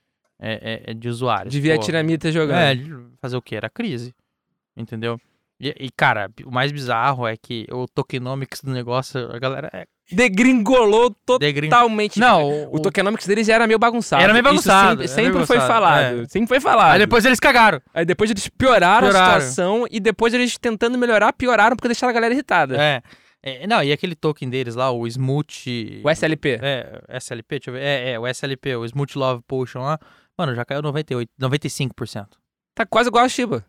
de 0.97 1.09
usuários. 1.09 1.53
De 1.53 1.61
vietnamita 1.61 2.33
jogando. 2.33 2.59
É, 2.59 2.77
fazer 3.21 3.37
o 3.37 3.43
que? 3.43 3.55
Era 3.55 3.71
crise. 3.71 4.13
Entendeu? 4.77 5.21
E, 5.61 5.75
e, 5.87 5.91
cara, 5.91 6.31
o 6.45 6.51
mais 6.51 6.71
bizarro 6.71 7.27
é 7.27 7.37
que 7.37 7.67
o 7.73 7.87
tokenomics 7.89 8.61
do 8.63 8.71
negócio, 8.71 9.31
a 9.33 9.39
galera 9.39 9.69
é 9.73 9.87
degringolou 10.11 11.15
totalmente. 11.27 12.19
Não, 12.19 12.45
o, 12.45 12.77
o 12.77 12.81
tokenomics 12.81 13.27
deles 13.27 13.47
já 13.47 13.55
era 13.55 13.67
meio 13.67 13.79
bagunçado. 13.79 14.23
Era 14.23 14.33
meio 14.33 14.43
bagunçado. 14.43 15.05
Isso 15.05 15.15
sempre, 15.15 15.33
sempre 15.33 15.47
foi 15.47 15.61
falado. 15.61 16.23
É. 16.23 16.29
Sempre 16.29 16.49
foi 16.49 16.61
falado. 16.61 16.93
Aí 16.93 16.99
depois 16.99 17.25
eles 17.25 17.39
cagaram. 17.39 17.81
Aí 17.93 18.05
depois 18.05 18.31
eles 18.31 18.49
pioraram, 18.49 19.09
pioraram, 19.09 19.37
a 19.37 19.41
situação 19.41 19.87
e 19.91 20.01
depois 20.01 20.33
eles 20.33 20.57
tentando 20.57 20.97
melhorar, 20.97 21.33
pioraram 21.33 21.77
porque 21.77 21.89
deixaram 21.89 22.11
a 22.11 22.15
galera 22.15 22.33
irritada. 22.33 22.77
É. 22.81 23.03
é 23.43 23.67
não, 23.67 23.83
e 23.83 23.93
aquele 23.93 24.15
token 24.15 24.49
deles 24.49 24.75
lá, 24.75 24.91
o 24.91 25.07
Smooth... 25.07 26.01
O 26.03 26.11
SLP. 26.11 26.59
É, 26.63 27.03
SLP, 27.19 27.59
deixa 27.59 27.71
eu 27.71 27.75
ver. 27.75 27.83
É, 27.83 28.13
é, 28.13 28.19
o 28.19 28.27
SLP, 28.27 28.77
o 28.77 28.85
Smooth 28.87 29.19
Love 29.19 29.43
Potion 29.47 29.81
lá. 29.81 29.99
Mano, 30.39 30.55
já 30.55 30.65
caiu 30.65 30.81
98, 30.81 31.31
95%. 31.39 32.29
Tá 32.75 32.87
quase 32.87 33.09
igual 33.09 33.25
a 33.25 33.29
Shiba. 33.29 33.65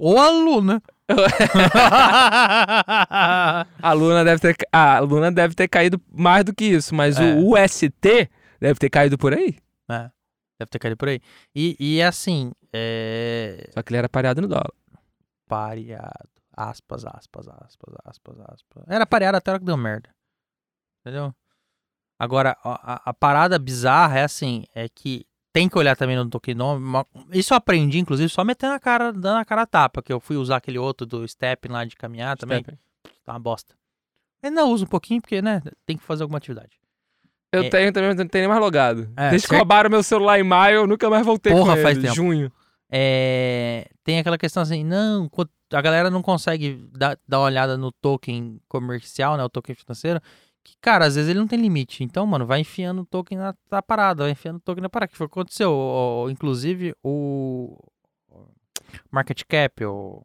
Ou 0.00 0.18
a 0.18 0.30
Luna. 0.30 0.82
a 3.82 3.92
Luna 3.92 4.24
deve 4.24 4.40
ter 4.40 4.56
a 4.72 4.98
Luna 5.00 5.30
deve 5.30 5.54
ter 5.54 5.68
caído 5.68 6.00
mais 6.10 6.42
do 6.42 6.54
que 6.54 6.64
isso, 6.64 6.94
mas 6.94 7.18
é. 7.18 7.34
o 7.34 7.52
UST 7.52 8.30
deve 8.58 8.78
ter 8.78 8.88
caído 8.88 9.18
por 9.18 9.34
aí. 9.34 9.58
É. 9.90 10.10
Deve 10.58 10.70
ter 10.70 10.78
caído 10.78 10.96
por 10.96 11.08
aí. 11.08 11.20
E, 11.54 11.76
e 11.78 12.02
assim. 12.02 12.50
É... 12.72 13.68
Só 13.74 13.82
que 13.82 13.92
ele 13.92 13.98
era 13.98 14.08
pareado 14.08 14.40
no 14.40 14.48
dólar. 14.48 14.72
Pareado. 15.46 16.30
Aspas, 16.56 17.04
aspas, 17.04 17.46
aspas, 17.48 17.94
aspas, 18.06 18.40
aspas. 18.40 18.84
Era 18.88 19.04
pareado 19.04 19.36
até 19.36 19.50
a 19.50 19.52
hora 19.52 19.60
que 19.60 19.66
deu 19.66 19.76
merda. 19.76 20.08
Entendeu? 21.00 21.34
Agora, 22.18 22.56
a, 22.64 23.10
a 23.10 23.12
parada 23.12 23.58
bizarra 23.58 24.20
é 24.20 24.24
assim: 24.24 24.64
é 24.74 24.88
que 24.88 25.26
tem 25.52 25.68
que 25.68 25.78
olhar 25.78 25.96
também 25.96 26.16
no 26.16 26.28
tokenômetro. 26.28 27.06
Isso 27.32 27.52
eu 27.52 27.56
aprendi, 27.56 27.98
inclusive, 27.98 28.28
só 28.28 28.44
metendo 28.44 28.74
a 28.74 28.80
cara, 28.80 29.12
dando 29.12 29.38
a 29.38 29.44
cara 29.44 29.62
a 29.62 29.66
tapa, 29.66 30.02
que 30.02 30.12
eu 30.12 30.20
fui 30.20 30.36
usar 30.36 30.56
aquele 30.56 30.78
outro 30.78 31.06
do 31.06 31.26
Step 31.26 31.68
lá 31.68 31.84
de 31.84 31.96
caminhar 31.96 32.36
também. 32.36 32.62
Step. 32.62 32.78
Tá 33.24 33.32
uma 33.32 33.38
bosta. 33.40 33.74
Ainda 34.42 34.64
uso 34.64 34.84
um 34.84 34.88
pouquinho, 34.88 35.20
porque, 35.20 35.42
né, 35.42 35.62
tem 35.84 35.96
que 35.96 36.04
fazer 36.04 36.22
alguma 36.22 36.38
atividade. 36.38 36.78
Eu 37.52 37.64
é... 37.64 37.68
tenho 37.68 37.92
também, 37.92 38.14
não 38.14 38.28
tenho 38.28 38.42
nem 38.42 38.48
mais 38.48 38.60
logado. 38.60 39.10
É, 39.16 39.30
Desde 39.30 39.48
que 39.48 39.54
roubaram 39.54 39.90
meu 39.90 40.02
celular 40.02 40.38
em 40.38 40.44
maio, 40.44 40.76
eu 40.76 40.86
nunca 40.86 41.10
mais 41.10 41.26
voltei 41.26 41.52
Porra, 41.52 41.76
com 41.76 41.82
faz 41.82 41.98
tempo. 41.98 42.14
Junho. 42.14 42.52
é, 42.90 43.88
tem 44.04 44.18
aquela 44.18 44.38
questão 44.38 44.62
assim, 44.62 44.84
não, 44.84 45.28
a 45.72 45.80
galera 45.82 46.10
não 46.10 46.22
consegue 46.22 46.88
dar, 46.92 47.18
dar 47.26 47.40
uma 47.40 47.46
olhada 47.46 47.76
no 47.76 47.90
token 47.90 48.60
comercial, 48.68 49.36
né, 49.36 49.44
o 49.44 49.48
token 49.48 49.74
financeiro, 49.74 50.20
que, 50.64 50.74
cara, 50.80 51.06
às 51.06 51.14
vezes 51.14 51.30
ele 51.30 51.38
não 51.38 51.46
tem 51.46 51.60
limite. 51.60 52.02
Então, 52.04 52.26
mano, 52.26 52.46
vai 52.46 52.60
enfiando 52.60 53.02
o 53.02 53.06
token 53.06 53.38
na, 53.38 53.54
na 53.70 53.82
parada, 53.82 54.22
vai 54.24 54.32
enfiando 54.32 54.56
o 54.56 54.60
token 54.60 54.82
na 54.82 54.88
parada, 54.90 55.10
que 55.10 55.16
foi 55.16 55.26
o 55.26 55.28
que 55.28 55.34
aconteceu. 55.38 55.70
O- 55.72 56.24
o- 56.24 56.30
inclusive, 56.30 56.94
o 57.02 57.76
market 59.10 59.42
cap, 59.48 59.84
o... 59.84 60.24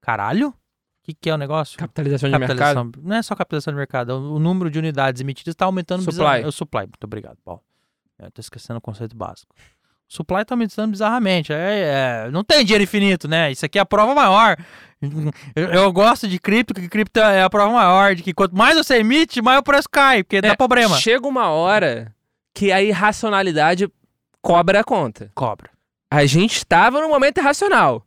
Caralho? 0.00 0.48
O 0.50 0.54
que, 1.02 1.14
que 1.14 1.30
é 1.30 1.34
o 1.34 1.38
negócio? 1.38 1.78
Capitalização 1.78 2.28
de 2.30 2.38
mercado. 2.38 2.58
Capitalização- 2.58 3.02
Não 3.08 3.16
é 3.16 3.22
só 3.22 3.34
capitalização 3.36 3.72
de 3.72 3.78
mercado, 3.78 4.10
o 4.10 4.34
o 4.34 4.38
número 4.38 4.70
de 4.70 4.78
unidades 4.78 5.20
emitidas 5.20 5.52
está 5.52 5.64
aumentando 5.64 6.00
Supply. 6.02 6.12
bizarramente. 6.18 6.48
O 6.48 6.52
supply, 6.52 6.80
muito 6.82 7.04
obrigado, 7.04 7.38
Paulo. 7.44 7.62
Eu 8.18 8.30
tô 8.30 8.40
esquecendo 8.40 8.78
o 8.78 8.80
conceito 8.80 9.14
básico. 9.16 9.54
Supply 10.08 10.44
tá 10.44 10.54
aumentando 10.54 10.92
bizarramente. 10.92 11.52
É, 11.52 12.26
é, 12.26 12.30
não 12.30 12.44
tem 12.44 12.64
dinheiro 12.64 12.84
infinito, 12.84 13.26
né? 13.26 13.50
Isso 13.50 13.66
aqui 13.66 13.78
é 13.78 13.82
a 13.82 13.86
prova 13.86 14.14
maior. 14.14 14.56
Eu, 15.54 15.64
eu 15.68 15.92
gosto 15.92 16.26
de 16.28 16.38
cripto, 16.38 16.72
que 16.72 16.88
cripto 16.88 17.20
é 17.20 17.42
a 17.42 17.50
prova 17.50 17.72
maior, 17.72 18.14
de 18.14 18.22
que 18.22 18.32
quanto 18.32 18.56
mais 18.56 18.76
você 18.76 18.98
emite, 18.98 19.42
mais 19.42 19.58
o 19.58 19.62
preço 19.62 19.88
cai, 19.90 20.22
porque 20.22 20.40
dá 20.40 20.48
É, 20.48 20.56
problema. 20.56 20.96
Chega 20.96 21.26
uma 21.26 21.48
hora 21.50 22.14
que 22.54 22.72
a 22.72 22.80
irracionalidade 22.82 23.88
cobra 24.40 24.80
a 24.80 24.84
conta. 24.84 25.30
Cobra. 25.34 25.70
A 26.10 26.24
gente 26.24 26.56
estava 26.56 27.00
no 27.00 27.08
momento 27.08 27.38
irracional. 27.38 28.02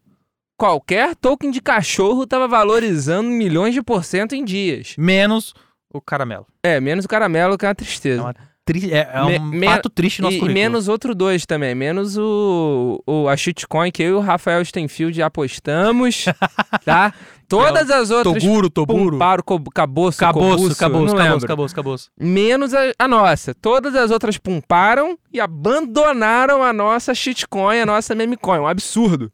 Qualquer 0.58 1.16
token 1.16 1.52
de 1.52 1.62
cachorro 1.62 2.24
estava 2.24 2.48
valorizando 2.48 3.30
milhões 3.30 3.74
de 3.74 3.82
por 3.84 4.04
cento 4.04 4.34
em 4.34 4.44
dias. 4.44 4.96
Menos 4.98 5.54
o 5.94 6.02
caramelo. 6.02 6.48
É, 6.64 6.80
menos 6.80 7.06
o 7.06 7.08
caramelo 7.08 7.58
que 7.58 7.66
é 7.66 7.70
uma 7.70 7.76
tristeza. 7.76 8.22
É 8.22 8.24
uma 8.24 8.36
Tri- 8.70 8.94
é, 8.94 9.10
é 9.12 9.24
um 9.24 9.46
me- 9.46 9.66
fato 9.66 9.90
triste 9.90 10.20
no 10.22 10.26
nosso 10.26 10.36
E, 10.36 10.38
e 10.38 10.40
currículo. 10.42 10.62
menos 10.64 10.88
outro 10.88 11.16
dois 11.16 11.44
também. 11.44 11.74
Menos 11.74 12.16
o, 12.20 13.02
o 13.08 13.28
a 13.28 13.36
shitcoin 13.36 13.90
que 13.92 14.04
eu 14.04 14.10
e 14.10 14.14
o 14.14 14.20
Rafael 14.20 14.64
Stenfield 14.64 15.20
apostamos, 15.24 16.26
tá? 16.86 17.12
Todas 17.48 17.90
as 17.90 18.12
outras 18.12 18.44
Toguro, 18.44 18.70
Toguro. 18.70 19.12
pumparam, 19.14 19.42
co- 19.44 19.60
caboço, 19.74 20.20
Caboço, 20.20 20.76
caboço, 20.76 21.16
caboço, 21.16 21.48
caboço, 21.48 21.76
caboço. 21.76 22.12
Menos 22.20 22.76
a, 22.76 22.92
a 23.00 23.08
nossa. 23.08 23.56
Todas 23.56 23.96
as 23.96 24.12
outras 24.12 24.38
pumparam 24.38 25.18
e 25.34 25.40
abandonaram 25.42 26.62
a 26.62 26.72
nossa 26.72 27.16
shitcoin, 27.16 27.80
a 27.80 27.86
nossa 27.88 28.14
memecoin. 28.14 28.60
Um 28.60 28.68
absurdo. 28.68 29.32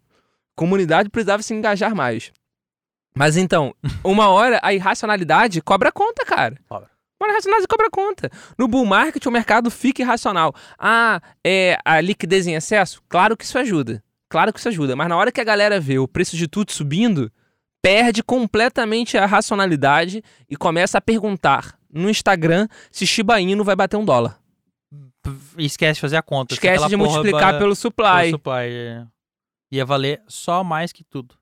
A 0.56 0.60
comunidade 0.62 1.10
precisava 1.10 1.44
se 1.44 1.54
engajar 1.54 1.94
mais. 1.94 2.32
Mas 3.14 3.36
então, 3.36 3.76
uma 4.02 4.30
hora 4.30 4.62
a 4.64 4.74
irracionalidade 4.74 5.62
cobra 5.62 5.92
conta, 5.92 6.24
cara. 6.24 6.56
Cobra. 6.70 6.90
Uma 7.20 7.28
hora 7.28 7.32
a 7.32 7.36
irracionalidade 7.36 7.68
cobra 7.68 7.90
conta. 7.90 8.30
No 8.58 8.68
bull 8.68 8.86
market, 8.86 9.26
o 9.26 9.32
mercado 9.32 9.72
fica 9.72 10.02
irracional. 10.02 10.54
Ah, 10.78 11.22
é 11.46 11.78
a 11.86 12.02
liquidez 12.02 12.46
em 12.46 12.56
excesso? 12.56 13.02
Claro 13.08 13.38
que 13.38 13.46
isso 13.46 13.58
ajuda. 13.58 14.04
Claro 14.30 14.52
que 14.52 14.60
isso 14.60 14.68
ajuda. 14.68 14.96
Mas 14.96 15.08
na 15.08 15.16
hora 15.16 15.32
que 15.32 15.40
a 15.40 15.44
galera 15.44 15.80
vê 15.80 15.98
o 15.98 16.08
preço 16.08 16.36
de 16.36 16.48
tudo 16.48 16.72
subindo, 16.72 17.32
perde 17.82 18.22
completamente 18.22 19.18
a 19.18 19.26
racionalidade 19.26 20.22
e 20.50 20.58
começa 20.58 20.98
a 20.98 21.02
perguntar 21.02 21.78
no 21.90 22.10
Instagram 22.10 22.68
se 22.92 23.08
Shiba 23.08 23.40
Inu 23.40 23.64
vai 23.64 23.76
bater 23.76 23.96
um 23.96 24.04
dólar. 24.04 24.38
E 25.58 25.66
esquece 25.66 25.96
de 25.96 26.02
fazer 26.02 26.18
a 26.18 26.22
conta. 26.22 26.54
Esquece 26.54 26.88
de 26.88 26.98
multiplicar 26.98 27.58
pelo 27.58 27.76
supply. 27.76 28.26
pelo 28.26 28.32
supply. 28.32 28.70
é. 28.72 29.06
Ia 29.72 29.86
valer 29.86 30.22
só 30.28 30.64
mais 30.64 30.92
que 30.92 31.04
tudo. 31.04 31.36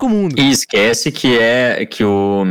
O 0.00 0.08
mundo. 0.08 0.34
E 0.38 0.50
esquece 0.50 1.12
que 1.12 1.38
é 1.38 1.84
que 1.84 2.02
o 2.02 2.42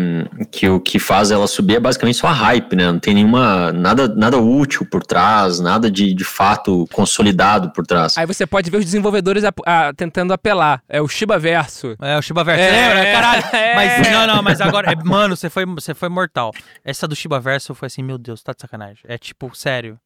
que 0.51 0.69
o 0.69 0.79
que 0.79 0.99
faz 0.99 1.31
ela 1.31 1.47
subir 1.47 1.77
é 1.77 1.79
basicamente 1.79 2.17
só 2.19 2.27
a 2.27 2.31
hype, 2.31 2.75
né? 2.75 2.91
Não 2.91 2.99
tem 2.99 3.15
nenhuma 3.15 3.71
nada 3.71 4.07
nada 4.07 4.37
útil 4.37 4.85
por 4.85 5.03
trás, 5.03 5.59
nada 5.59 5.89
de, 5.89 6.13
de 6.13 6.23
fato 6.23 6.87
consolidado 6.93 7.71
por 7.71 7.87
trás. 7.87 8.17
Aí 8.19 8.25
você 8.27 8.45
pode 8.45 8.69
ver 8.69 8.77
os 8.77 8.85
desenvolvedores 8.85 9.43
ap- 9.43 9.61
ah, 9.65 9.91
tentando 9.97 10.31
apelar. 10.31 10.83
É 10.87 11.01
o 11.01 11.07
Shiba 11.07 11.39
Verso. 11.39 11.95
É, 11.99 12.17
o 12.17 12.21
Shiba 12.21 12.43
Verso. 12.43 12.61
É, 12.63 12.69
Lembra? 12.87 12.99
é, 13.07 13.13
Caralho. 13.13 13.43
é. 13.55 13.75
Mas 13.75 14.11
não, 14.11 14.27
não, 14.35 14.43
mas 14.43 14.61
agora. 14.61 14.91
é, 14.91 14.95
mano, 15.03 15.35
você 15.35 15.49
foi, 15.49 15.65
você 15.65 15.95
foi 15.95 16.09
mortal. 16.09 16.51
Essa 16.85 17.07
do 17.07 17.15
Shiba 17.15 17.39
Verso 17.39 17.73
foi 17.73 17.87
assim, 17.87 18.03
meu 18.03 18.19
Deus, 18.19 18.43
tá 18.43 18.53
de 18.53 18.61
sacanagem. 18.61 19.01
É 19.07 19.17
tipo, 19.17 19.51
sério. 19.55 19.97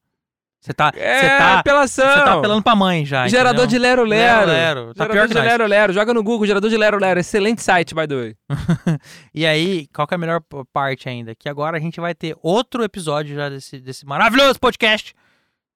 Você 0.60 0.72
tá. 0.72 0.92
É, 0.94 1.20
Você 1.20 1.28
tá. 1.28 1.58
apelação. 1.60 2.06
Você 2.06 2.24
tá 2.24 2.34
apelando 2.34 2.62
pra 2.62 2.74
mãe 2.74 3.06
já. 3.06 3.28
Gerador 3.28 3.66
de 3.66 3.76
entendeu? 3.76 3.90
Lero 3.90 4.04
Lero. 4.04 4.46
Lero, 4.46 4.80
Lero. 4.80 4.94
Tá 4.94 5.06
pior 5.06 5.12
gerador 5.12 5.28
que 5.28 5.34
de 5.34 5.38
nós. 5.40 5.46
Lero 5.46 5.66
Lero. 5.66 5.92
Joga 5.92 6.14
no 6.14 6.22
Google, 6.22 6.46
gerador 6.46 6.68
de 6.68 6.76
Lero 6.76 6.98
Lero. 6.98 7.20
Excelente 7.20 7.62
site, 7.62 7.94
by 7.94 8.06
the 8.06 8.14
way. 8.14 8.36
E 9.32 9.46
aí, 9.46 9.86
qual 9.94 10.06
que 10.06 10.14
é 10.14 10.16
a 10.16 10.18
melhor 10.18 10.42
parte 10.72 11.08
ainda? 11.08 11.34
Que 11.34 11.48
agora 11.48 11.76
a 11.76 11.80
gente 11.80 12.00
vai 12.00 12.14
ter 12.14 12.36
outro 12.42 12.82
episódio 12.82 13.36
já 13.36 13.48
desse, 13.48 13.78
desse 13.80 14.04
maravilhoso 14.04 14.58
podcast, 14.58 15.14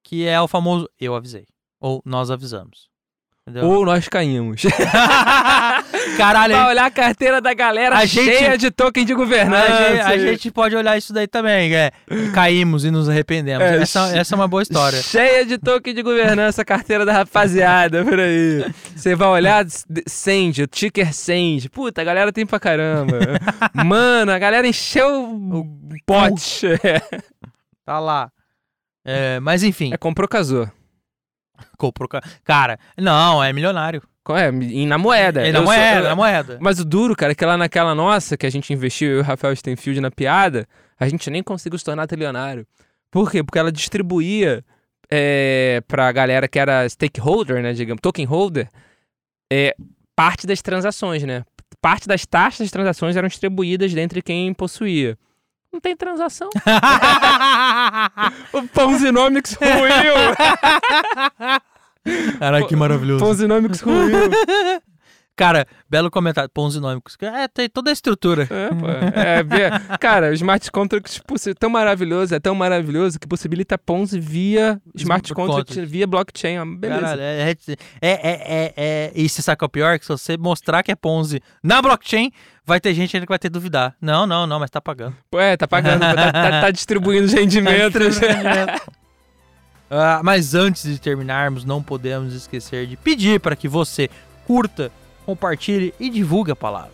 que 0.02 0.26
é 0.26 0.40
o 0.40 0.48
famoso 0.48 0.88
Eu 1.00 1.14
Avisei. 1.14 1.46
Ou 1.80 2.02
Nós 2.04 2.30
Avisamos. 2.30 2.91
Entendeu? 3.48 3.68
Ou 3.68 3.84
nós 3.84 4.06
caímos. 4.08 4.62
Caralho, 6.16 6.54
pra 6.54 6.68
olhar 6.68 6.84
a 6.86 6.90
carteira 6.90 7.40
da 7.40 7.52
galera 7.52 7.96
A 7.96 8.06
cheia 8.06 8.50
gente- 8.52 8.58
de 8.60 8.70
token 8.70 9.04
de 9.04 9.12
a 9.12 9.16
governança. 9.16 9.88
gente, 9.90 10.00
a 10.00 10.18
gente 10.18 10.50
pode 10.50 10.76
olhar 10.76 10.96
isso 10.96 11.12
daí 11.12 11.26
também, 11.26 11.74
é. 11.74 11.90
Caímos 12.32 12.84
e 12.84 12.90
nos 12.90 13.08
arrependemos. 13.08 13.64
É, 13.66 13.78
essa, 13.82 14.16
essa 14.16 14.34
é 14.34 14.36
uma 14.36 14.46
boa 14.46 14.62
história. 14.62 15.02
Cheia 15.02 15.44
de 15.44 15.58
token 15.58 15.92
de 15.94 16.02
governança, 16.02 16.62
a 16.62 16.64
carteira 16.64 17.04
da 17.04 17.12
rapaziada, 17.12 18.04
por 18.04 18.18
aí. 18.20 18.64
Você 18.94 19.14
vai 19.16 19.28
olhar, 19.28 19.64
Send, 20.06 20.62
o 20.62 20.66
ticker 20.68 21.12
Send. 21.12 21.68
Puta, 21.68 22.00
a 22.00 22.04
galera 22.04 22.32
tem 22.32 22.46
pra 22.46 22.60
caramba. 22.60 23.18
Mano, 23.84 24.30
a 24.30 24.38
galera 24.38 24.66
encheu 24.68 25.24
o 25.24 25.66
pote. 26.06 26.68
Tá 27.84 27.98
lá. 27.98 28.30
É, 29.04 29.40
mas 29.40 29.64
enfim, 29.64 29.92
é 29.92 29.96
comprou, 29.96 30.28
casou. 30.28 30.68
comprou. 31.78 32.08
ca- 32.08 32.22
Cara, 32.44 32.78
não, 32.98 33.42
é 33.42 33.52
milionário. 33.52 34.02
Co- 34.24 34.36
É, 34.36 34.48
e 34.50 34.86
na 34.86 34.98
moeda. 34.98 35.40
É 35.46 35.50
na 35.52 35.58
Eu 35.58 35.64
sou- 35.64 35.74
moeda, 35.74 36.00
eu- 36.00 36.08
na 36.08 36.14
moeda. 36.16 36.58
Mas 36.60 36.78
o 36.78 36.84
duro, 36.84 37.16
cara, 37.16 37.32
é 37.32 37.34
que 37.34 37.44
lá 37.44 37.56
naquela 37.56 37.94
nossa, 37.94 38.36
que 38.36 38.46
a 38.46 38.50
gente 38.50 38.72
investiu, 38.72 39.10
eu 39.10 39.16
e 39.18 39.20
o 39.20 39.24
Rafael 39.24 39.54
Stenfield 39.56 40.00
na 40.00 40.10
piada, 40.10 40.66
a 40.98 41.08
gente 41.08 41.28
nem 41.30 41.42
conseguiu 41.42 41.78
se 41.78 41.84
tornar 41.84 42.06
trilionário. 42.06 42.66
Por 43.10 43.30
quê? 43.30 43.42
Porque 43.42 43.58
ela 43.58 43.72
distribuía 43.72 44.64
é, 45.10 45.82
pra 45.88 46.10
galera 46.12 46.46
que 46.48 46.58
era 46.58 46.88
stakeholder, 46.88 47.62
né, 47.62 47.72
digamos, 47.74 48.00
token 48.00 48.24
holder, 48.24 48.68
é, 49.52 49.74
parte 50.16 50.46
das 50.46 50.62
transações, 50.62 51.22
né? 51.24 51.44
Parte 51.80 52.06
das 52.06 52.24
taxas 52.24 52.60
das 52.66 52.70
transações 52.70 53.16
eram 53.16 53.28
distribuídas 53.28 53.92
dentre 53.92 54.22
quem 54.22 54.54
possuía. 54.54 55.18
Não 55.72 55.80
tem 55.80 55.96
transação. 55.96 56.50
o 58.52 58.62
Ponzinomics 58.68 59.54
ruiu! 59.54 60.14
Caralho, 62.38 62.68
que 62.68 62.76
maravilhoso. 62.76 63.24
Ponzinomics 63.24 63.80
ruiu. 63.80 64.30
Cara, 65.34 65.66
belo 65.88 66.10
comentário. 66.10 66.50
Ponzinômicos. 66.52 67.16
É, 67.20 67.48
tem 67.48 67.68
toda 67.68 67.90
a 67.90 67.92
estrutura. 67.92 68.42
É, 68.50 68.68
pô. 68.68 68.86
É, 69.18 69.42
vê- 69.42 69.96
cara, 69.98 70.30
o 70.30 70.34
smart 70.34 70.70
contract 70.70 71.22
possi- 71.26 71.50
é 71.50 71.54
tão 71.54 71.70
maravilhoso, 71.70 72.34
é 72.34 72.38
tão 72.38 72.54
maravilhoso 72.54 73.18
que 73.18 73.26
possibilita 73.26 73.78
Ponzi 73.78 74.20
via 74.20 74.80
smart 74.94 75.26
Smart 75.28 75.34
contract, 75.34 75.68
contract. 75.68 75.90
via 75.90 76.06
blockchain. 76.06 76.76
Beleza. 76.76 77.00
Caralho, 77.00 77.22
é, 77.22 77.50
é, 77.50 77.56
é, 78.02 78.10
é, 78.22 78.74
é- 78.76 79.12
E 79.14 79.28
você 79.28 79.40
sabe 79.40 79.58
é 79.62 79.64
o 79.64 79.68
pior? 79.68 79.98
Que 79.98 80.04
se 80.04 80.10
você 80.12 80.36
mostrar 80.36 80.82
que 80.82 80.92
é 80.92 80.94
Ponzi 80.94 81.40
na 81.62 81.80
blockchain, 81.80 82.30
vai 82.66 82.78
ter 82.78 82.92
gente 82.94 83.16
ainda 83.16 83.26
que 83.26 83.30
vai 83.32 83.38
ter 83.38 83.48
duvidar. 83.48 83.96
Não, 84.00 84.26
não, 84.26 84.46
não, 84.46 84.60
mas 84.60 84.70
tá 84.70 84.80
pagando. 84.80 85.16
Pô, 85.30 85.40
é, 85.40 85.56
tá 85.56 85.66
pagando, 85.66 86.00
tá, 86.00 86.14
tá- 86.32 86.32
tá 86.60 86.70
distribuindo 86.70 87.24
os 87.24 87.32
rendimentos. 87.32 88.20
Ah, 89.90 90.20
mas 90.24 90.54
antes 90.54 90.84
de 90.84 90.98
terminarmos, 90.98 91.64
não 91.64 91.82
podemos 91.82 92.32
esquecer 92.34 92.86
de 92.86 92.96
pedir 92.96 93.38
para 93.40 93.54
que 93.54 93.68
você 93.68 94.08
curta, 94.46 94.90
compartilhe 95.24 95.94
e 95.98 96.10
divulgue 96.10 96.52
a 96.52 96.56
palavra. 96.56 96.92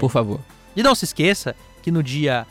Por 0.00 0.10
favor. 0.10 0.40
E 0.76 0.82
não 0.82 0.94
se 0.94 1.04
esqueça 1.04 1.54
que 1.82 1.90
no 1.90 2.02
dia 2.02 2.46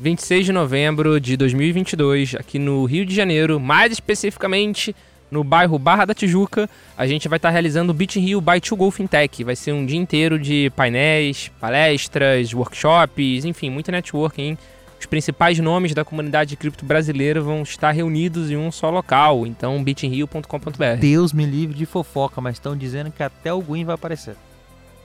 26 0.00 0.46
de 0.46 0.52
novembro 0.52 1.20
de 1.20 1.36
2022, 1.36 2.34
aqui 2.36 2.58
no 2.58 2.84
Rio 2.84 3.04
de 3.04 3.14
Janeiro, 3.14 3.58
mais 3.58 3.92
especificamente 3.92 4.94
no 5.30 5.42
bairro 5.42 5.78
Barra 5.78 6.04
da 6.04 6.14
Tijuca, 6.14 6.68
a 6.96 7.06
gente 7.06 7.28
vai 7.28 7.38
estar 7.38 7.50
realizando 7.50 7.90
o 7.90 7.94
Beat 7.94 8.16
Rio 8.16 8.40
by 8.40 8.60
To 8.60 8.76
Go 8.76 8.90
Fintech. 8.90 9.42
Vai 9.42 9.56
ser 9.56 9.72
um 9.72 9.84
dia 9.84 9.98
inteiro 9.98 10.38
de 10.38 10.70
painéis, 10.76 11.50
palestras, 11.60 12.52
workshops, 12.52 13.44
enfim, 13.44 13.70
muito 13.70 13.90
networking. 13.90 14.56
Os 14.98 15.06
principais 15.06 15.58
nomes 15.58 15.94
da 15.94 16.04
comunidade 16.04 16.50
de 16.50 16.56
cripto 16.56 16.84
brasileira 16.84 17.40
vão 17.40 17.62
estar 17.62 17.90
reunidos 17.90 18.50
em 18.50 18.56
um 18.56 18.72
só 18.72 18.90
local, 18.90 19.46
então 19.46 19.82
bitinrio.com.br. 19.82 21.00
Deus 21.00 21.32
me 21.32 21.44
livre 21.44 21.76
de 21.76 21.86
fofoca, 21.86 22.40
mas 22.40 22.56
estão 22.56 22.76
dizendo 22.76 23.10
que 23.10 23.22
até 23.22 23.52
o 23.52 23.60
Gwyn 23.60 23.84
vai 23.84 23.94
aparecer. 23.94 24.36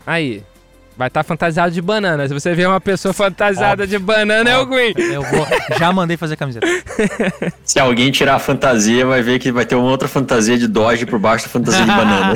Aí, 0.06 0.44
vai 1.02 1.08
estar 1.08 1.24
fantasiado 1.24 1.72
de 1.72 1.82
banana. 1.82 2.28
Se 2.28 2.34
você 2.34 2.54
vê 2.54 2.64
uma 2.64 2.80
pessoa 2.80 3.12
fantasiada 3.12 3.88
de 3.88 3.98
banana, 3.98 4.48
é 4.52 4.58
o 4.60 4.68
Green. 4.68 4.94
Eu 4.96 5.24
vou, 5.24 5.48
já 5.80 5.92
mandei 5.92 6.16
fazer 6.16 6.36
camiseta. 6.36 6.68
Se 7.66 7.80
alguém 7.80 8.12
tirar 8.12 8.36
a 8.36 8.40
fantasia, 8.40 9.04
vai 9.04 9.24
ver 9.24 9.40
que 9.40 9.52
vai 9.52 9.66
ter 9.66 9.74
uma 9.74 9.90
outra 9.90 10.08
fantasia 10.08 10.60
de 10.60 10.68
Doge 10.68 11.08
por 11.08 11.18
baixo 11.18 11.46
da 11.46 11.50
fantasia 11.50 11.82
de 11.82 11.88
banana. 11.88 12.34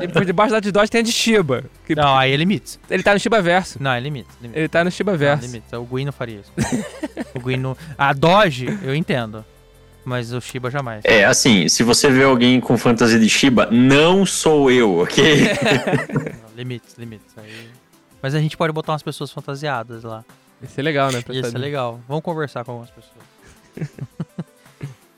E 0.02 0.08
por 0.08 0.24
debaixo 0.24 0.52
da 0.52 0.60
de 0.60 0.72
Dodge 0.72 0.90
tem 0.90 1.00
a 1.00 1.04
de 1.04 1.12
Shiba. 1.12 1.64
que 1.86 1.94
Não, 1.94 2.16
aí 2.16 2.32
é 2.32 2.36
limite. 2.36 2.78
Ele 2.90 3.02
tá 3.02 3.12
no 3.12 3.20
Shiba 3.20 3.42
Verso. 3.42 3.76
Não, 3.80 3.90
é 3.92 4.00
limite. 4.00 4.28
limite. 4.40 4.58
Ele 4.58 4.68
tá 4.68 4.82
no 4.82 4.90
Shiba 4.90 5.12
Não, 5.12 5.18
Verso. 5.18 5.44
limite. 5.44 5.76
O 5.76 5.84
Gwyn 5.84 6.06
não 6.06 6.12
faria 6.12 6.40
isso. 6.40 6.52
o 7.34 7.40
Gwyn 7.40 7.58
não... 7.58 7.76
A 7.98 8.12
Doge, 8.14 8.78
eu 8.82 8.94
entendo. 8.94 9.44
Mas 10.04 10.32
o 10.32 10.40
Shiba 10.40 10.70
jamais. 10.70 11.02
É, 11.04 11.24
assim, 11.24 11.68
se 11.68 11.82
você 11.82 12.10
vê 12.10 12.24
alguém 12.24 12.60
com 12.60 12.76
fantasia 12.76 13.18
de 13.18 13.28
Shiba, 13.28 13.68
não 13.70 14.26
sou 14.26 14.70
eu, 14.70 14.98
ok? 14.98 15.24
Não, 16.44 16.56
limites, 16.56 16.94
limites. 16.98 17.34
Aí... 17.36 17.68
Mas 18.22 18.34
a 18.34 18.40
gente 18.40 18.56
pode 18.56 18.72
botar 18.72 18.92
umas 18.92 19.02
pessoas 19.02 19.30
fantasiadas 19.30 20.02
lá. 20.02 20.24
Ia 20.62 20.68
ser 20.68 20.82
legal, 20.82 21.12
né? 21.12 21.22
Isso 21.30 21.56
é 21.56 21.58
legal. 21.58 22.00
Vamos 22.08 22.22
conversar 22.22 22.64
com 22.64 22.72
algumas 22.72 22.90
pessoas. 22.90 23.24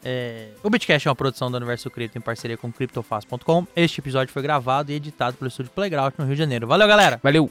É, 0.09 0.51
o 0.63 0.71
Bitcast 0.71 1.09
é 1.09 1.11
uma 1.11 1.17
produção 1.17 1.51
do 1.51 1.57
Universo 1.57 1.91
Cripto 1.91 2.17
em 2.17 2.21
parceria 2.21 2.57
com 2.57 2.71
CryptoFast.com. 2.71 3.67
Este 3.75 4.01
episódio 4.01 4.33
foi 4.33 4.41
gravado 4.41 4.93
e 4.93 4.95
editado 4.95 5.37
pelo 5.37 5.49
estúdio 5.49 5.73
Playground 5.75 6.15
no 6.17 6.25
Rio 6.27 6.35
de 6.35 6.39
Janeiro. 6.39 6.65
Valeu, 6.65 6.87
galera! 6.87 7.19
Valeu! 7.21 7.51